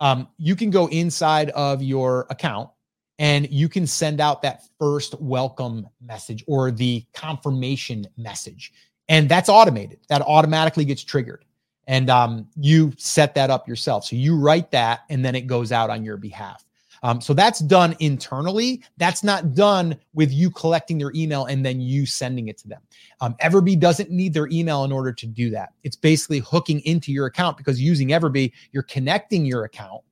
[0.00, 2.70] um, you can go inside of your account
[3.18, 8.72] and you can send out that first welcome message or the confirmation message.
[9.08, 10.00] And that's automated.
[10.08, 11.44] That automatically gets triggered.
[11.86, 14.04] And um, you set that up yourself.
[14.04, 16.64] So you write that and then it goes out on your behalf
[17.02, 21.80] um, so that's done internally that's not done with you collecting their email and then
[21.80, 22.80] you sending it to them
[23.20, 27.12] um, everbee doesn't need their email in order to do that it's basically hooking into
[27.12, 30.02] your account because using everbee you're connecting your account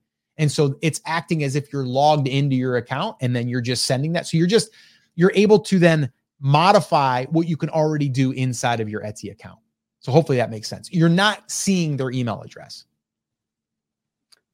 [0.40, 3.84] and so it's acting as if you're logged into your account and then you're just
[3.84, 4.26] sending that.
[4.26, 4.70] So you're just,
[5.14, 6.10] you're able to then
[6.40, 9.58] modify what you can already do inside of your Etsy account.
[9.98, 10.90] So hopefully that makes sense.
[10.90, 12.86] You're not seeing their email address.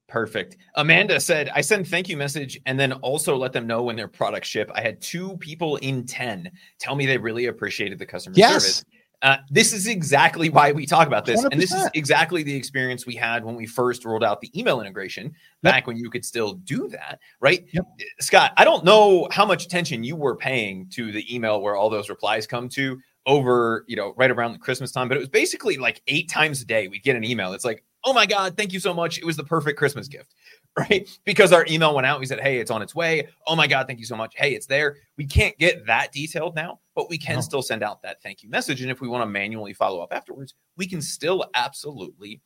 [0.08, 0.56] Perfect.
[0.76, 4.08] Amanda said, I send thank you message and then also let them know when their
[4.08, 4.70] products ship.
[4.74, 8.52] I had two people in 10 tell me they really appreciated the customer yes.
[8.52, 8.84] service.
[9.22, 11.42] Uh, this is exactly why we talk about this.
[11.42, 11.48] 100%.
[11.50, 14.80] And this is exactly the experience we had when we first rolled out the email
[14.80, 15.86] integration back yep.
[15.86, 17.66] when you could still do that, right?
[17.72, 17.84] Yep.
[18.20, 21.90] Scott, I don't know how much attention you were paying to the email where all
[21.90, 25.28] those replies come to, over, you know, right around the Christmas time, but it was
[25.28, 27.52] basically like eight times a day we'd get an email.
[27.54, 29.18] It's like, oh my God, thank you so much.
[29.18, 30.34] It was the perfect Christmas gift,
[30.78, 31.06] right?
[31.24, 32.20] Because our email went out.
[32.20, 33.28] We said, hey, it's on its way.
[33.46, 34.34] Oh my God, thank you so much.
[34.36, 34.96] Hey, it's there.
[35.18, 37.40] We can't get that detailed now, but we can no.
[37.40, 38.80] still send out that thank you message.
[38.80, 42.40] And if we want to manually follow up afterwards, we can still absolutely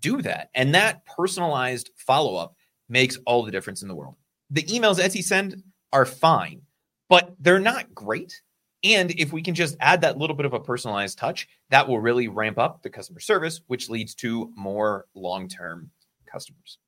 [0.00, 0.48] do that.
[0.54, 2.56] And that personalized follow up
[2.88, 4.16] makes all the difference in the world.
[4.50, 6.62] The emails Etsy send are fine,
[7.10, 8.40] but they're not great
[8.84, 12.00] and if we can just add that little bit of a personalized touch, that will
[12.00, 15.90] really ramp up the customer service, which leads to more long term
[16.30, 16.78] customers.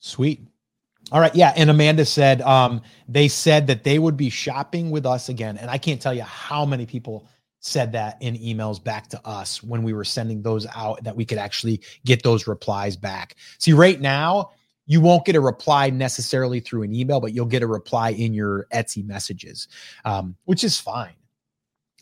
[0.00, 0.46] Sweet.
[1.12, 1.34] All right.
[1.34, 1.52] Yeah.
[1.56, 5.56] And Amanda said um, they said that they would be shopping with us again.
[5.56, 7.28] And I can't tell you how many people
[7.60, 11.24] said that in emails back to us when we were sending those out that we
[11.24, 13.36] could actually get those replies back.
[13.58, 14.50] See, right now,
[14.86, 18.32] you won't get a reply necessarily through an email, but you'll get a reply in
[18.32, 19.68] your Etsy messages,
[20.04, 21.14] um, which is fine.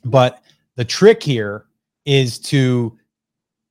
[0.05, 0.43] But
[0.77, 1.67] the trick here
[2.05, 2.99] is to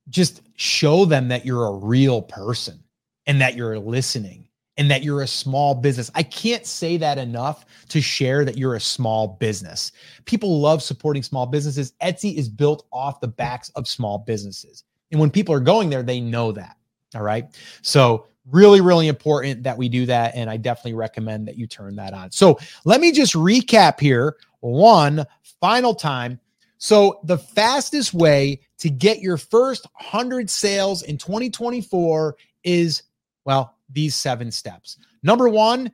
[0.09, 2.83] just show them that you're a real person
[3.27, 4.47] and that you're listening
[4.77, 6.09] and that you're a small business.
[6.15, 9.91] I can't say that enough to share that you're a small business.
[10.25, 11.93] People love supporting small businesses.
[12.01, 14.83] Etsy is built off the backs of small businesses.
[15.11, 16.77] And when people are going there, they know that.
[17.15, 17.45] All right.
[17.83, 21.95] So really really important that we do that and i definitely recommend that you turn
[21.95, 22.31] that on.
[22.31, 24.37] So let me just recap here.
[24.59, 25.25] One
[25.59, 26.39] final time.
[26.77, 33.03] So the fastest way to get your first 100 sales in 2024 is
[33.45, 34.97] well these seven steps.
[35.21, 35.91] Number one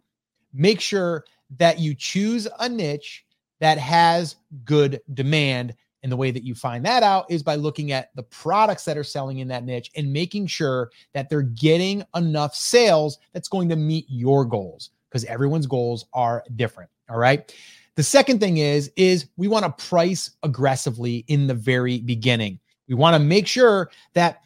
[0.53, 1.25] make sure
[1.57, 3.25] that you choose a niche
[3.59, 4.35] that has
[4.65, 8.23] good demand and the way that you find that out is by looking at the
[8.23, 13.19] products that are selling in that niche and making sure that they're getting enough sales
[13.33, 16.89] that's going to meet your goals because everyone's goals are different.
[17.09, 17.53] All right.
[17.95, 22.59] The second thing is is we want to price aggressively in the very beginning.
[22.87, 24.41] We want to make sure that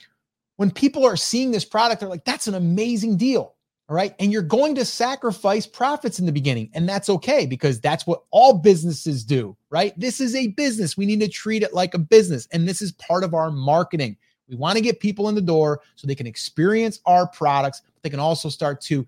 [0.57, 3.52] when people are seeing this product, they're like, that's an amazing deal.
[3.89, 4.15] All right.
[4.19, 6.69] And you're going to sacrifice profits in the beginning.
[6.73, 9.97] And that's okay because that's what all businesses do, right?
[9.99, 10.95] This is a business.
[10.95, 12.47] We need to treat it like a business.
[12.51, 14.15] And this is part of our marketing.
[14.47, 18.03] We want to get people in the door so they can experience our products, but
[18.03, 19.05] they can also start to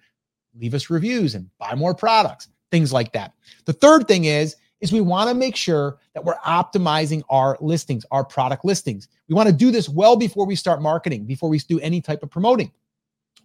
[0.59, 3.33] leave us reviews and buy more products, things like that.
[3.65, 8.05] The third thing is, is we want to make sure that we're optimizing our listings,
[8.11, 9.07] our product listings.
[9.29, 12.23] We want to do this well before we start marketing, before we do any type
[12.23, 12.71] of promoting.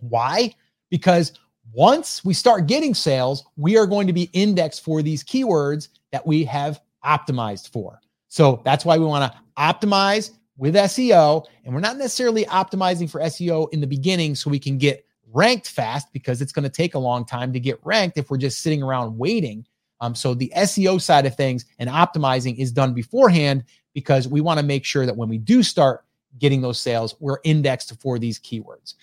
[0.00, 0.54] Why?
[0.90, 1.32] Because
[1.72, 6.26] once we start getting sales, we are going to be indexed for these keywords that
[6.26, 8.00] we have optimized for.
[8.28, 11.44] So that's why we want to optimize with SEO.
[11.64, 15.68] And we're not necessarily optimizing for SEO in the beginning so we can get ranked
[15.68, 18.60] fast because it's going to take a long time to get ranked if we're just
[18.60, 19.64] sitting around waiting.
[20.00, 23.64] Um, so the SEO side of things and optimizing is done beforehand
[23.94, 26.04] because we want to make sure that when we do start
[26.38, 28.94] getting those sales, we're indexed for these keywords.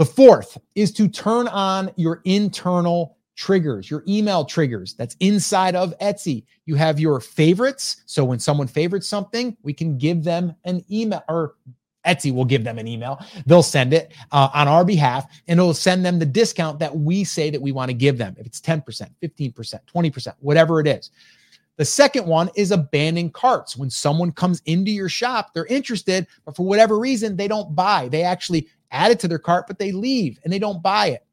[0.00, 5.92] The fourth is to turn on your internal triggers, your email triggers that's inside of
[5.98, 6.44] Etsy.
[6.64, 8.02] You have your favorites.
[8.06, 11.56] So when someone favorites something, we can give them an email or
[12.06, 13.22] Etsy will give them an email.
[13.44, 17.22] They'll send it uh, on our behalf and it'll send them the discount that we
[17.22, 18.34] say that we want to give them.
[18.38, 18.82] If it's 10%,
[19.22, 21.10] 15%, 20%, whatever it is.
[21.76, 23.76] The second one is abandoned carts.
[23.76, 28.08] When someone comes into your shop, they're interested, but for whatever reason, they don't buy.
[28.08, 31.24] They actually add it to their cart, but they leave and they don't buy it.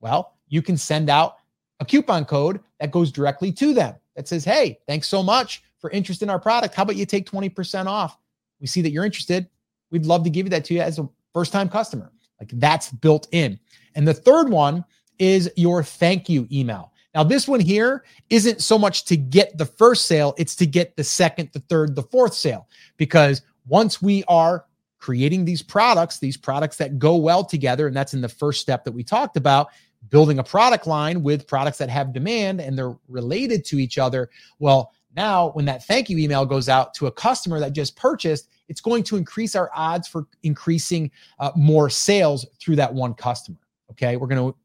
[0.00, 1.36] Well, you can send out
[1.80, 5.90] a coupon code that goes directly to them that says, Hey, thanks so much for
[5.90, 6.74] interest in our product.
[6.74, 8.18] How about you take 20% off?
[8.60, 9.48] We see that you're interested.
[9.90, 12.10] We'd love to give you that to you as a first time customer.
[12.40, 13.58] Like that's built in.
[13.94, 14.84] And the third one
[15.18, 16.92] is your thank you email.
[17.14, 20.96] Now, this one here isn't so much to get the first sale, it's to get
[20.96, 22.66] the second, the third, the fourth sale.
[22.96, 24.64] Because once we are
[25.04, 27.86] creating these products, these products that go well together.
[27.86, 29.68] And that's in the first step that we talked about
[30.08, 34.30] building a product line with products that have demand and they're related to each other.
[34.60, 38.48] Well, now when that thank you email goes out to a customer that just purchased,
[38.68, 43.58] it's going to increase our odds for increasing uh, more sales through that one customer.
[43.90, 44.16] Okay.
[44.16, 44.58] We're going to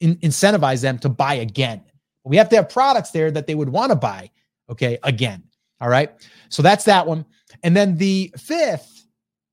[0.00, 1.82] in- incentivize them to buy again.
[2.24, 4.30] We have to have products there that they would want to buy.
[4.70, 4.96] Okay.
[5.02, 5.42] Again.
[5.82, 6.10] All right.
[6.48, 7.26] So that's that one.
[7.62, 8.93] And then the fifth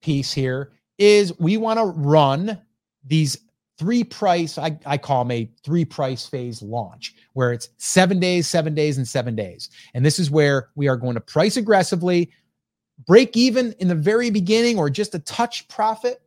[0.02, 2.60] piece here is we want to run
[3.06, 3.38] these
[3.78, 8.47] three price, I, I call them a three price phase launch, where it's seven days,
[8.47, 9.70] seven days, and seven days.
[9.95, 12.32] And this is where we are going to price aggressively,
[13.08, 16.22] break even in the very beginning or just a touch profit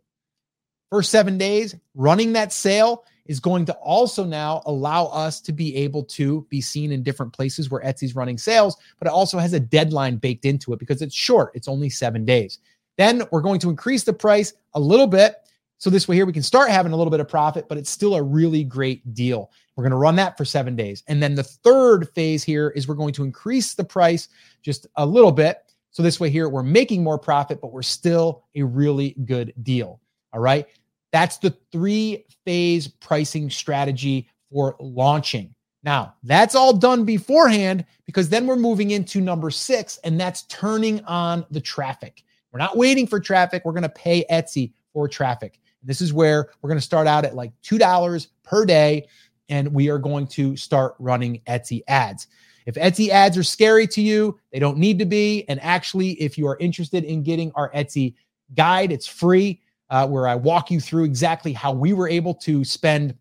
[0.90, 3.04] for seven days, running that sale.
[3.26, 7.32] is going to also now allow us to be able to be seen in different
[7.32, 11.00] places where Etsy's running sales, but it also has a deadline baked into it because
[11.00, 11.50] it's short.
[11.54, 12.58] It's only seven days.
[12.96, 15.36] Then we're going to increase the price a little bit.
[15.78, 17.90] So this way here we can start having a little bit of profit, but it's
[17.90, 19.50] still a really great deal.
[19.76, 21.02] We're going to run that for seven days.
[21.08, 24.28] And then the third phase here is we're going to increase the price
[24.62, 25.58] just a little bit.
[25.90, 30.00] So this way here we're making more profit, but we're still a really good deal.
[30.32, 30.66] All right.
[31.12, 35.54] That's the three phase pricing strategy for launching.
[35.84, 41.04] Now, that's all done beforehand because then we're moving into number six, and that's turning
[41.04, 42.24] on the traffic.
[42.54, 43.64] We're not waiting for traffic.
[43.64, 45.58] We're going to pay Etsy for traffic.
[45.82, 49.08] This is where we're going to start out at like $2 per day,
[49.48, 52.28] and we are going to start running Etsy ads.
[52.66, 55.44] If Etsy ads are scary to you, they don't need to be.
[55.48, 58.14] And actually, if you are interested in getting our Etsy
[58.54, 62.62] guide, it's free uh, where I walk you through exactly how we were able to
[62.62, 63.16] spend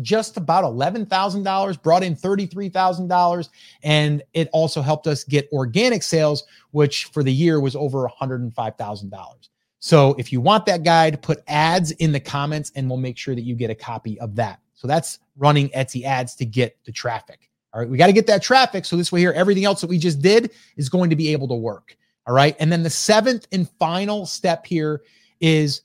[0.00, 3.48] just about $11,000, brought in $33,000.
[3.82, 9.48] And it also helped us get organic sales, which for the year was over $105,000.
[9.78, 13.34] So if you want that guide, put ads in the comments and we'll make sure
[13.34, 14.60] that you get a copy of that.
[14.74, 17.50] So that's running Etsy ads to get the traffic.
[17.72, 17.88] All right.
[17.88, 18.84] We got to get that traffic.
[18.84, 21.48] So this way here, everything else that we just did is going to be able
[21.48, 21.96] to work.
[22.26, 22.56] All right.
[22.58, 25.02] And then the seventh and final step here
[25.40, 25.82] is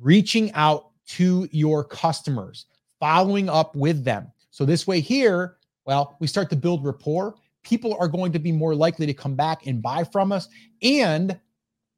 [0.00, 2.66] reaching out to your customers,
[3.04, 4.32] following up with them.
[4.50, 7.34] So this way here, well, we start to build rapport.
[7.62, 10.48] People are going to be more likely to come back and buy from us.
[10.80, 11.38] And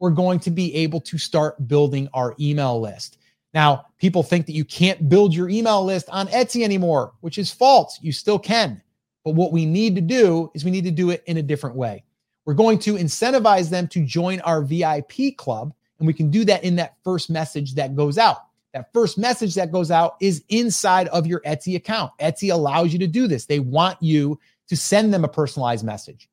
[0.00, 3.18] we're going to be able to start building our email list.
[3.54, 7.52] Now, people think that you can't build your email list on Etsy anymore, which is
[7.52, 8.00] false.
[8.02, 8.82] You still can.
[9.24, 11.76] But what we need to do is we need to do it in a different
[11.76, 12.02] way.
[12.46, 15.72] We're going to incentivize them to join our VIP club.
[16.00, 18.38] And we can do that in that first message that goes out.
[18.76, 22.12] That first message that goes out is inside of your Etsy account.
[22.20, 23.46] Etsy allows you to do this.
[23.46, 26.28] They want you to send them a personalized message.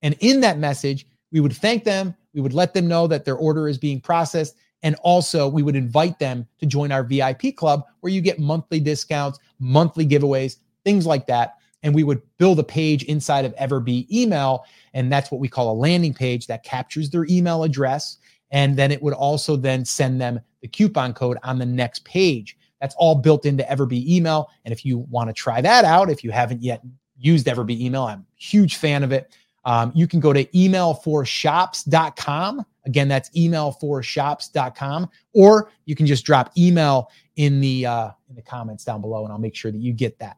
[0.00, 2.14] And in that message, we would thank them.
[2.32, 4.56] We would let them know that their order is being processed.
[4.82, 8.80] And also, we would invite them to join our VIP club where you get monthly
[8.80, 11.56] discounts, monthly giveaways, things like that.
[11.82, 14.64] And we would build a page inside of Everbee email.
[14.94, 18.16] And that's what we call a landing page that captures their email address
[18.52, 22.56] and then it would also then send them the coupon code on the next page.
[22.80, 24.48] That's all built into Everbee email.
[24.64, 26.80] And if you want to try that out, if you haven't yet
[27.18, 29.34] used Everbee email, I'm a huge fan of it.
[29.64, 32.66] Um, you can go to emailforshops.com.
[32.84, 38.82] Again, that's emailforshops.com, or you can just drop email in the uh, in the comments
[38.84, 40.36] down below, and I'll make sure that you get that.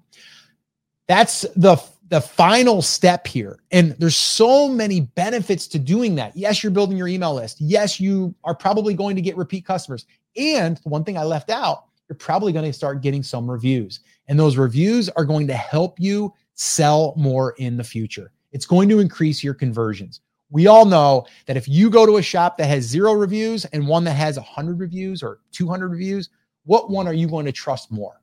[1.08, 3.58] That's the the final step here.
[3.70, 6.36] And there's so many benefits to doing that.
[6.36, 7.60] Yes, you're building your email list.
[7.60, 10.06] Yes, you are probably going to get repeat customers.
[10.36, 14.00] And the one thing I left out, you're probably going to start getting some reviews.
[14.28, 18.30] And those reviews are going to help you sell more in the future.
[18.52, 20.20] It's going to increase your conversions.
[20.50, 23.88] We all know that if you go to a shop that has zero reviews and
[23.88, 26.28] one that has 100 reviews or 200 reviews,
[26.64, 28.20] what one are you going to trust more?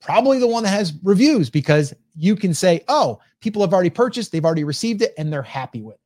[0.00, 4.32] Probably the one that has reviews because you can say, oh, people have already purchased,
[4.32, 6.00] they've already received it, and they're happy with it.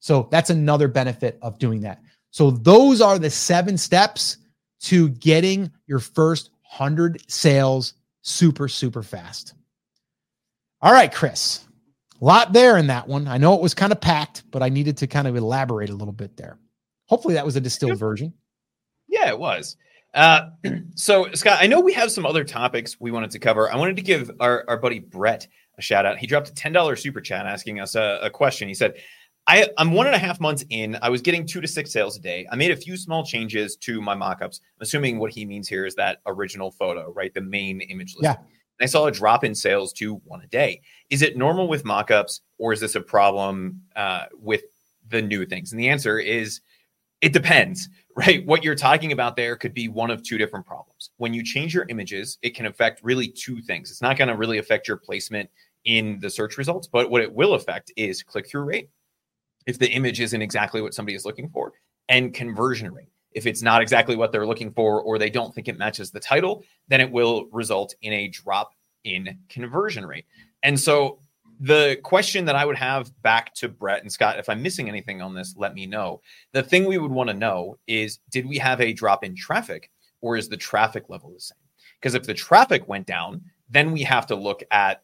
[0.00, 2.00] So that's another benefit of doing that.
[2.30, 4.38] So those are the seven steps
[4.80, 9.54] to getting your first 100 sales super, super fast.
[10.80, 11.66] All right, Chris,
[12.20, 13.26] a lot there in that one.
[13.26, 15.94] I know it was kind of packed, but I needed to kind of elaborate a
[15.94, 16.58] little bit there.
[17.06, 18.32] Hopefully that was a distilled version.
[19.08, 19.76] Yeah, it was.
[20.14, 20.50] Uh,
[20.94, 23.72] so, Scott, I know we have some other topics we wanted to cover.
[23.72, 25.46] I wanted to give our, our buddy Brett
[25.76, 26.18] a shout out.
[26.18, 28.68] He dropped a $10 super chat asking us a, a question.
[28.68, 28.94] He said,
[29.46, 30.98] I, I'm one and a half months in.
[31.00, 32.46] I was getting two to six sales a day.
[32.52, 34.60] I made a few small changes to my mockups.
[34.60, 37.32] I'm assuming what he means here is that original photo, right?
[37.32, 38.24] The main image list.
[38.24, 38.34] Yeah.
[38.34, 40.82] And I saw a drop in sales to one a day.
[41.08, 44.64] Is it normal with mockups or is this a problem uh, with
[45.08, 45.72] the new things?
[45.72, 46.60] And the answer is
[47.22, 47.88] it depends,
[48.18, 48.44] right?
[48.46, 51.10] What you're talking about there could be one of two different problems.
[51.18, 53.92] When you change your images, it can affect really two things.
[53.92, 55.48] It's not going to really affect your placement
[55.84, 58.90] in the search results, but what it will affect is click through rate.
[59.66, 61.72] If the image isn't exactly what somebody is looking for,
[62.08, 63.12] and conversion rate.
[63.32, 66.18] If it's not exactly what they're looking for or they don't think it matches the
[66.18, 68.72] title, then it will result in a drop
[69.04, 70.24] in conversion rate.
[70.64, 71.20] And so
[71.60, 75.20] the question that I would have back to Brett and Scott, if I'm missing anything
[75.20, 76.20] on this, let me know.
[76.52, 79.90] The thing we would want to know is did we have a drop in traffic
[80.20, 81.56] or is the traffic level the same?
[82.00, 85.02] Because if the traffic went down, then we have to look at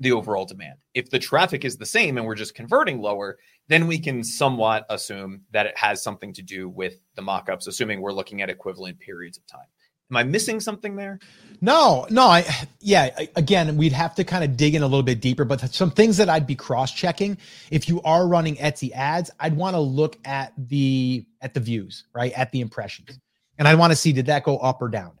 [0.00, 0.78] the overall demand.
[0.94, 4.86] If the traffic is the same and we're just converting lower, then we can somewhat
[4.90, 8.98] assume that it has something to do with the mockups, assuming we're looking at equivalent
[8.98, 9.66] periods of time.
[10.14, 11.18] Am I missing something there?
[11.60, 12.46] No, no, I
[12.80, 15.60] yeah, I, again, we'd have to kind of dig in a little bit deeper, but
[15.74, 17.36] some things that I'd be cross-checking
[17.72, 22.04] if you are running Etsy ads, I'd want to look at the at the views,
[22.14, 22.32] right?
[22.34, 23.18] At the impressions.
[23.58, 25.12] And I'd want to see did that go up or down?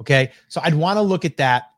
[0.00, 0.32] Okay?
[0.48, 1.70] So I'd want to look at that.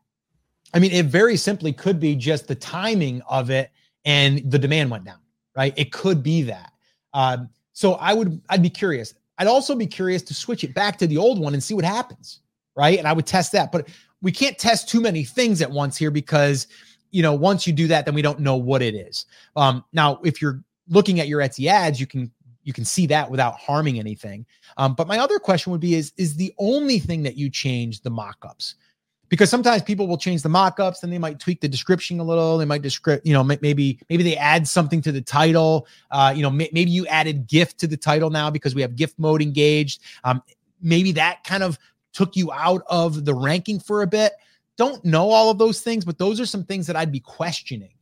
[0.73, 3.71] I mean, it very simply could be just the timing of it
[4.03, 5.19] and the demand went down,
[5.55, 5.73] right?
[5.77, 6.73] It could be that.
[7.13, 9.13] Um, so I would I'd be curious.
[9.37, 11.85] I'd also be curious to switch it back to the old one and see what
[11.85, 12.39] happens,
[12.75, 12.97] right?
[12.97, 13.71] And I would test that.
[13.71, 13.89] But
[14.21, 16.67] we can't test too many things at once here because
[17.11, 20.19] you know once you do that then we don't know what it is um now
[20.23, 22.31] if you're looking at your etsy ads you can
[22.63, 24.45] you can see that without harming anything
[24.77, 28.01] um but my other question would be is is the only thing that you change
[28.01, 28.75] the mock-ups
[29.29, 32.57] because sometimes people will change the mock-ups and they might tweak the description a little
[32.57, 36.41] they might describe, you know maybe maybe they add something to the title uh you
[36.41, 40.01] know maybe you added gift to the title now because we have gift mode engaged
[40.23, 40.41] um
[40.81, 41.79] maybe that kind of
[42.15, 44.33] took you out of the ranking for a bit.
[44.77, 47.95] Don't know all of those things, but those are some things that I'd be questioning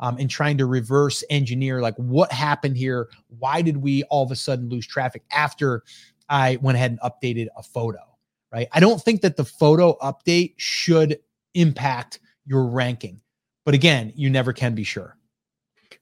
[0.00, 3.08] um, and trying to reverse engineer like what happened here?
[3.38, 5.84] Why did we all of a sudden lose traffic after
[6.28, 8.00] I went ahead and updated a photo?
[8.52, 8.66] Right.
[8.72, 11.20] I don't think that the photo update should
[11.54, 13.20] impact your ranking.
[13.64, 15.16] But again, you never can be sure.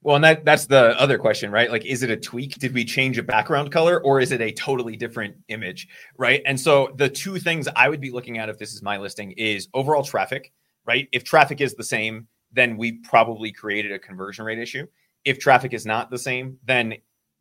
[0.01, 1.69] Well, and that that's the other question, right?
[1.69, 2.57] Like, is it a tweak?
[2.57, 6.41] Did we change a background color, or is it a totally different image, right?
[6.45, 9.31] And so the two things I would be looking at if this is my listing
[9.31, 10.53] is overall traffic,
[10.85, 11.09] right?
[11.11, 14.87] If traffic is the same, then we probably created a conversion rate issue.
[15.25, 16.95] If traffic is not the same, then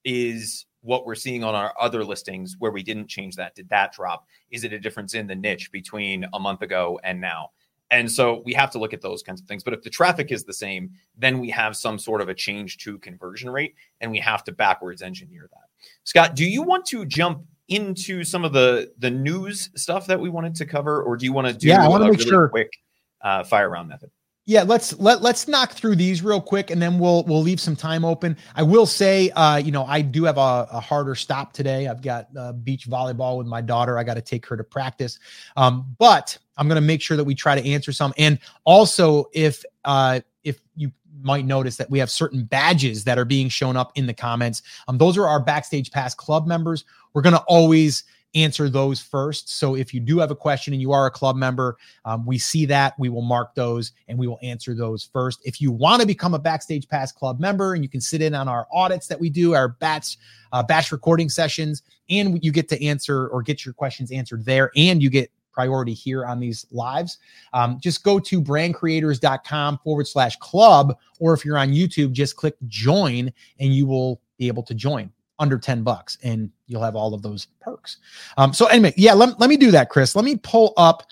[0.04, 3.92] is what we're seeing on our other listings where we didn't change that did that
[3.92, 7.50] drop is it a difference in the niche between a month ago and now
[7.90, 9.64] and so we have to look at those kinds of things.
[9.64, 12.78] But if the traffic is the same, then we have some sort of a change
[12.78, 15.68] to conversion rate and we have to backwards engineer that.
[16.04, 20.30] Scott, do you want to jump into some of the the news stuff that we
[20.30, 22.30] wanted to cover or do you want to do yeah, I want to make really
[22.30, 22.72] sure quick
[23.20, 24.10] uh, fire round method?
[24.48, 27.76] Yeah, let's let let's knock through these real quick, and then we'll we'll leave some
[27.76, 28.34] time open.
[28.54, 31.86] I will say, uh, you know, I do have a, a harder stop today.
[31.86, 33.98] I've got uh, beach volleyball with my daughter.
[33.98, 35.18] I got to take her to practice,
[35.58, 38.14] um, but I'm going to make sure that we try to answer some.
[38.16, 43.26] And also, if uh, if you might notice that we have certain badges that are
[43.26, 46.86] being shown up in the comments, um, those are our backstage pass club members.
[47.12, 48.04] We're going to always
[48.34, 49.50] answer those first.
[49.50, 52.38] So if you do have a question and you are a club member, um, we
[52.38, 55.40] see that we will mark those and we will answer those first.
[55.44, 58.34] If you want to become a Backstage Pass Club member and you can sit in
[58.34, 60.18] on our audits that we do, our batch
[60.52, 64.70] uh, batch recording sessions, and you get to answer or get your questions answered there,
[64.76, 67.18] and you get priority here on these lives.
[67.52, 72.54] Um, just go to brandcreators.com forward slash club, or if you're on YouTube, just click
[72.68, 77.14] join and you will be able to join under 10 bucks and you'll have all
[77.14, 77.98] of those perks.
[78.36, 80.16] Um, so anyway, yeah, let, let me do that, Chris.
[80.16, 81.04] Let me pull up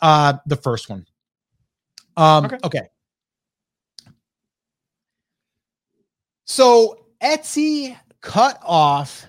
[0.00, 1.06] uh, the first one.
[2.16, 2.58] Um, okay.
[2.64, 2.82] okay.
[6.44, 9.26] So Etsy cut off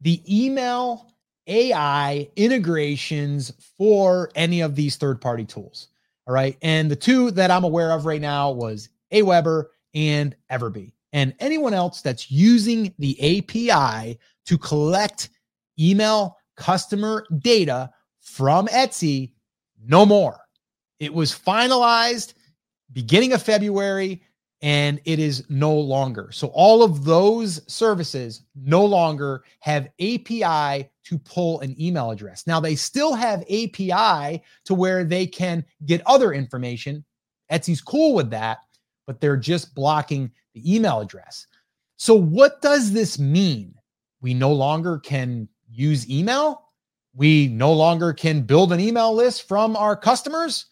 [0.00, 1.12] the email
[1.46, 5.88] AI integrations for any of these third party tools.
[6.26, 6.56] All right.
[6.60, 11.74] And the two that I'm aware of right now was Aweber and Everbee and anyone
[11.74, 15.30] else that's using the API to collect
[15.78, 17.90] email customer data
[18.20, 19.32] from Etsy,
[19.84, 20.40] no more.
[20.98, 22.34] It was finalized
[22.92, 24.22] beginning of February
[24.62, 26.30] and it is no longer.
[26.32, 32.46] So all of those services no longer have API to pull an email address.
[32.46, 37.04] Now they still have API to where they can get other information.
[37.52, 38.58] Etsy's cool with that,
[39.06, 41.46] but they're just blocking the email address.
[41.98, 43.74] So, what does this mean?
[44.20, 46.62] We no longer can use email.
[47.14, 50.66] We no longer can build an email list from our customers.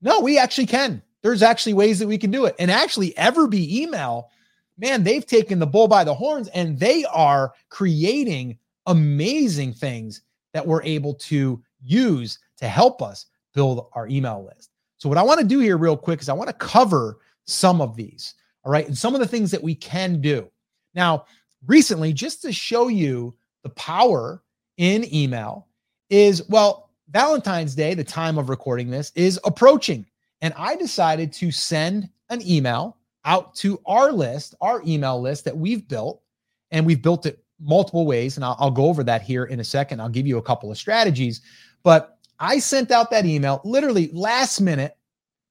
[0.00, 1.02] No, we actually can.
[1.22, 2.54] There's actually ways that we can do it.
[2.58, 4.30] And actually, Everbee email,
[4.78, 10.22] man, they've taken the bull by the horns and they are creating amazing things
[10.52, 14.70] that we're able to use to help us build our email list.
[14.98, 17.80] So, what I want to do here, real quick, is I want to cover some
[17.80, 18.34] of these.
[18.64, 18.86] All right.
[18.86, 20.50] And some of the things that we can do.
[20.94, 21.24] Now,
[21.66, 24.42] recently, just to show you the power
[24.76, 25.66] in email,
[26.10, 30.06] is well, Valentine's Day, the time of recording this, is approaching.
[30.40, 35.56] And I decided to send an email out to our list, our email list that
[35.56, 36.22] we've built.
[36.70, 38.36] And we've built it multiple ways.
[38.36, 40.00] And I'll, I'll go over that here in a second.
[40.00, 41.40] I'll give you a couple of strategies.
[41.82, 44.96] But I sent out that email literally last minute.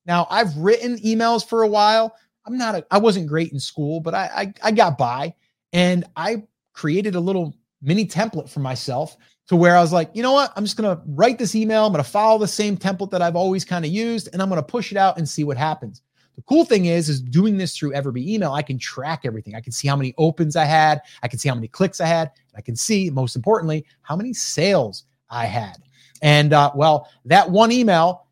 [0.05, 2.15] Now, I've written emails for a while,
[2.47, 5.33] I'm not a, I wasn't great in school, but I, I, I got by
[5.73, 6.43] and I
[6.73, 9.17] created a little mini template for myself
[9.47, 10.51] to where I was like, you know what?
[10.55, 11.85] I'm just going to write this email.
[11.85, 14.49] I'm going to follow the same template that I've always kind of used, and I'm
[14.49, 16.01] going to push it out and see what happens.
[16.35, 19.55] The cool thing is, is doing this through Everbee email, I can track everything.
[19.55, 21.01] I can see how many opens I had.
[21.23, 22.31] I can see how many clicks I had.
[22.55, 25.77] I can see, most importantly, how many sales I had.
[26.21, 28.27] And uh, well, that one email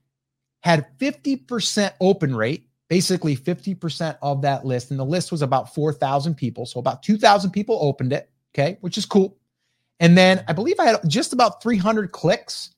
[0.62, 4.91] had 50% open rate, basically 50% of that list.
[4.91, 6.66] And the list was about 4,000 people.
[6.66, 8.30] So about 2,000 people opened it.
[8.53, 8.78] Okay.
[8.82, 9.38] Which is cool.
[9.99, 12.72] And then I believe I had just about 300 clicks.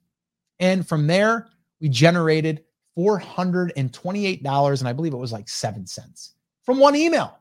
[0.59, 1.47] And from there,
[1.81, 2.63] we generated
[2.97, 4.79] $428.
[4.79, 7.37] And I believe it was like seven cents from one email.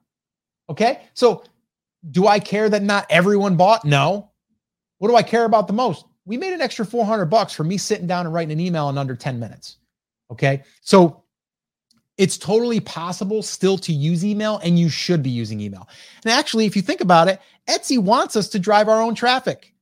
[0.68, 1.02] Okay.
[1.14, 1.44] So
[2.10, 3.84] do I care that not everyone bought?
[3.84, 4.30] No.
[4.98, 6.04] What do I care about the most?
[6.24, 8.98] We made an extra 400 bucks for me sitting down and writing an email in
[8.98, 9.76] under 10 minutes.
[10.30, 10.64] Okay.
[10.80, 11.22] So
[12.18, 15.88] it's totally possible still to use email and you should be using email.
[16.24, 19.74] And actually, if you think about it, Etsy wants us to drive our own traffic.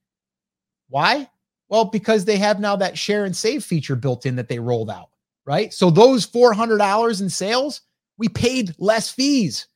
[0.88, 1.28] Why?
[1.68, 4.90] Well, because they have now that share and save feature built in that they rolled
[4.90, 5.10] out,
[5.46, 5.72] right?
[5.72, 7.82] So those $400 in sales,
[8.18, 9.66] we paid less fees.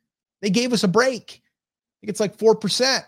[0.42, 1.42] They gave us a break.
[1.42, 3.04] I think it's like 4%.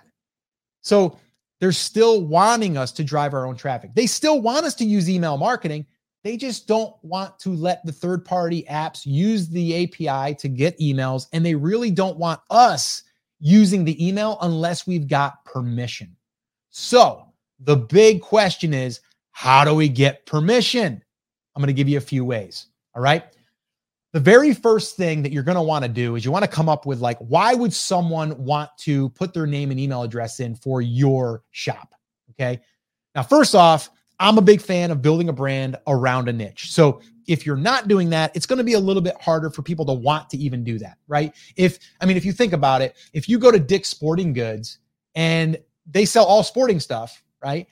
[0.80, 1.18] So
[1.60, 3.94] they're still wanting us to drive our own traffic.
[3.94, 5.86] They still want us to use email marketing.
[6.22, 10.78] They just don't want to let the third party apps use the API to get
[10.78, 11.26] emails.
[11.32, 13.02] And they really don't want us
[13.38, 16.14] using the email unless we've got permission.
[16.70, 17.26] So
[17.60, 19.00] the big question is
[19.32, 21.02] how do we get permission?
[21.54, 22.66] I'm going to give you a few ways.
[22.94, 23.24] All right.
[24.12, 26.50] The very first thing that you're going to want to do is you want to
[26.50, 30.40] come up with like, why would someone want to put their name and email address
[30.40, 31.94] in for your shop?
[32.32, 32.60] Okay.
[33.14, 33.90] Now, first off,
[34.20, 36.70] I'm a big fan of building a brand around a niche.
[36.70, 39.62] So if you're not doing that, it's going to be a little bit harder for
[39.62, 41.34] people to want to even do that, right?
[41.56, 44.78] If I mean, if you think about it, if you go to Dick's Sporting Goods
[45.14, 47.66] and they sell all sporting stuff, right?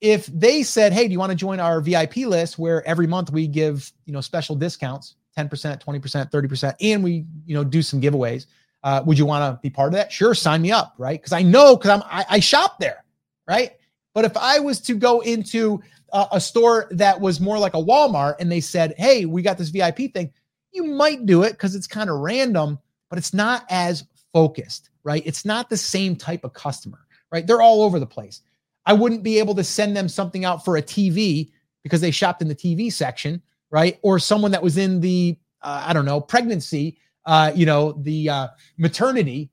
[0.00, 3.30] If they said, "Hey, do you want to join our VIP list where every month
[3.30, 8.00] we give, you know, special discounts, 10%, 20%, 30%, and we, you know, do some
[8.00, 8.46] giveaways.
[8.82, 10.12] Uh, would you want to be part of that?
[10.12, 11.20] Sure, sign me up, right?
[11.20, 13.04] Because I know because I'm I, I shop there,
[13.48, 13.72] right?
[14.16, 17.82] But if I was to go into a, a store that was more like a
[17.82, 20.32] Walmart and they said, hey, we got this VIP thing,
[20.72, 22.78] you might do it because it's kind of random,
[23.10, 25.22] but it's not as focused, right?
[25.26, 27.46] It's not the same type of customer, right?
[27.46, 28.40] They're all over the place.
[28.86, 31.50] I wouldn't be able to send them something out for a TV
[31.82, 33.98] because they shopped in the TV section, right?
[34.00, 38.30] Or someone that was in the, uh, I don't know, pregnancy, uh, you know, the
[38.30, 38.48] uh,
[38.78, 39.50] maternity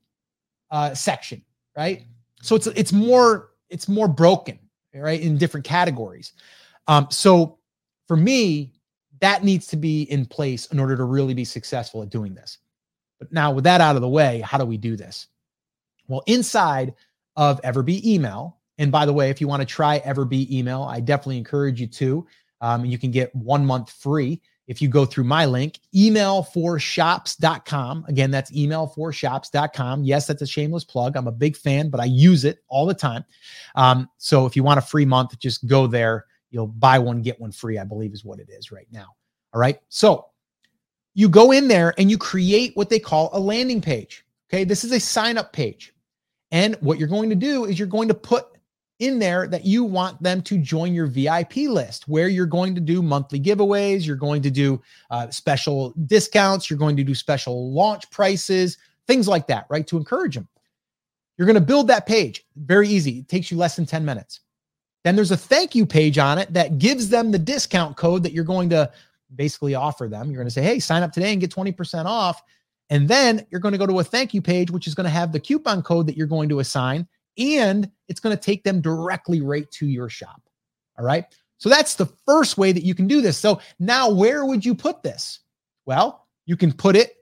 [0.70, 1.44] uh, section,
[1.76, 2.06] right?
[2.40, 4.58] So it's it's more it's more broken,
[4.94, 6.32] right, in different categories.
[6.86, 7.58] Um, so
[8.06, 8.72] for me,
[9.20, 12.58] that needs to be in place in order to really be successful at doing this.
[13.18, 15.26] But now, with that out of the way, how do we do this?
[16.06, 16.94] Well, inside
[17.36, 21.00] of Everbee email, and by the way, if you want to try Everbee email, I
[21.00, 22.26] definitely encourage you to.
[22.60, 26.78] Um, you can get one month free if you go through my link, email for
[26.78, 28.04] shops.com.
[28.08, 30.04] Again, that's email for shops.com.
[30.04, 31.16] Yes, that's a shameless plug.
[31.16, 33.24] I'm a big fan, but I use it all the time.
[33.74, 36.26] Um, so if you want a free month, just go there.
[36.50, 39.08] You'll buy one, get one free, I believe is what it is right now.
[39.52, 39.78] All right.
[39.88, 40.26] So
[41.14, 44.24] you go in there and you create what they call a landing page.
[44.48, 44.64] Okay.
[44.64, 45.92] This is a sign up page.
[46.52, 48.46] And what you're going to do is you're going to put
[49.00, 52.80] in there that you want them to join your VIP list, where you're going to
[52.80, 54.80] do monthly giveaways, you're going to do
[55.10, 59.86] uh, special discounts, you're going to do special launch prices, things like that, right?
[59.88, 60.48] To encourage them.
[61.36, 62.44] You're going to build that page.
[62.56, 63.18] Very easy.
[63.18, 64.40] It takes you less than 10 minutes.
[65.02, 68.32] Then there's a thank you page on it that gives them the discount code that
[68.32, 68.90] you're going to
[69.34, 70.30] basically offer them.
[70.30, 72.40] You're going to say, hey, sign up today and get 20% off.
[72.90, 75.10] And then you're going to go to a thank you page, which is going to
[75.10, 77.06] have the coupon code that you're going to assign
[77.38, 80.42] and it's going to take them directly right to your shop.
[80.98, 81.24] All right.
[81.58, 83.38] So that's the first way that you can do this.
[83.38, 85.40] So now, where would you put this?
[85.86, 87.16] Well, you can put it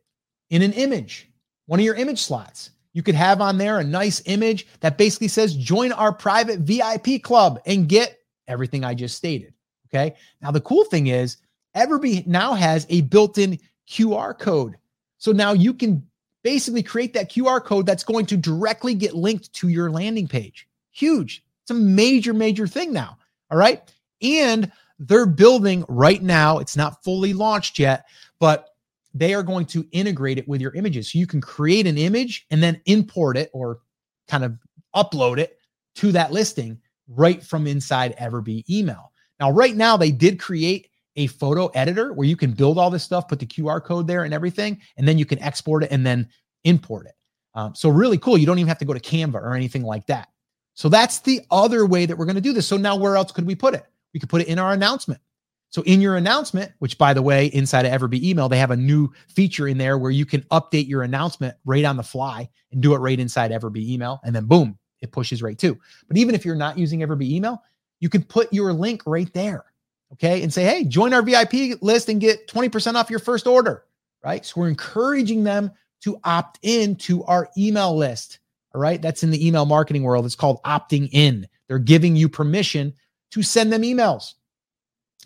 [0.50, 1.30] in an image,
[1.66, 2.70] one of your image slots.
[2.92, 7.22] You could have on there a nice image that basically says, join our private VIP
[7.22, 8.18] club and get
[8.48, 9.54] everything I just stated.
[9.88, 10.14] Okay.
[10.40, 11.38] Now, the cool thing is,
[11.76, 13.58] Everbee now has a built in
[13.88, 14.76] QR code.
[15.18, 16.06] So now you can
[16.42, 20.66] basically create that QR code that's going to directly get linked to your landing page.
[20.90, 21.44] Huge.
[21.62, 23.18] It's a major, major thing now.
[23.50, 23.82] All right.
[24.20, 28.04] And they're building right now, it's not fully launched yet,
[28.38, 28.68] but
[29.14, 31.12] they are going to integrate it with your images.
[31.12, 33.80] So you can create an image and then import it or
[34.28, 34.56] kind of
[34.94, 35.58] upload it
[35.96, 36.78] to that listing
[37.08, 39.12] right from inside Everbee email.
[39.40, 43.04] Now, right now, they did create a photo editor where you can build all this
[43.04, 46.06] stuff, put the QR code there and everything, and then you can export it and
[46.06, 46.28] then
[46.64, 47.14] import it.
[47.54, 48.38] Um, so really cool.
[48.38, 50.28] You don't even have to go to Canva or anything like that.
[50.74, 52.66] So that's the other way that we're going to do this.
[52.66, 53.84] So now where else could we put it?
[54.14, 55.20] We could put it in our announcement.
[55.68, 58.76] So in your announcement, which by the way, inside of Everbee email, they have a
[58.76, 62.82] new feature in there where you can update your announcement right on the fly and
[62.82, 64.20] do it right inside Everbee email.
[64.24, 65.78] And then boom, it pushes right too.
[66.08, 67.62] But even if you're not using Everbee email,
[68.00, 69.64] you can put your link right there.
[70.12, 70.42] Okay.
[70.42, 73.84] And say, hey, join our VIP list and get 20% off your first order.
[74.22, 74.44] Right.
[74.44, 75.70] So we're encouraging them
[76.02, 78.38] to opt in to our email list.
[78.74, 79.00] All right.
[79.00, 80.26] That's in the email marketing world.
[80.26, 81.48] It's called opting in.
[81.68, 82.94] They're giving you permission
[83.32, 84.34] to send them emails.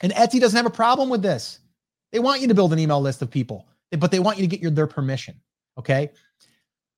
[0.00, 1.60] And Etsy doesn't have a problem with this.
[2.12, 4.48] They want you to build an email list of people, but they want you to
[4.48, 5.40] get your their permission.
[5.78, 6.10] Okay.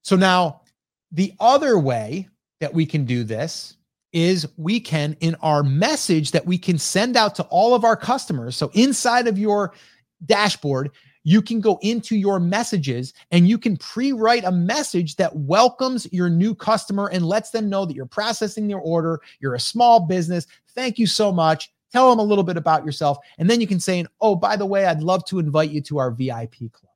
[0.02, 0.62] So now
[1.12, 2.28] the other way
[2.60, 3.77] that we can do this
[4.12, 7.96] is we can in our message that we can send out to all of our
[7.96, 8.56] customers.
[8.56, 9.74] So inside of your
[10.26, 10.90] dashboard,
[11.24, 16.30] you can go into your messages and you can pre-write a message that welcomes your
[16.30, 20.46] new customer and lets them know that you're processing their order, you're a small business.
[20.74, 21.70] Thank you so much.
[21.92, 24.66] Tell them a little bit about yourself and then you can say, "Oh, by the
[24.66, 26.92] way, I'd love to invite you to our VIP club.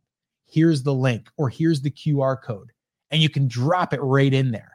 [0.47, 2.71] Here's the link or here's the QR code."
[3.11, 4.72] And you can drop it right in there.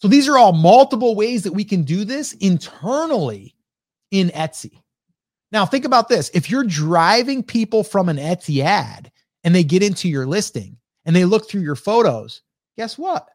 [0.00, 3.54] So these are all multiple ways that we can do this internally
[4.10, 4.80] in Etsy.
[5.50, 6.30] Now, think about this.
[6.34, 9.10] If you're driving people from an Etsy ad
[9.44, 12.42] and they get into your listing and they look through your photos,
[12.76, 13.28] guess what?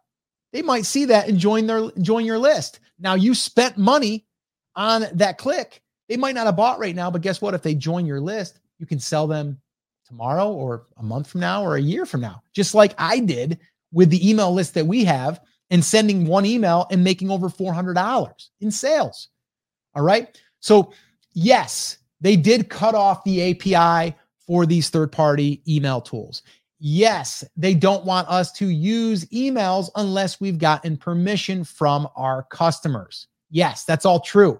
[0.53, 2.79] They might see that and join their join your list.
[2.99, 4.25] Now you spent money
[4.75, 5.81] on that click.
[6.07, 7.55] They might not have bought right now, but guess what?
[7.55, 9.59] If they join your list, you can sell them
[10.05, 12.43] tomorrow or a month from now or a year from now.
[12.53, 13.59] Just like I did
[13.91, 18.31] with the email list that we have and sending one email and making over $400
[18.61, 19.29] in sales.
[19.95, 20.39] All right.
[20.59, 20.93] So,
[21.33, 24.15] yes, they did cut off the API
[24.45, 26.43] for these third party email tools.
[26.79, 33.27] Yes, they don't want us to use emails unless we've gotten permission from our customers.
[33.49, 34.59] Yes, that's all true.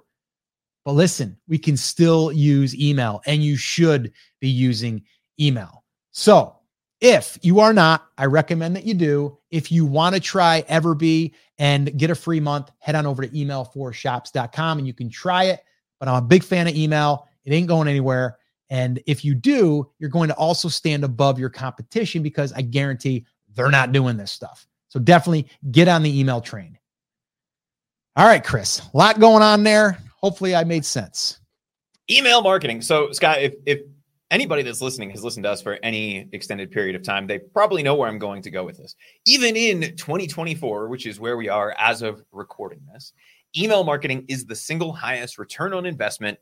[0.86, 5.04] But listen, we can still use email and you should be using
[5.40, 5.84] email.
[6.12, 6.56] So,
[7.04, 9.38] if you are not, I recommend that you do.
[9.52, 13.30] If you want to try Everbee and get a free month, head on over to
[13.30, 15.60] email4shops.com and you can try it.
[16.00, 17.28] But I'm a big fan of email.
[17.44, 18.38] It ain't going anywhere.
[18.70, 23.26] And if you do, you're going to also stand above your competition because I guarantee
[23.54, 24.66] they're not doing this stuff.
[24.88, 26.80] So definitely get on the email train.
[28.16, 29.98] All right, Chris, a lot going on there.
[30.22, 31.42] Hopefully I made sense.
[32.10, 32.82] Email marketing.
[32.82, 33.82] So, Scott, if, if
[34.34, 37.84] anybody that's listening has listened to us for any extended period of time, they probably
[37.84, 38.96] know where I'm going to go with this.
[39.26, 43.14] Even in 2024, which is where we are as of recording this,
[43.56, 46.40] email marketing is the single highest return on investment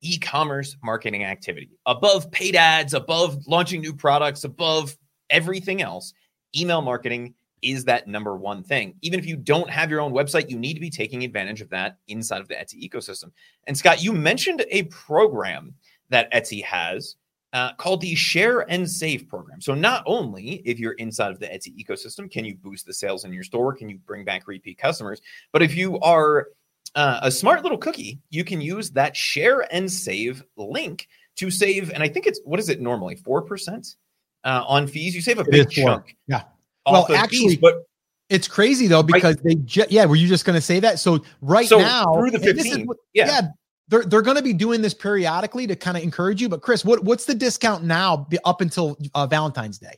[0.00, 1.70] e commerce marketing activity.
[1.86, 4.96] Above paid ads, above launching new products, above
[5.30, 6.12] everything else,
[6.56, 8.94] email marketing is that number one thing.
[9.02, 11.70] Even if you don't have your own website, you need to be taking advantage of
[11.70, 13.30] that inside of the Etsy ecosystem.
[13.66, 15.74] And Scott, you mentioned a program
[16.10, 17.16] that Etsy has
[17.52, 19.60] uh, called the Share and Save program.
[19.60, 23.24] So, not only if you're inside of the Etsy ecosystem, can you boost the sales
[23.24, 25.20] in your store, can you bring back repeat customers,
[25.52, 26.48] but if you are
[26.94, 31.90] uh, a smart little cookie, you can use that Share and Save link to save.
[31.90, 33.96] And I think it's what is it normally four percent
[34.44, 35.14] uh, on fees?
[35.14, 36.16] You save a big chunk.
[36.26, 36.42] Yeah.
[36.86, 37.84] Well, actually, fees, but
[38.28, 39.44] it's crazy though because right.
[39.44, 40.04] they ju- yeah.
[40.04, 40.98] Were you just going to say that?
[40.98, 43.26] So right so now through the 15, yeah.
[43.26, 43.40] yeah
[43.88, 46.48] they're they're going to be doing this periodically to kind of encourage you.
[46.48, 49.94] But Chris, what what's the discount now up until uh, Valentine's Day?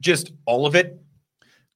[0.00, 1.02] Just all of it.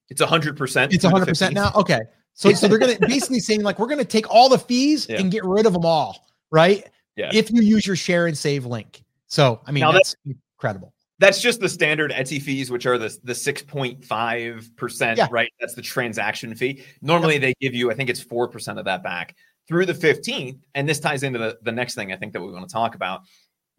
[0.09, 0.93] It's a hundred percent.
[0.93, 1.71] It's a hundred percent now.
[1.75, 1.99] Okay,
[2.33, 5.07] so so they're going to basically saying like we're going to take all the fees
[5.09, 5.19] yeah.
[5.19, 6.87] and get rid of them all, right?
[7.15, 7.31] Yeah.
[7.33, 9.03] If you use your share and save link.
[9.27, 10.93] So I mean now that's, that's incredible.
[11.19, 15.51] That's just the standard Etsy fees, which are the the six point five percent, right?
[15.59, 16.83] That's the transaction fee.
[17.01, 17.41] Normally yep.
[17.41, 19.35] they give you, I think it's four percent of that back
[19.67, 22.51] through the 15th, and this ties into the, the next thing I think that we
[22.51, 23.21] want to talk about.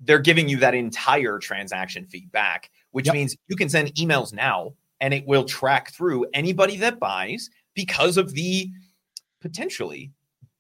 [0.01, 3.15] They're giving you that entire transaction feedback, which yep.
[3.15, 8.17] means you can send emails now and it will track through anybody that buys because
[8.17, 8.69] of the
[9.41, 10.11] potentially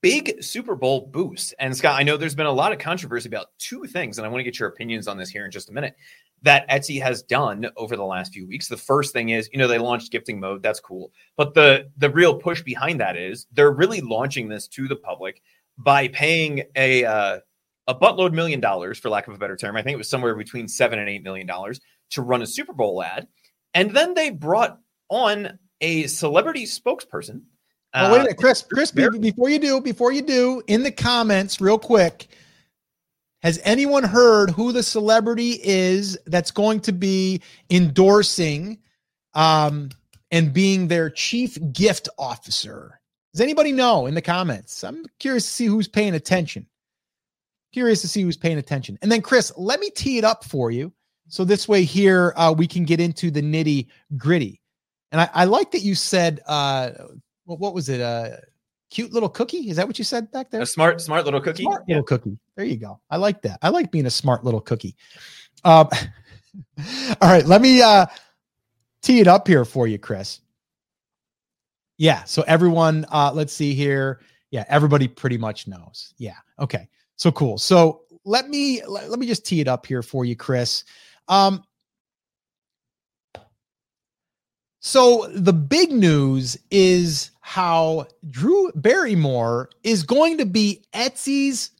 [0.04, 1.54] big Super Bowl boost.
[1.58, 4.28] And Scott, I know there's been a lot of controversy about two things, and I
[4.28, 5.96] want to get your opinions on this here in just a minute
[6.42, 8.68] that Etsy has done over the last few weeks.
[8.68, 10.62] The first thing is, you know, they launched gifting mode.
[10.62, 11.10] That's cool.
[11.38, 15.40] But the the real push behind that is they're really launching this to the public
[15.78, 17.38] by paying a uh,
[17.86, 19.74] a buttload million dollars, for lack of a better term.
[19.74, 22.74] I think it was somewhere between seven and eight million dollars to run a Super
[22.74, 23.26] Bowl ad,
[23.72, 24.78] and then they brought
[25.08, 27.44] on a celebrity spokesperson.
[27.94, 28.62] Oh, wait a minute, Chris.
[28.62, 32.26] Chris, before you do, before you do, in the comments, real quick,
[33.42, 37.40] has anyone heard who the celebrity is that's going to be
[37.70, 38.78] endorsing
[39.34, 39.90] um,
[40.30, 43.00] and being their chief gift officer
[43.32, 44.82] Does anybody know in the comments?
[44.82, 46.66] I'm curious to see who's paying attention.
[47.72, 48.98] Curious to see who's paying attention.
[49.02, 50.92] And then, Chris, let me tee it up for you.
[51.28, 54.60] So this way, here uh, we can get into the nitty gritty.
[55.12, 56.90] And I, I, like that you said, uh,
[57.44, 58.00] what, what was it?
[58.00, 58.36] A uh,
[58.90, 59.68] cute little cookie?
[59.70, 60.62] Is that what you said back there?
[60.62, 61.64] A smart, smart little cookie.
[61.64, 62.38] Smart little cookie.
[62.56, 63.00] There you go.
[63.10, 63.58] I like that.
[63.62, 64.96] I like being a smart little cookie.
[65.64, 65.88] Um,
[67.20, 68.06] all right, let me uh,
[69.02, 70.40] tee it up here for you, Chris.
[71.98, 72.24] Yeah.
[72.24, 74.20] So everyone, uh, let's see here.
[74.50, 76.14] Yeah, everybody pretty much knows.
[76.18, 76.36] Yeah.
[76.58, 76.88] Okay.
[77.16, 77.58] So cool.
[77.58, 80.84] So let me let, let me just tee it up here for you, Chris.
[81.28, 81.64] Um,
[84.84, 91.70] so the big news is how Drew Barrymore is going to be Etsy's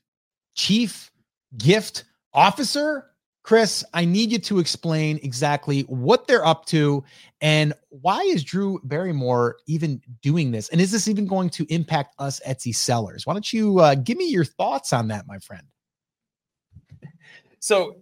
[0.55, 1.10] chief
[1.56, 3.06] gift officer
[3.44, 7.05] Chris, I need you to explain exactly what they're up to
[7.43, 10.70] and why is Drew Barrymore even doing this?
[10.70, 13.26] And is this even going to impact us Etsy sellers?
[13.26, 15.66] Why don't you uh, give me your thoughts on that, my friend?
[17.60, 17.97] So,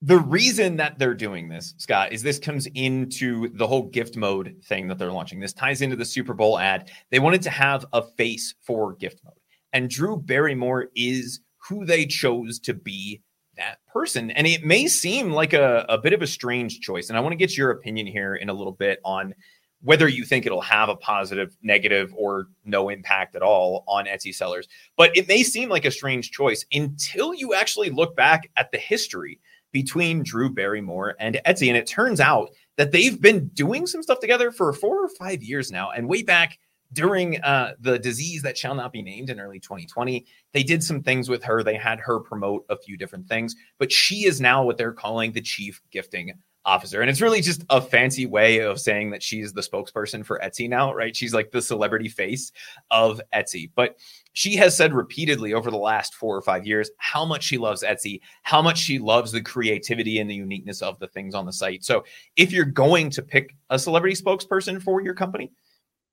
[0.00, 4.56] the reason that they're doing this, Scott, is this comes into the whole gift mode
[4.64, 5.40] thing that they're launching.
[5.40, 6.90] This ties into the Super Bowl ad.
[7.10, 9.34] They wanted to have a face for gift mode.
[9.72, 13.22] And Drew Barrymore is who they chose to be
[13.56, 14.30] that person.
[14.30, 17.08] And it may seem like a, a bit of a strange choice.
[17.08, 19.34] And I want to get your opinion here in a little bit on
[19.82, 24.34] whether you think it'll have a positive, negative, or no impact at all on Etsy
[24.34, 24.68] sellers.
[24.96, 28.78] But it may seem like a strange choice until you actually look back at the
[28.78, 29.40] history
[29.72, 31.68] between Drew Barrymore and Etsy.
[31.68, 35.42] And it turns out that they've been doing some stuff together for four or five
[35.42, 35.90] years now.
[35.90, 36.58] And way back
[36.92, 41.02] during uh, the disease that shall not be named in early 2020, they did some
[41.02, 41.62] things with her.
[41.62, 45.32] They had her promote a few different things, but she is now what they're calling
[45.32, 46.32] the chief gifting
[46.68, 47.00] officer.
[47.00, 50.68] And it's really just a fancy way of saying that she's the spokesperson for Etsy
[50.68, 51.16] now, right?
[51.16, 52.52] She's like the celebrity face
[52.90, 53.70] of Etsy.
[53.74, 53.96] But
[54.34, 57.82] she has said repeatedly over the last four or five years how much she loves
[57.82, 61.52] Etsy, how much she loves the creativity and the uniqueness of the things on the
[61.52, 61.84] site.
[61.84, 62.04] So
[62.36, 65.50] if you're going to pick a celebrity spokesperson for your company,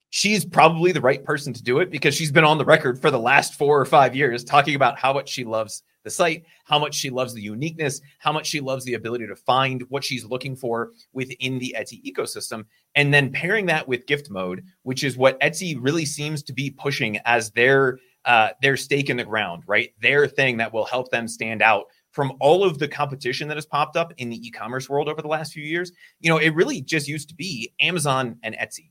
[0.09, 3.11] she's probably the right person to do it because she's been on the record for
[3.11, 6.79] the last four or five years talking about how much she loves the site, how
[6.79, 10.23] much she loves the uniqueness, how much she loves the ability to find what she's
[10.23, 12.63] looking for within the Etsy ecosystem.
[12.95, 16.69] And then pairing that with gift mode, which is what Etsy really seems to be
[16.69, 19.89] pushing as their uh, their stake in the ground, right?
[20.01, 23.67] Their thing that will help them stand out from all of the competition that has
[23.67, 25.91] popped up in the e-commerce world over the last few years.
[26.21, 28.89] You know, it really just used to be Amazon and Etsy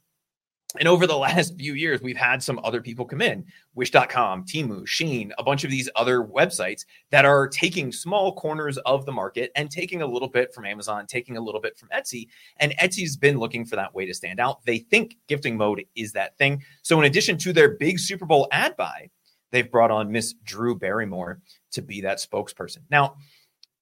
[0.79, 3.45] and over the last few years, we've had some other people come in
[3.75, 9.05] Wish.com, Temu, Shein, a bunch of these other websites that are taking small corners of
[9.05, 12.29] the market and taking a little bit from Amazon, taking a little bit from Etsy.
[12.59, 14.65] And Etsy's been looking for that way to stand out.
[14.65, 16.63] They think gifting mode is that thing.
[16.83, 19.11] So, in addition to their big Super Bowl ad buy,
[19.51, 21.41] they've brought on Miss Drew Barrymore
[21.73, 22.79] to be that spokesperson.
[22.91, 23.17] Now,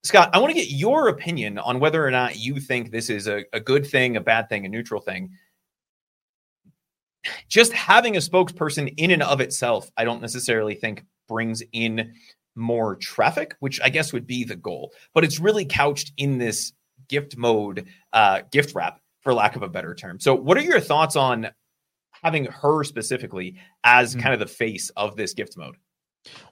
[0.05, 3.29] Scott, I want to get your opinion on whether or not you think this is
[3.29, 5.31] a, a good thing, a bad thing, a neutral thing
[7.49, 12.15] just having a spokesperson in and of itself, I don't necessarily think brings in
[12.55, 14.93] more traffic, which I guess would be the goal.
[15.15, 16.73] But it's really couched in this
[17.09, 20.21] gift mode, uh, gift wrap, for lack of a better term.
[20.21, 21.49] So, what are your thoughts on
[22.23, 24.21] having her specifically as mm-hmm.
[24.21, 25.77] kind of the face of this gift mode?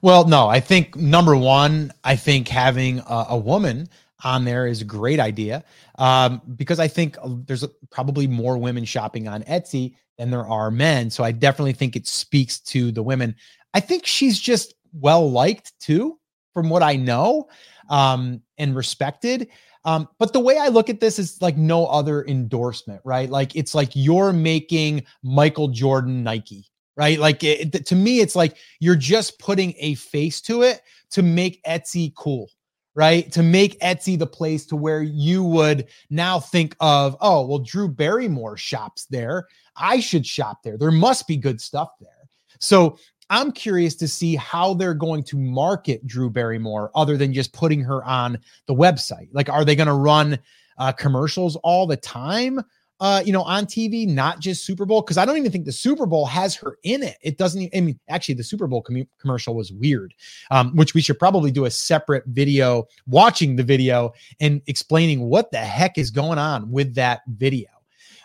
[0.03, 3.89] Well, no, I think number one, I think having a, a woman
[4.25, 5.65] on there is a great idea
[5.97, 7.17] um, because I think
[7.47, 11.09] there's probably more women shopping on Etsy than there are men.
[11.09, 13.35] So I definitely think it speaks to the women.
[13.73, 16.19] I think she's just well liked too,
[16.53, 17.49] from what I know,
[17.89, 19.49] um, and respected.
[19.87, 23.31] Um, but the way I look at this is like no other endorsement, right?
[23.31, 26.67] Like it's like you're making Michael Jordan Nike,
[26.99, 27.19] right?
[27.19, 30.83] Like it, to me, it's like you're just putting a face to it
[31.13, 32.51] to make Etsy cool
[33.01, 33.32] right?
[33.32, 37.89] To make Etsy the place to where you would now think of, oh, well, Drew
[37.89, 39.47] Barrymore shops there.
[39.74, 40.77] I should shop there.
[40.77, 42.28] There must be good stuff there.
[42.59, 42.98] So
[43.31, 47.81] I'm curious to see how they're going to market Drew Barrymore other than just putting
[47.81, 49.28] her on the website.
[49.32, 50.39] Like, are they going to run
[50.77, 52.60] uh, commercials all the time?
[53.01, 55.72] Uh, you know, on TV, not just Super Bowl, because I don't even think the
[55.72, 57.16] Super Bowl has her in it.
[57.22, 57.70] It doesn't.
[57.74, 60.12] I mean, actually, the Super Bowl com- commercial was weird,
[60.51, 65.51] um, which we should probably do a separate video, watching the video and explaining what
[65.51, 67.68] the heck is going on with that video.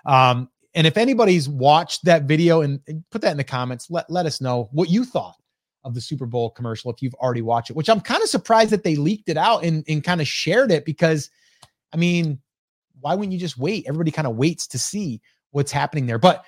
[0.06, 4.10] Um, and if anybody's watched that video and, and put that in the comments, let
[4.10, 5.38] let us know what you thought
[5.86, 7.78] of the Super Bowl commercial if you've already watched it.
[7.78, 10.70] Which I'm kind of surprised that they leaked it out and and kind of shared
[10.70, 11.30] it because,
[11.94, 12.42] I mean
[13.06, 13.86] why wouldn't you just wait?
[13.88, 15.22] Everybody kind of waits to see
[15.52, 16.18] what's happening there.
[16.18, 16.44] But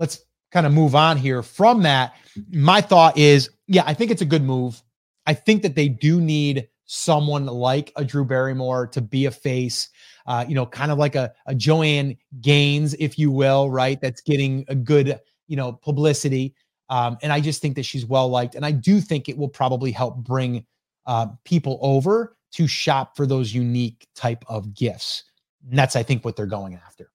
[0.00, 0.18] let's
[0.50, 2.16] kind of move on here from that,
[2.50, 4.82] my thought is, yeah, I think it's a good move.
[5.24, 9.88] I think that they do need someone like a Drew Barrymore to be a face,
[10.26, 14.00] uh, you know, kind of like a, a Joanna Gaines, if you will, right?
[14.00, 16.56] That's getting a good, you know, publicity.
[16.90, 18.56] Um, and I just think that she's well liked.
[18.56, 20.66] And I do think it will probably help bring
[21.06, 25.22] uh, people over to shop for those unique type of gifts.
[25.68, 27.10] And that's, I think, what they're going after.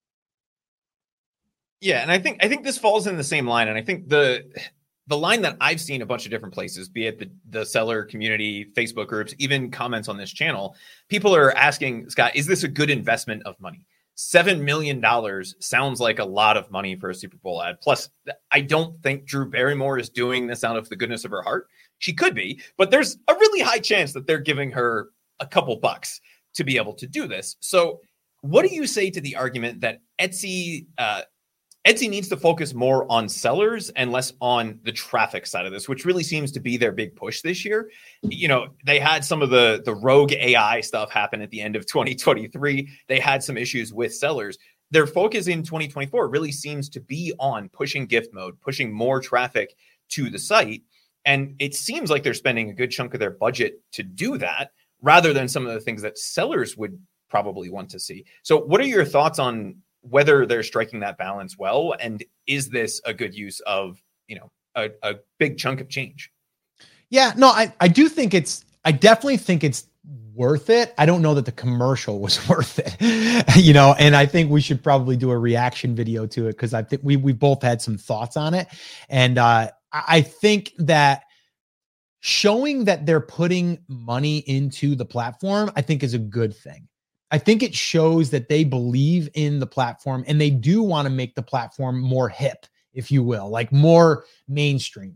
[1.81, 4.07] Yeah, and I think I think this falls in the same line, and I think
[4.07, 4.45] the
[5.07, 8.03] the line that I've seen a bunch of different places, be it the, the seller
[8.03, 10.77] community, Facebook groups, even comments on this channel,
[11.09, 13.85] people are asking, Scott, is this a good investment of money?
[14.15, 17.81] Seven million dollars sounds like a lot of money for a Super Bowl ad.
[17.81, 18.09] Plus,
[18.51, 21.67] I don't think Drew Barrymore is doing this out of the goodness of her heart.
[21.97, 25.09] She could be, but there's a really high chance that they're giving her
[25.39, 26.21] a couple bucks
[26.53, 27.57] to be able to do this.
[27.59, 27.99] So,
[28.43, 31.21] what do you say to the argument that Etsy uh,
[31.87, 35.87] Etsy needs to focus more on sellers and less on the traffic side of this,
[35.87, 37.89] which really seems to be their big push this year.
[38.21, 41.77] You know, they had some of the the rogue AI stuff happen at the end
[41.77, 42.89] of 2023.
[43.07, 44.57] They had some issues with sellers.
[44.91, 49.73] Their focus in 2024 really seems to be on pushing gift mode, pushing more traffic
[50.09, 50.83] to the site.
[51.23, 54.71] And it seems like they're spending a good chunk of their budget to do that
[55.01, 56.99] rather than some of the things that sellers would
[57.33, 58.25] probably want to see.
[58.43, 61.95] So, what are your thoughts on whether they're striking that balance well?
[61.99, 66.31] And is this a good use of you know a, a big chunk of change?
[67.09, 69.87] Yeah no i i do think it's i definitely think it's
[70.35, 70.95] worth it.
[70.97, 74.61] I don't know that the commercial was worth it you know and i think we
[74.61, 77.81] should probably do a reaction video to it because i think we we both had
[77.81, 78.67] some thoughts on it.
[79.09, 81.23] And uh i think that
[82.19, 86.87] showing that they're putting money into the platform i think is a good thing
[87.33, 91.09] I think it shows that they believe in the platform and they do want to
[91.09, 95.15] make the platform more hip, if you will, like more mainstream.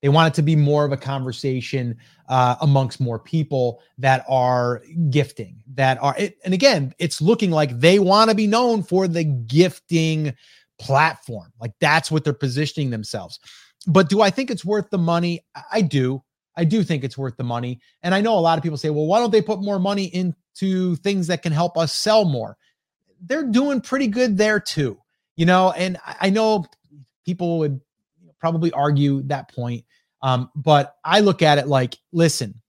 [0.00, 1.96] They want it to be more of a conversation
[2.28, 4.80] uh, amongst more people that are
[5.10, 9.24] gifting, that are, and again, it's looking like they want to be known for the
[9.24, 10.34] gifting
[10.78, 11.52] platform.
[11.60, 13.40] Like that's what they're positioning themselves.
[13.88, 15.44] But do I think it's worth the money?
[15.72, 16.22] I do.
[16.56, 17.80] I do think it's worth the money.
[18.04, 20.04] And I know a lot of people say, well, why don't they put more money
[20.60, 22.56] into things that can help us sell more?
[23.20, 24.98] They're doing pretty good there too,
[25.36, 25.72] you know.
[25.72, 26.64] And I know
[27.24, 27.80] people would
[28.40, 29.84] probably argue that point.
[30.22, 32.60] Um, but I look at it like, listen,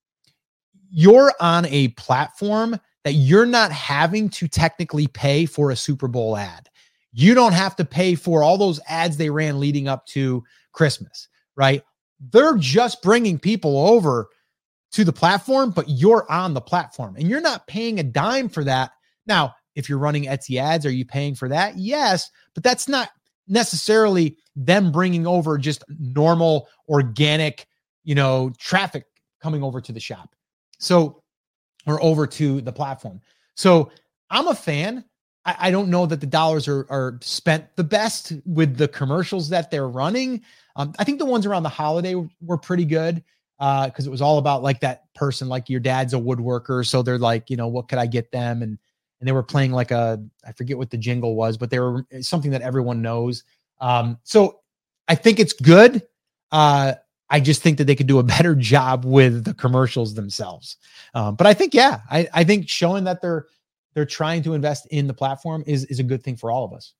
[0.89, 6.37] you're on a platform that you're not having to technically pay for a Super Bowl
[6.37, 6.69] ad.
[7.13, 11.29] You don't have to pay for all those ads they ran leading up to Christmas,
[11.55, 11.83] right?
[12.31, 14.27] They're just bringing people over
[14.91, 18.63] to the platform, but you're on the platform and you're not paying a dime for
[18.63, 18.91] that.
[19.25, 21.77] Now, if you're running Etsy ads, are you paying for that?
[21.77, 23.09] Yes, but that's not
[23.47, 27.67] necessarily them bringing over just normal organic,
[28.03, 29.05] you know, traffic
[29.41, 30.33] coming over to the shop.
[30.79, 31.21] So,
[31.85, 33.21] or over to the platform.
[33.55, 33.91] So,
[34.29, 35.05] I'm a fan.
[35.45, 39.49] I, I don't know that the dollars are, are spent the best with the commercials
[39.49, 40.41] that they're running.
[40.75, 43.23] Um, I think the ones around the holiday were pretty good
[43.57, 47.01] because uh, it was all about like that person, like your dad's a woodworker, so
[47.01, 48.61] they're like, you know, what could I get them?
[48.61, 48.77] And
[49.19, 52.05] and they were playing like a I forget what the jingle was, but they were
[52.21, 53.43] something that everyone knows.
[53.79, 54.59] Um, so
[55.07, 56.03] I think it's good.
[56.51, 56.93] Uh,
[57.29, 60.77] I just think that they could do a better job with the commercials themselves.
[61.13, 63.47] Um, but I think, yeah, I, I think showing that they're
[63.93, 66.73] they're trying to invest in the platform is is a good thing for all of
[66.73, 66.93] us.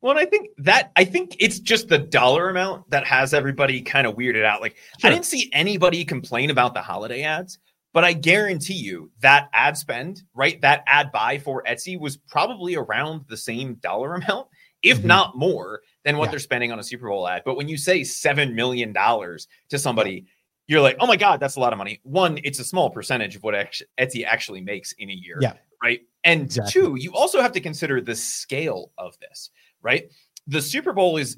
[0.00, 4.06] Well, I think that I think it's just the dollar amount that has everybody kind
[4.06, 4.60] of weirded out.
[4.60, 5.10] Like sure.
[5.10, 7.58] I didn't see anybody complain about the holiday ads,
[7.92, 10.60] but I guarantee you that ad spend, right?
[10.60, 14.48] That ad buy for Etsy was probably around the same dollar amount,
[14.82, 15.08] if mm-hmm.
[15.08, 16.30] not more than what yeah.
[16.32, 17.42] they're spending on a Super Bowl ad.
[17.44, 20.26] But when you say 7 million dollars to somebody,
[20.66, 23.36] you're like, "Oh my god, that's a lot of money." One, it's a small percentage
[23.36, 23.54] of what
[23.98, 25.38] Etsy actually makes in a year.
[25.40, 25.54] Yeah.
[25.82, 26.00] Right?
[26.24, 26.72] And exactly.
[26.72, 29.50] two, you also have to consider the scale of this
[29.82, 30.10] right?
[30.46, 31.36] The Super Bowl is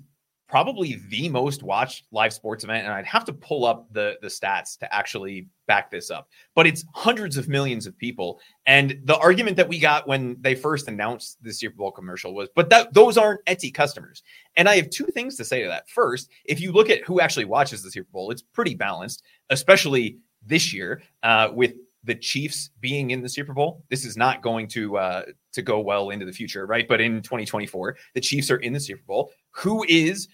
[0.51, 4.27] probably the most watched live sports event and i'd have to pull up the the
[4.27, 8.41] stats to actually back this up but it's hundreds of millions of people.
[8.67, 12.49] And the argument that we got when they first announced the super bowl commercial was
[12.57, 14.25] but that those aren't etsy customers.
[14.57, 15.89] And i have two things to say to that.
[15.89, 20.19] First if you look at who actually watches the super bowl it's pretty balanced especially
[20.45, 23.85] this year uh, with the Chiefs being in the Super Bowl.
[23.91, 25.23] This is not going to uh,
[25.53, 26.87] to go well into the future, right?
[26.89, 29.33] But in 2024, the Chiefs are in the Super Bowl.
[29.53, 30.29] Who is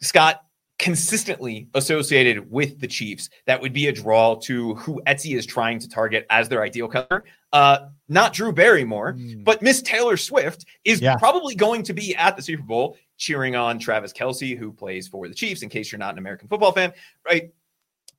[0.00, 0.42] Scott
[0.78, 5.78] consistently associated with the Chiefs that would be a draw to who Etsy is trying
[5.78, 7.24] to target as their ideal customer.
[7.52, 9.44] Uh, not Drew Barrymore, mm.
[9.44, 11.16] but Miss Taylor Swift is yeah.
[11.16, 15.28] probably going to be at the Super Bowl cheering on Travis Kelce, who plays for
[15.28, 16.92] the Chiefs, in case you're not an American football fan,
[17.24, 17.52] right?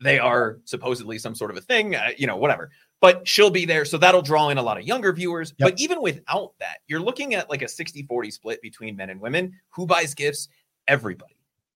[0.01, 2.72] They are supposedly some sort of a thing, uh, you know, whatever.
[3.01, 3.85] But she'll be there.
[3.85, 5.53] So that'll draw in a lot of younger viewers.
[5.57, 5.69] Yep.
[5.69, 9.19] But even without that, you're looking at like a 60 40 split between men and
[9.19, 9.53] women.
[9.72, 10.49] Who buys gifts?
[10.88, 11.35] Everybody.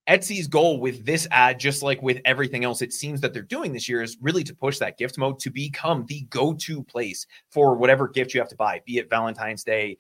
[0.10, 3.74] Etsy's goal with this ad, just like with everything else, it seems that they're doing
[3.74, 7.28] this year is really to push that gift mode to become the go to place
[7.52, 10.00] for whatever gift you have to buy, be it Valentine's Day,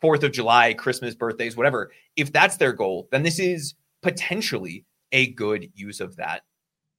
[0.00, 1.90] Fourth of July, Christmas, birthdays, whatever.
[2.14, 6.42] If that's their goal, then this is potentially a good use of that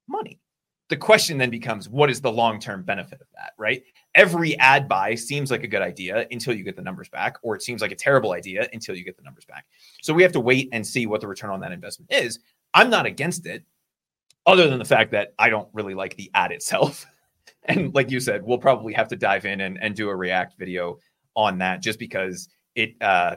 [0.10, 0.40] money.
[0.90, 3.84] The question then becomes what is the long term benefit of that, right?
[4.16, 7.56] Every ad buy seems like a good idea until you get the numbers back, or
[7.56, 9.66] it seems like a terrible idea until you get the numbers back.
[10.02, 12.40] So we have to wait and see what the return on that investment is.
[12.74, 13.64] I'm not against it,
[14.46, 17.06] other than the fact that I don't really like the ad itself.
[17.66, 20.58] and like you said, we'll probably have to dive in and, and do a react
[20.58, 21.00] video
[21.36, 23.36] on that just because it uh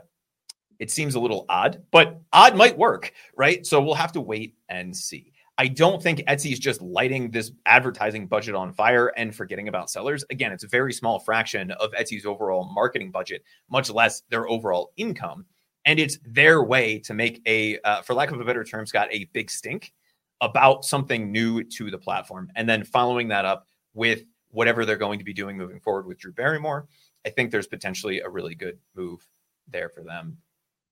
[0.78, 3.64] it seems a little odd, but odd might work, right?
[3.64, 5.31] So we'll have to wait and see.
[5.62, 9.90] I don't think Etsy is just lighting this advertising budget on fire and forgetting about
[9.90, 10.24] sellers.
[10.28, 14.90] Again, it's a very small fraction of Etsy's overall marketing budget, much less their overall
[14.97, 15.47] income.
[15.84, 19.06] And it's their way to make a, uh, for lack of a better term, Scott,
[19.12, 19.93] a big stink
[20.40, 22.51] about something new to the platform.
[22.56, 26.18] And then following that up with whatever they're going to be doing moving forward with
[26.18, 26.89] Drew Barrymore.
[27.24, 29.24] I think there's potentially a really good move
[29.68, 30.39] there for them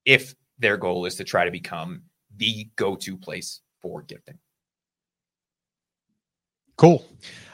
[0.05, 2.03] if their goal is to try to become
[2.37, 4.39] the go to place for gifting.
[6.81, 7.05] Cool.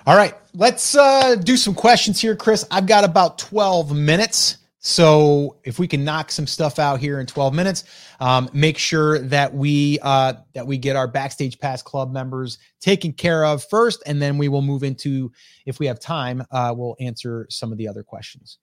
[0.06, 2.64] All right, let's uh, do some questions here, Chris.
[2.70, 4.58] I've got about 12 minutes.
[4.78, 7.82] So if we can knock some stuff out here in 12 minutes,
[8.20, 13.12] um, make sure that we uh, that we get our backstage pass club members taken
[13.12, 15.32] care of first, and then we will move into
[15.66, 18.58] if we have time, uh, we'll answer some of the other questions.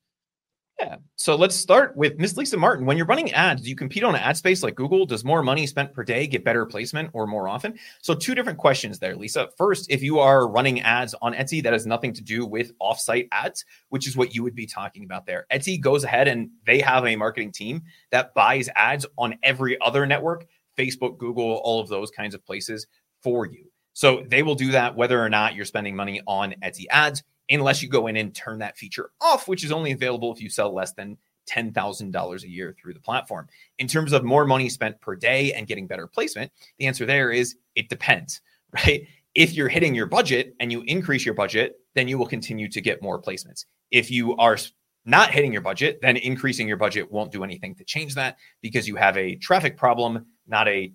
[0.80, 0.98] Yeah.
[1.18, 2.86] So let's start with Miss Lisa Martin.
[2.86, 5.06] When you're running ads, do you compete on an ad space like Google?
[5.06, 7.78] Does more money spent per day get better placement or more often?
[8.02, 9.50] So, two different questions there, Lisa.
[9.56, 13.28] First, if you are running ads on Etsy, that has nothing to do with offsite
[13.32, 15.46] ads, which is what you would be talking about there.
[15.52, 20.06] Etsy goes ahead and they have a marketing team that buys ads on every other
[20.06, 22.88] network Facebook, Google, all of those kinds of places
[23.22, 23.66] for you.
[23.94, 27.82] So, they will do that whether or not you're spending money on Etsy ads unless
[27.82, 30.74] you go in and turn that feature off, which is only available if you sell
[30.74, 31.18] less than
[31.50, 33.48] $10,000 a year through the platform.
[33.80, 37.32] In terms of more money spent per day and getting better placement, the answer there
[37.32, 38.42] is it depends,
[38.74, 39.08] right?
[39.36, 42.82] If you're hitting your budget and you increase your budget, then you will continue to
[42.82, 43.66] get more placements.
[43.92, 44.58] If you are
[45.06, 48.88] not hitting your budget, then increasing your budget won't do anything to change that because
[48.88, 50.94] you have a traffic problem, not a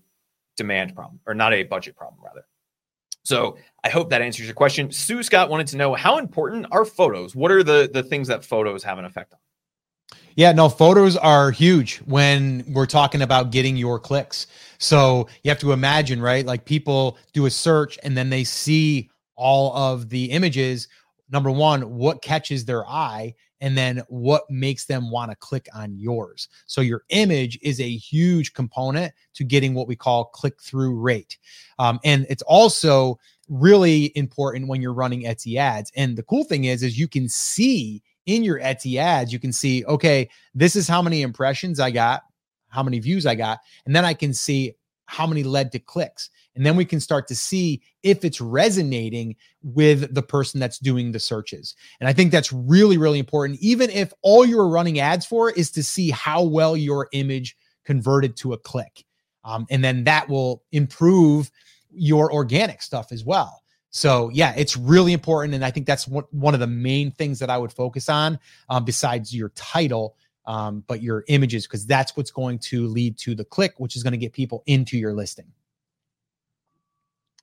[0.57, 2.45] demand problem, or not a budget problem, rather.
[3.25, 4.91] So I hope that answers your question.
[4.91, 7.35] Sue Scott wanted to know how important are photos?
[7.35, 9.39] What are the the things that photos have an effect on?
[10.37, 14.47] Yeah, no, photos are huge when we're talking about getting your clicks.
[14.79, 16.47] So you have to imagine, right?
[16.47, 20.87] Like people do a search and then they see all of the images.
[21.31, 23.35] Number one, what catches their eye?
[23.61, 26.49] and then what makes them want to click on yours.
[26.67, 31.39] So your image is a huge component to getting what we call click through rate.
[31.79, 33.19] Um, and it's also
[33.49, 35.91] really important when you're running Etsy ads.
[35.97, 39.53] And the cool thing is, is you can see in your Etsy ads, you can
[39.53, 42.23] see, okay, this is how many impressions I got,
[42.69, 44.75] how many views I got, and then I can see
[45.09, 46.29] how many led to clicks.
[46.55, 51.13] And then we can start to see if it's resonating with the person that's doing
[51.13, 51.75] the searches.
[51.99, 53.59] And I think that's really, really important.
[53.61, 58.37] Even if all you're running ads for is to see how well your image converted
[58.37, 59.05] to a click.
[59.45, 61.51] Um, and then that will improve
[61.91, 63.63] your organic stuff as well.
[63.91, 67.49] So yeah, it's really important, and I think that's one of the main things that
[67.49, 70.17] I would focus on, um, besides your title,
[70.49, 74.03] um, but your images, because that's what's going to lead to the click, which is
[74.03, 75.47] going to get people into your listing.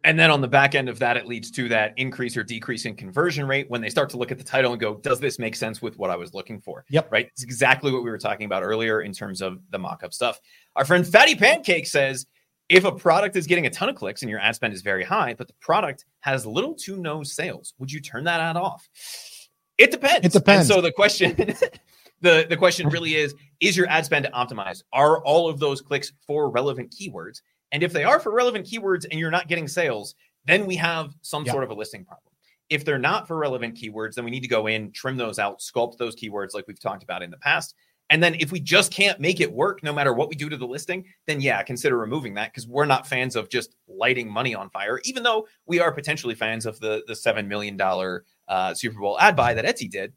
[0.03, 2.85] And then on the back end of that, it leads to that increase or decrease
[2.85, 5.39] in conversion rate when they start to look at the title and go, does this
[5.39, 6.83] make sense with what I was looking for?
[6.89, 7.11] Yep.
[7.11, 7.27] Right.
[7.27, 10.39] It's exactly what we were talking about earlier in terms of the mock up stuff.
[10.75, 12.27] Our friend Fatty Pancake says,
[12.69, 15.03] if a product is getting a ton of clicks and your ad spend is very
[15.03, 18.87] high, but the product has little to no sales, would you turn that ad off?
[19.77, 20.25] It depends.
[20.25, 20.69] It depends.
[20.69, 21.35] And so the question,
[22.21, 24.83] the, the question really is, is your ad spend optimized?
[24.93, 27.41] Are all of those clicks for relevant keywords?
[27.71, 30.15] And if they are for relevant keywords and you're not getting sales,
[30.45, 32.31] then we have some sort of a listing problem.
[32.69, 35.59] If they're not for relevant keywords, then we need to go in, trim those out,
[35.59, 37.75] sculpt those keywords like we've talked about in the past,
[38.09, 40.57] And then if we just can't make it work, no matter what we do to
[40.57, 44.53] the listing, then yeah, consider removing that because we're not fans of just lighting money
[44.53, 47.79] on fire, even though we are potentially fans of the the $7 million
[48.47, 50.13] uh, Super Bowl ad buy that Etsy did.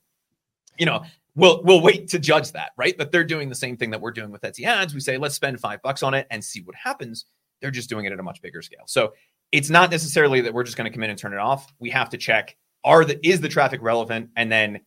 [0.79, 1.03] You know,
[1.39, 2.97] we'll we'll wait to judge that, right?
[2.99, 4.93] But they're doing the same thing that we're doing with Etsy ads.
[4.93, 7.25] We say let's spend five bucks on it and see what happens.
[7.61, 8.85] They're just doing it at a much bigger scale.
[8.87, 9.15] So
[9.53, 11.73] it's not necessarily that we're just going to come in and turn it off.
[11.79, 14.81] We have to check are the is the traffic relevant, and then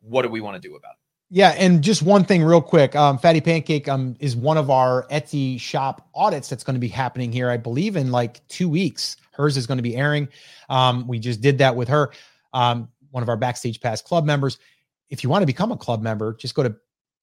[0.00, 0.98] what do we want to do about it?
[1.28, 2.94] Yeah, and just one thing real quick.
[2.94, 6.88] Um, Fatty Pancake um, is one of our Etsy shop audits that's going to be
[6.88, 9.16] happening here, I believe, in like two weeks.
[9.32, 10.28] Hers is going to be airing.
[10.68, 12.12] Um, we just did that with her,
[12.52, 14.58] um, one of our Backstage Pass club members.
[15.10, 16.74] If you want to become a club member, just go to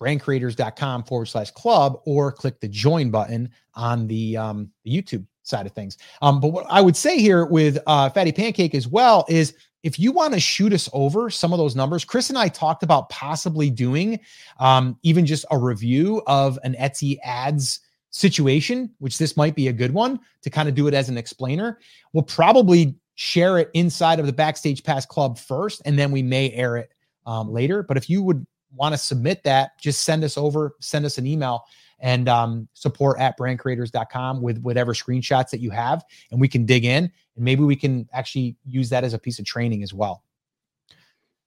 [0.01, 5.73] brandcreators.com forward slash club or click the join button on the, um, YouTube side of
[5.73, 5.97] things.
[6.21, 9.53] Um, but what I would say here with uh, Fatty Pancake as well is
[9.83, 12.83] if you want to shoot us over some of those numbers, Chris and I talked
[12.83, 14.19] about possibly doing
[14.59, 19.73] um, even just a review of an Etsy ads situation, which this might be a
[19.73, 21.79] good one to kind of do it as an explainer.
[22.13, 26.51] We'll probably share it inside of the Backstage Pass Club first, and then we may
[26.51, 26.92] air it
[27.25, 27.83] um, later.
[27.83, 28.45] But if you would
[28.75, 31.65] want to submit that, just send us over, send us an email
[31.99, 36.85] and um, support at brandcreators.com with whatever screenshots that you have, and we can dig
[36.85, 40.23] in and maybe we can actually use that as a piece of training as well.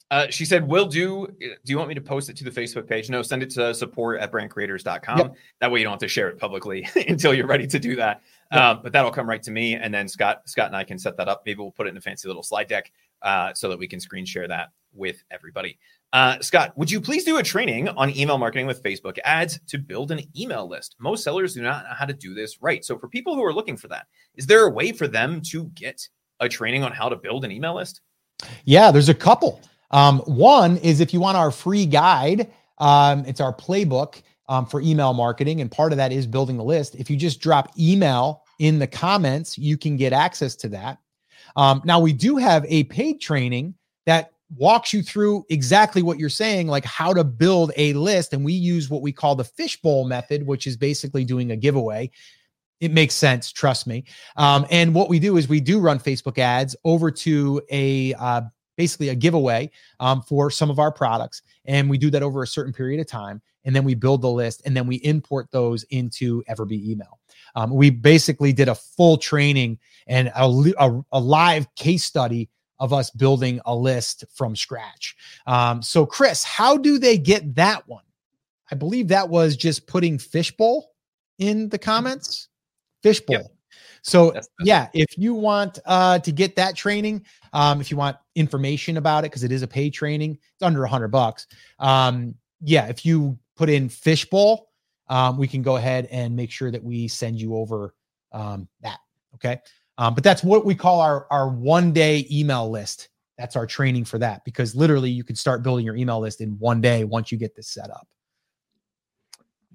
[0.09, 1.27] Uh, she said, Will do.
[1.41, 3.11] Do you want me to post it to the Facebook page?
[3.11, 5.19] No, send it to support at brandcreators.com.
[5.19, 5.35] Yep.
[5.61, 8.23] That way you don't have to share it publicly until you're ready to do that.
[8.53, 8.61] Yep.
[8.61, 9.75] Um, but that'll come right to me.
[9.75, 11.43] And then Scott, Scott and I can set that up.
[11.45, 12.93] Maybe we'll put it in a fancy little slide deck
[13.27, 15.79] uh, so that we can screen share that with everybody.
[16.13, 19.79] Uh, Scott, would you please do a training on email marketing with Facebook ads to
[19.79, 20.95] build an email list?
[21.01, 22.85] Most sellers do not know how to do this right.
[22.85, 25.65] So, for people who are looking for that, is there a way for them to
[25.75, 26.09] get
[26.41, 28.01] a training on how to build an email list?
[28.65, 29.61] Yeah, there's a couple.
[29.91, 34.81] Um, one is if you want our free guide, um, it's our playbook um, for
[34.81, 36.95] email marketing, and part of that is building the list.
[36.95, 40.99] If you just drop email in the comments, you can get access to that.
[41.57, 43.75] Um, now, we do have a paid training
[44.05, 48.33] that walks you through exactly what you're saying, like how to build a list.
[48.33, 52.11] And we use what we call the fishbowl method, which is basically doing a giveaway.
[52.81, 54.05] It makes sense, trust me.
[54.37, 58.43] Um, and what we do is we do run Facebook ads over to a uh,
[58.77, 59.71] basically a giveaway
[60.01, 61.43] um, for some of our products.
[61.65, 63.41] And we do that over a certain period of time.
[63.65, 67.19] And then we build the list and then we import those into Everbee email.
[67.57, 70.45] Um, we basically did a full training and a,
[70.79, 75.17] a, a live case study of us building a list from scratch.
[75.47, 78.05] Um, so, Chris, how do they get that one?
[78.71, 80.93] I believe that was just putting fishbowl
[81.39, 82.49] in the comments.
[83.03, 83.37] Fishbowl.
[83.37, 83.47] Yep.
[84.03, 88.99] So yeah, if you want uh, to get that training, um, if you want information
[88.99, 91.49] about it, because it is a paid training, it's under a hundred bucks.
[91.81, 94.69] Um, yeah, if you put in fishbowl,
[95.09, 97.95] um, we can go ahead and make sure that we send you over
[98.33, 98.99] um, that.
[99.35, 99.61] Okay.
[99.99, 103.09] Um, but that's what we call our our one day email list.
[103.39, 106.59] That's our training for that because literally you can start building your email list in
[106.59, 108.07] one day once you get this set up.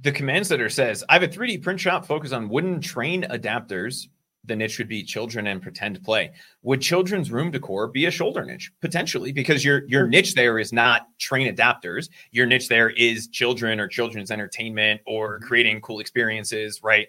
[0.02, 4.08] The command center says, I have a 3D print shop focused on wooden train adapters.
[4.46, 6.32] The niche would be children and pretend play.
[6.64, 8.72] Would children's room decor be a shoulder niche?
[8.82, 12.10] Potentially, because your your niche there is not train adapters.
[12.32, 15.48] Your niche there is children or children's entertainment or mm-hmm.
[15.48, 17.08] creating cool experiences, right?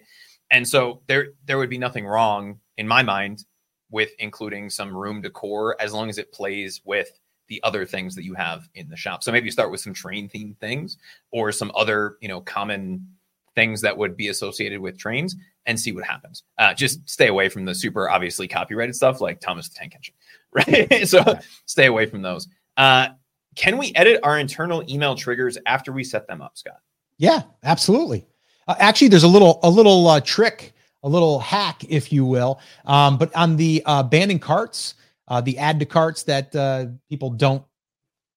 [0.51, 3.45] And so there there would be nothing wrong in my mind
[3.89, 7.09] with including some room decor as long as it plays with
[7.47, 9.23] the other things that you have in the shop.
[9.23, 10.97] So maybe you start with some train themed things
[11.31, 13.07] or some other, you know, common
[13.55, 15.35] things that would be associated with trains
[15.65, 16.43] and see what happens.
[16.57, 20.15] Uh, just stay away from the super obviously copyrighted stuff like Thomas the Tank Engine,
[20.51, 21.07] right?
[21.07, 21.23] so
[21.65, 22.47] stay away from those.
[22.77, 23.09] Uh,
[23.55, 26.79] can we edit our internal email triggers after we set them up, Scott?
[27.17, 28.27] Yeah, absolutely.
[28.67, 30.73] Uh, actually, there's a little a little uh, trick
[31.03, 32.59] a little hack, if you will.
[32.85, 34.95] Um, but on the uh, abandoned carts,
[35.27, 37.63] uh, the add to carts that uh, people don't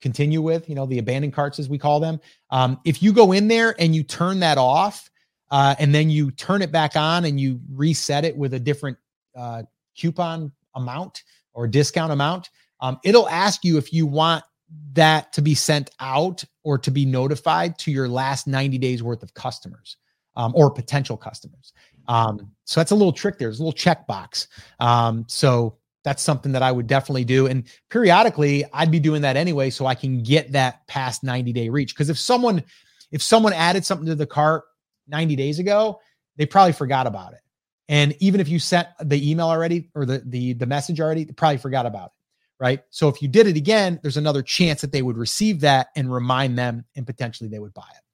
[0.06, 2.20] continue with, you know, the abandoned carts as we call them.
[2.50, 5.10] Um, if you go in there and you turn that off,
[5.50, 8.96] uh, and then you turn it back on and you reset it with a different
[9.36, 9.64] uh,
[9.98, 11.24] coupon amount
[11.54, 12.50] or discount amount,
[12.80, 14.44] um, it'll ask you if you want
[14.92, 19.24] that to be sent out or to be notified to your last 90 days worth
[19.24, 19.96] of customers
[20.36, 21.72] um, or potential customers.
[22.06, 23.48] Um, so that's a little trick there.
[23.48, 24.46] There's a little checkbox.
[24.78, 27.48] Um, so that's something that I would definitely do.
[27.48, 31.68] And periodically, I'd be doing that anyway, so I can get that past 90 day
[31.68, 31.94] reach.
[31.94, 32.62] Because if someone
[33.10, 34.62] if someone added something to the cart
[35.08, 36.00] 90 days ago,
[36.36, 37.40] they probably forgot about it.
[37.88, 41.32] And even if you sent the email already or the the the message already, they
[41.32, 42.62] probably forgot about it.
[42.62, 42.80] Right.
[42.90, 46.10] So if you did it again, there's another chance that they would receive that and
[46.10, 48.05] remind them and potentially they would buy it.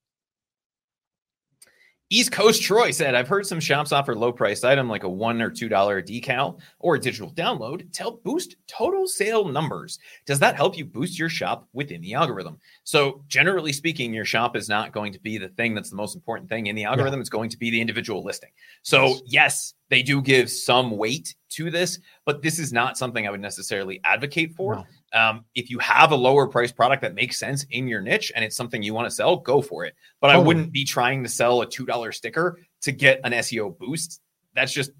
[2.12, 5.40] East Coast Troy said, I've heard some shops offer low priced item like a one
[5.40, 9.98] or two dollar decal or a digital download to help boost total sale numbers.
[10.26, 12.58] Does that help you boost your shop within the algorithm?
[12.84, 16.14] So, generally speaking, your shop is not going to be the thing that's the most
[16.14, 17.18] important thing in the algorithm.
[17.18, 17.22] Yeah.
[17.22, 18.50] It's going to be the individual listing.
[18.82, 19.72] So, yes.
[19.88, 24.02] they do give some weight to this, but this is not something I would necessarily
[24.04, 24.74] advocate for.
[24.74, 24.86] No.
[25.12, 28.44] Um, if you have a lower price product that makes sense in your niche and
[28.44, 29.94] it's something you want to sell, go for it.
[30.20, 34.20] But I wouldn't be trying to sell a $2 sticker to get an SEO boost.
[34.54, 34.90] That's just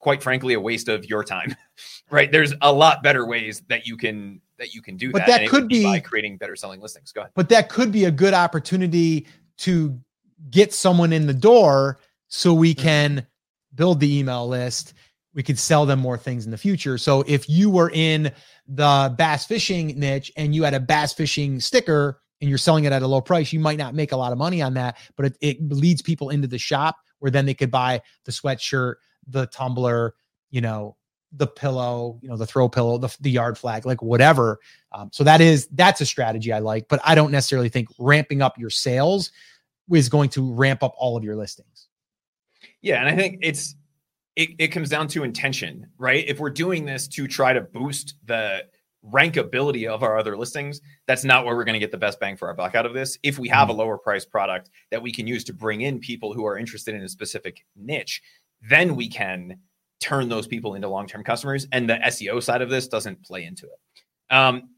[0.00, 1.54] quite frankly a waste of your time.
[2.10, 2.30] right?
[2.30, 5.40] There's a lot better ways that you can that you can do but that.
[5.40, 7.10] that could be, be by creating better selling listings.
[7.10, 7.32] Go ahead.
[7.34, 9.26] But that could be a good opportunity
[9.58, 9.98] to
[10.50, 11.98] get someone in the door
[12.28, 12.82] so we mm-hmm.
[12.82, 13.26] can
[13.74, 14.94] build the email list.
[15.34, 16.96] We could sell them more things in the future.
[16.96, 18.32] So if you were in
[18.66, 22.92] the bass fishing niche and you had a bass fishing sticker and you're selling it
[22.92, 25.26] at a low price, you might not make a lot of money on that, but
[25.26, 28.94] it, it leads people into the shop where then they could buy the sweatshirt,
[29.26, 30.14] the tumbler,
[30.50, 30.96] you know,
[31.36, 34.60] the pillow, you know, the throw pillow, the, the yard flag, like whatever.
[34.92, 38.40] Um, so that is that's a strategy I like, but I don't necessarily think ramping
[38.40, 39.32] up your sales
[39.92, 41.88] is going to ramp up all of your listings.
[42.82, 43.74] Yeah, and I think it's
[44.36, 46.24] it, it comes down to intention, right?
[46.26, 48.64] If we're doing this to try to boost the
[49.12, 52.36] rankability of our other listings, that's not where we're going to get the best bang
[52.36, 53.18] for our buck out of this.
[53.22, 53.80] If we have a mm-hmm.
[53.80, 57.02] lower price product that we can use to bring in people who are interested in
[57.02, 58.22] a specific niche,
[58.68, 59.58] then we can
[60.00, 61.66] turn those people into long term customers.
[61.72, 64.34] And the SEO side of this doesn't play into it.
[64.34, 64.70] Um,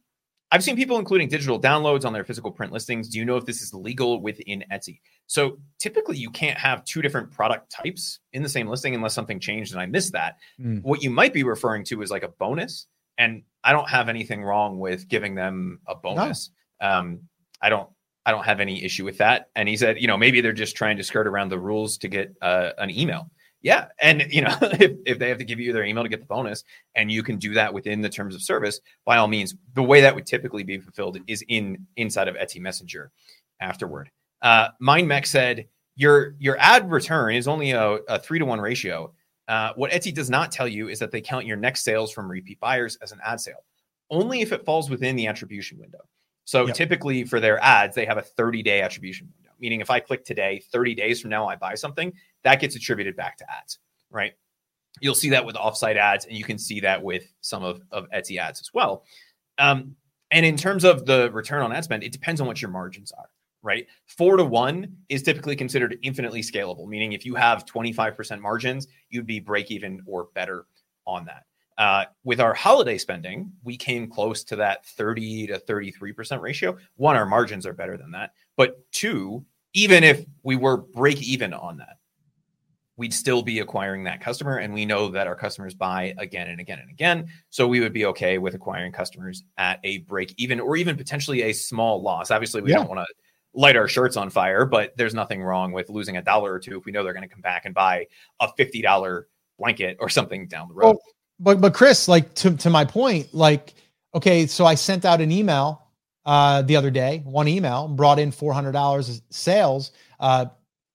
[0.52, 3.08] I've seen people including digital downloads on their physical print listings.
[3.08, 5.00] Do you know if this is legal within Etsy?
[5.26, 9.40] So typically, you can't have two different product types in the same listing unless something
[9.40, 10.36] changed and I missed that.
[10.60, 10.82] Mm.
[10.82, 12.86] What you might be referring to is like a bonus.
[13.18, 16.50] And I don't have anything wrong with giving them a bonus.
[16.80, 16.88] No.
[16.88, 17.20] Um,
[17.60, 17.88] I don't.
[18.26, 19.50] I don't have any issue with that.
[19.54, 22.08] And he said, you know, maybe they're just trying to skirt around the rules to
[22.08, 23.30] get uh, an email.
[23.62, 23.86] Yeah.
[24.00, 26.26] And, you know, if, if they have to give you their email to get the
[26.26, 26.64] bonus
[26.94, 30.00] and you can do that within the terms of service, by all means, the way
[30.02, 33.10] that would typically be fulfilled is in inside of Etsy Messenger
[33.60, 34.10] afterward.
[34.42, 35.66] Uh, MindMech said,
[35.96, 39.12] your, your ad return is only a, a three to one ratio.
[39.48, 42.30] Uh, what Etsy does not tell you is that they count your next sales from
[42.30, 43.64] repeat buyers as an ad sale,
[44.10, 46.00] only if it falls within the attribution window.
[46.44, 46.76] So yep.
[46.76, 50.24] typically for their ads, they have a 30 day attribution window, meaning if I click
[50.24, 52.12] today, 30 days from now, I buy something,
[52.44, 53.78] that gets attributed back to ads,
[54.10, 54.32] right?
[55.00, 58.08] You'll see that with offsite ads, and you can see that with some of, of
[58.10, 59.04] Etsy ads as well.
[59.58, 59.96] Um,
[60.30, 63.12] and in terms of the return on ad spend, it depends on what your margins
[63.12, 63.28] are,
[63.62, 63.86] right?
[64.06, 69.26] Four to one is typically considered infinitely scalable, meaning if you have 25% margins, you'd
[69.26, 70.66] be break even or better
[71.06, 71.44] on that.
[71.78, 76.76] Uh, with our holiday spending, we came close to that 30 to 33% ratio.
[76.96, 78.32] One, our margins are better than that.
[78.56, 81.98] But two, even if we were break even on that,
[82.96, 84.56] we'd still be acquiring that customer.
[84.56, 87.28] And we know that our customers buy again and again and again.
[87.50, 91.42] So we would be okay with acquiring customers at a break even or even potentially
[91.42, 92.30] a small loss.
[92.30, 92.78] Obviously, we yeah.
[92.78, 93.14] don't want to
[93.52, 96.78] light our shirts on fire, but there's nothing wrong with losing a dollar or two
[96.78, 98.06] if we know they're going to come back and buy
[98.40, 99.24] a $50
[99.58, 100.86] blanket or something down the road.
[100.86, 101.00] Well,
[101.38, 103.74] but but Chris, like to to my point, like
[104.14, 105.85] okay, so I sent out an email
[106.26, 109.92] uh the other day, one email, brought in four hundred dollars sales.
[110.20, 110.46] Uh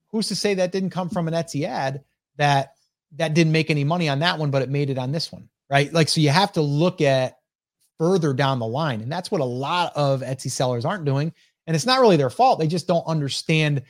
[0.09, 2.03] who's to say that didn't come from an Etsy ad
[2.37, 2.75] that
[3.17, 5.49] that didn't make any money on that one, but it made it on this one,
[5.69, 5.91] right?
[5.91, 7.37] Like, so you have to look at
[7.97, 9.01] further down the line.
[9.01, 11.33] And that's what a lot of Etsy sellers aren't doing.
[11.67, 12.59] And it's not really their fault.
[12.59, 13.83] They just don't understand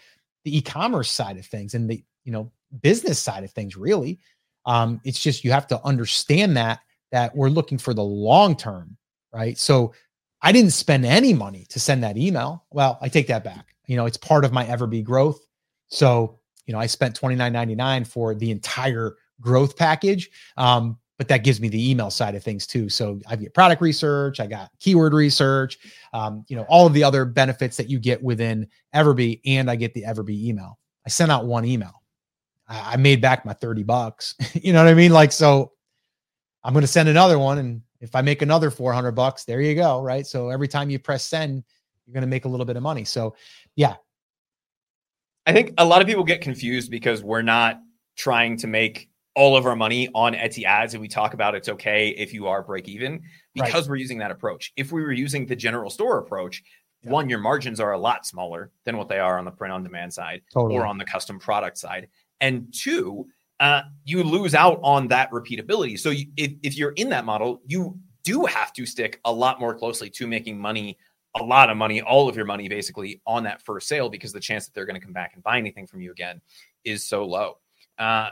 [0.43, 2.51] the e-commerce side of things and the, you know,
[2.81, 4.19] business side of things, really.
[4.65, 6.79] Um, it's just you have to understand that
[7.11, 8.97] that we're looking for the long term,
[9.33, 9.57] right?
[9.57, 9.93] So
[10.41, 12.65] I didn't spend any money to send that email.
[12.71, 13.75] Well, I take that back.
[13.85, 15.39] You know, it's part of my Everbee growth.
[15.89, 20.29] So, you know, I spent $29.99 for the entire growth package.
[20.57, 22.89] Um, but that gives me the email side of things too.
[22.89, 25.77] So I get product research, I got keyword research,
[26.13, 29.75] um, you know, all of the other benefits that you get within Everbee, and I
[29.75, 30.79] get the Everbee email.
[31.05, 32.01] I sent out one email.
[32.67, 34.33] I, I made back my 30 bucks.
[34.53, 35.11] you know what I mean?
[35.11, 35.73] Like, so
[36.63, 37.59] I'm going to send another one.
[37.59, 40.01] And if I make another 400 bucks, there you go.
[40.01, 40.25] Right.
[40.27, 41.63] So every time you press send,
[42.05, 43.05] you're going to make a little bit of money.
[43.05, 43.35] So
[43.75, 43.95] yeah,
[45.45, 47.79] I think a lot of people get confused because we're not
[48.15, 51.69] trying to make all of our money on Etsy ads and we talk about it's
[51.69, 53.21] okay if you are break even
[53.53, 53.91] because right.
[53.91, 54.73] we're using that approach.
[54.75, 56.61] If we were using the general store approach,
[57.01, 57.11] yeah.
[57.11, 59.83] one, your margins are a lot smaller than what they are on the print on
[59.83, 60.75] demand side totally.
[60.77, 62.09] or on the custom product side.
[62.41, 63.27] And two,
[63.61, 65.97] uh, you lose out on that repeatability.
[65.97, 69.59] So you, if, if you're in that model, you do have to stick a lot
[69.59, 70.97] more closely to making money
[71.39, 74.39] a lot of money, all of your money basically on that first sale because the
[74.39, 76.41] chance that they're going to come back and buy anything from you again
[76.83, 77.59] is so low.
[77.97, 78.31] Uh,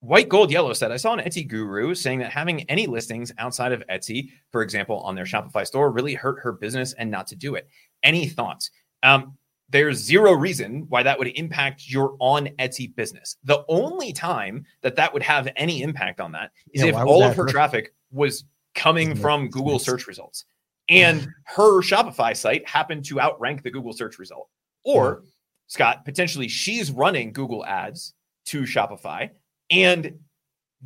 [0.00, 3.72] White Gold Yellow said, I saw an Etsy guru saying that having any listings outside
[3.72, 7.36] of Etsy, for example, on their Shopify store, really hurt her business and not to
[7.36, 7.68] do it.
[8.02, 8.70] Any thoughts?
[9.02, 9.36] Um,
[9.74, 13.38] there's zero reason why that would impact your on Etsy business.
[13.42, 17.24] The only time that that would have any impact on that is yeah, if all
[17.24, 18.44] of her traffic was
[18.76, 20.44] coming from Google search results
[20.88, 24.48] and her Shopify site happened to outrank the Google search result.
[24.84, 25.30] Or, yeah.
[25.66, 28.14] Scott, potentially she's running Google ads
[28.46, 29.30] to Shopify
[29.72, 30.20] and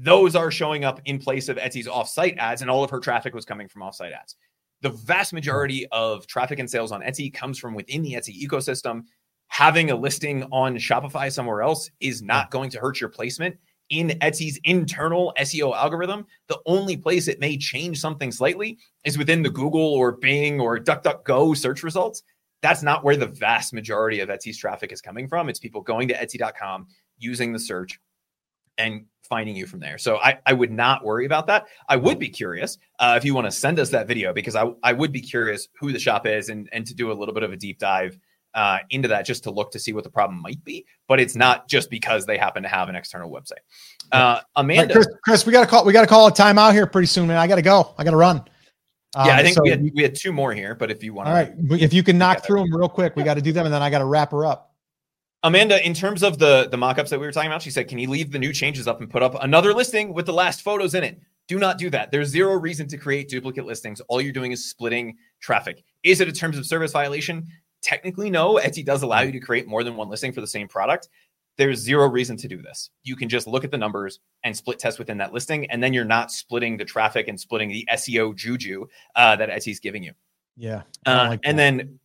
[0.01, 3.35] those are showing up in place of Etsy's offsite ads, and all of her traffic
[3.35, 4.36] was coming from offsite ads.
[4.82, 5.36] The vast hmm.
[5.36, 9.02] majority of traffic and sales on Etsy comes from within the Etsy ecosystem.
[9.48, 12.26] Having a listing on Shopify somewhere else is hmm.
[12.26, 13.56] not going to hurt your placement
[13.90, 16.26] in Etsy's internal SEO algorithm.
[16.48, 20.78] The only place it may change something slightly is within the Google or Bing or
[20.78, 22.22] DuckDuckGo search results.
[22.60, 25.48] That's not where the vast majority of Etsy's traffic is coming from.
[25.48, 26.86] It's people going to Etsy.com,
[27.16, 27.98] using the search,
[28.78, 29.98] and finding you from there.
[29.98, 31.66] So I, I would not worry about that.
[31.88, 34.70] I would be curious uh, if you want to send us that video because I,
[34.82, 37.42] I would be curious who the shop is and, and to do a little bit
[37.42, 38.18] of a deep dive
[38.55, 40.86] uh, into that just to look to see what the problem might be.
[41.06, 43.60] But it's not just because they happen to have an external website.
[44.10, 46.86] Uh, Amanda, Chris, Chris, we got to call we got to call a timeout here
[46.86, 47.36] pretty soon, man.
[47.36, 47.94] I got to go.
[47.98, 48.42] I got to run.
[49.14, 51.14] Um, yeah, I think so we, had, we had two more here, but if you
[51.14, 53.52] want, all right, if you can knock through them real quick, we got to do
[53.52, 54.67] them, and then I got to wrap her up.
[55.43, 57.98] Amanda, in terms of the the mock-ups that we were talking about, she said, "Can
[57.98, 60.94] you leave the new changes up and put up another listing with the last photos
[60.94, 62.10] in it?" Do not do that.
[62.10, 64.01] There's zero reason to create duplicate listings.
[64.02, 65.82] All you're doing is splitting traffic.
[66.02, 67.47] Is it a terms of service violation?
[67.81, 68.56] Technically, no.
[68.56, 71.09] Etsy does allow you to create more than one listing for the same product.
[71.56, 72.90] There's zero reason to do this.
[73.02, 75.94] You can just look at the numbers and split test within that listing, and then
[75.94, 78.86] you're not splitting the traffic and splitting the SEO juju
[79.16, 80.12] uh, that Etsy's giving you.
[80.56, 80.82] Yeah.
[81.06, 81.98] Uh, like and then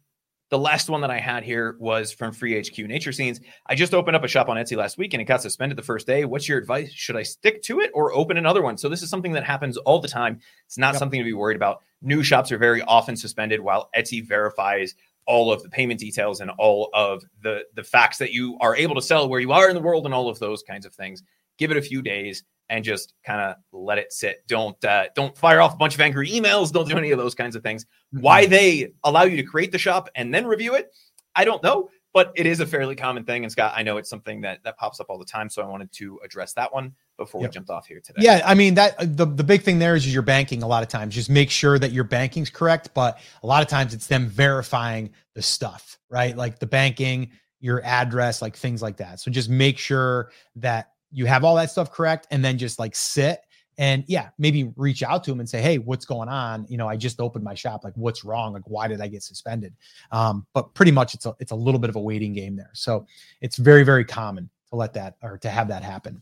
[0.54, 3.42] the last one that I had here was from Free HQ Nature Scenes.
[3.66, 5.82] I just opened up a shop on Etsy last week and it got suspended the
[5.82, 6.26] first day.
[6.26, 6.92] What's your advice?
[6.94, 8.78] Should I stick to it or open another one?
[8.78, 10.40] So this is something that happens all the time.
[10.68, 11.00] It's not yep.
[11.00, 11.82] something to be worried about.
[12.04, 14.94] New shops are very often suspended while Etsy verifies
[15.26, 18.94] all of the payment details and all of the the facts that you are able
[18.94, 21.24] to sell where you are in the world and all of those kinds of things.
[21.58, 24.44] Give it a few days and just kind of let it sit.
[24.48, 26.72] Don't uh, don't fire off a bunch of angry emails.
[26.72, 27.86] Don't do any of those kinds of things.
[27.86, 28.22] Mm-hmm.
[28.22, 30.94] Why they allow you to create the shop and then review it,
[31.36, 33.44] I don't know, but it is a fairly common thing.
[33.44, 35.66] And Scott, I know it's something that that pops up all the time, so I
[35.66, 37.50] wanted to address that one before yep.
[37.50, 38.22] we jumped off here today.
[38.24, 40.64] Yeah, I mean that the the big thing there is, is your banking.
[40.64, 42.92] A lot of times, just make sure that your banking's correct.
[42.94, 46.36] But a lot of times, it's them verifying the stuff, right?
[46.38, 49.20] Like the banking, your address, like things like that.
[49.20, 52.96] So just make sure that you have all that stuff correct and then just like
[52.96, 53.40] sit
[53.78, 56.66] and yeah maybe reach out to them and say hey what's going on?
[56.70, 57.84] You know i just opened my shop.
[57.84, 58.54] Like what's wrong?
[58.54, 59.74] Like why did i get suspended?
[60.12, 62.72] Um, but pretty much it's a it's a little bit of a waiting game there.
[62.74, 63.06] So
[63.42, 66.22] it's very very common to let that or to have that happen.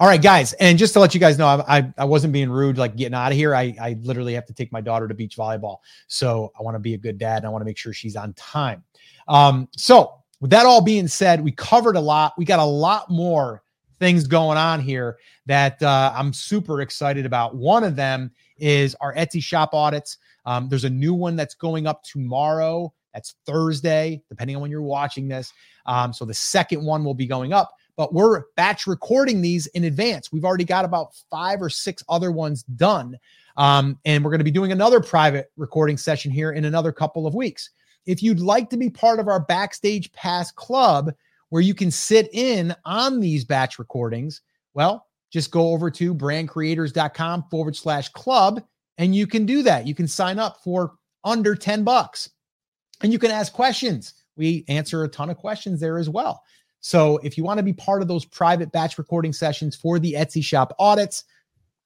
[0.00, 2.50] All right guys and just to let you guys know i i, I wasn't being
[2.50, 3.54] rude like getting out of here.
[3.54, 5.78] I i literally have to take my daughter to beach volleyball.
[6.06, 8.16] So i want to be a good dad and i want to make sure she's
[8.16, 8.84] on time.
[9.28, 12.34] Um so with that all being said we covered a lot.
[12.38, 13.62] We got a lot more
[14.02, 15.16] things going on here
[15.46, 17.54] that uh, I'm super excited about.
[17.54, 20.18] One of them is our Etsy shop audits.
[20.44, 22.92] Um, there's a new one that's going up tomorrow.
[23.14, 25.52] That's Thursday, depending on when you're watching this.
[25.86, 29.84] Um, so the second one will be going up, but we're batch recording these in
[29.84, 30.32] advance.
[30.32, 33.16] We've already got about five or six other ones done.
[33.56, 37.24] Um, and we're going to be doing another private recording session here in another couple
[37.24, 37.70] of weeks.
[38.04, 41.12] If you'd like to be part of our Backstage Pass Club,
[41.52, 44.40] where you can sit in on these batch recordings,
[44.72, 48.62] well, just go over to brandcreators.com forward slash club
[48.96, 49.86] and you can do that.
[49.86, 52.30] You can sign up for under 10 bucks
[53.02, 54.14] and you can ask questions.
[54.34, 56.42] We answer a ton of questions there as well.
[56.80, 60.14] So if you want to be part of those private batch recording sessions for the
[60.14, 61.24] Etsy shop audits,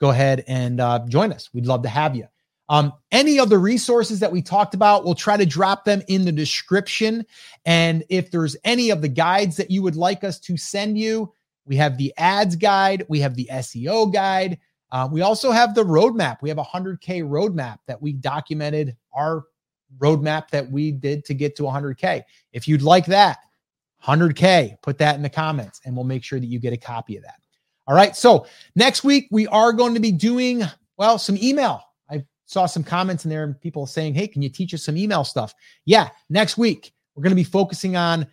[0.01, 1.51] go ahead and uh, join us.
[1.53, 2.29] We'd love to have you.
[2.69, 6.25] Um, any of the resources that we talked about, we'll try to drop them in
[6.25, 7.25] the description.
[7.65, 11.33] And if there's any of the guides that you would like us to send you,
[11.65, 14.59] we have the ads guide, we have the SEO guide.
[14.93, 16.39] Uh, we also have the roadmap.
[16.43, 19.45] We have a 100K roadmap that we documented our
[19.99, 22.23] roadmap that we did to get to 100K.
[22.53, 23.39] If you'd like that,
[24.05, 27.17] 100K, put that in the comments and we'll make sure that you get a copy
[27.17, 27.41] of that.
[27.89, 28.15] All right.
[28.15, 30.63] So next week, we are going to be doing,
[30.97, 31.83] well, some email
[32.47, 35.25] saw some comments in there and people saying, Hey, can you teach us some email
[35.25, 35.55] stuff?
[35.85, 38.27] Yeah, next week we're going to be focusing on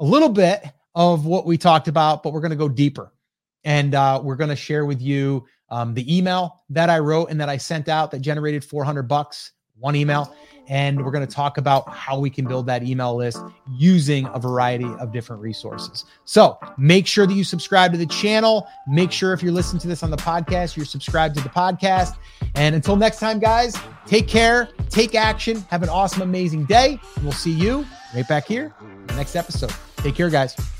[0.00, 0.64] a little bit
[0.94, 3.12] of what we talked about, but we're going to go deeper.
[3.64, 7.40] And uh, we're going to share with you um, the email that I wrote and
[7.40, 10.34] that I sent out that generated 400 bucks one email.
[10.68, 13.38] And we're going to talk about how we can build that email list
[13.72, 16.04] using a variety of different resources.
[16.24, 18.66] So make sure that you subscribe to the channel.
[18.88, 22.16] Make sure if you're listening to this on the podcast, you're subscribed to the podcast.
[22.54, 23.76] And until next time, guys,
[24.06, 26.98] take care, take action, have an awesome, amazing day.
[27.16, 28.74] And we'll see you right back here
[29.16, 29.72] next episode.
[29.96, 30.73] Take care, guys.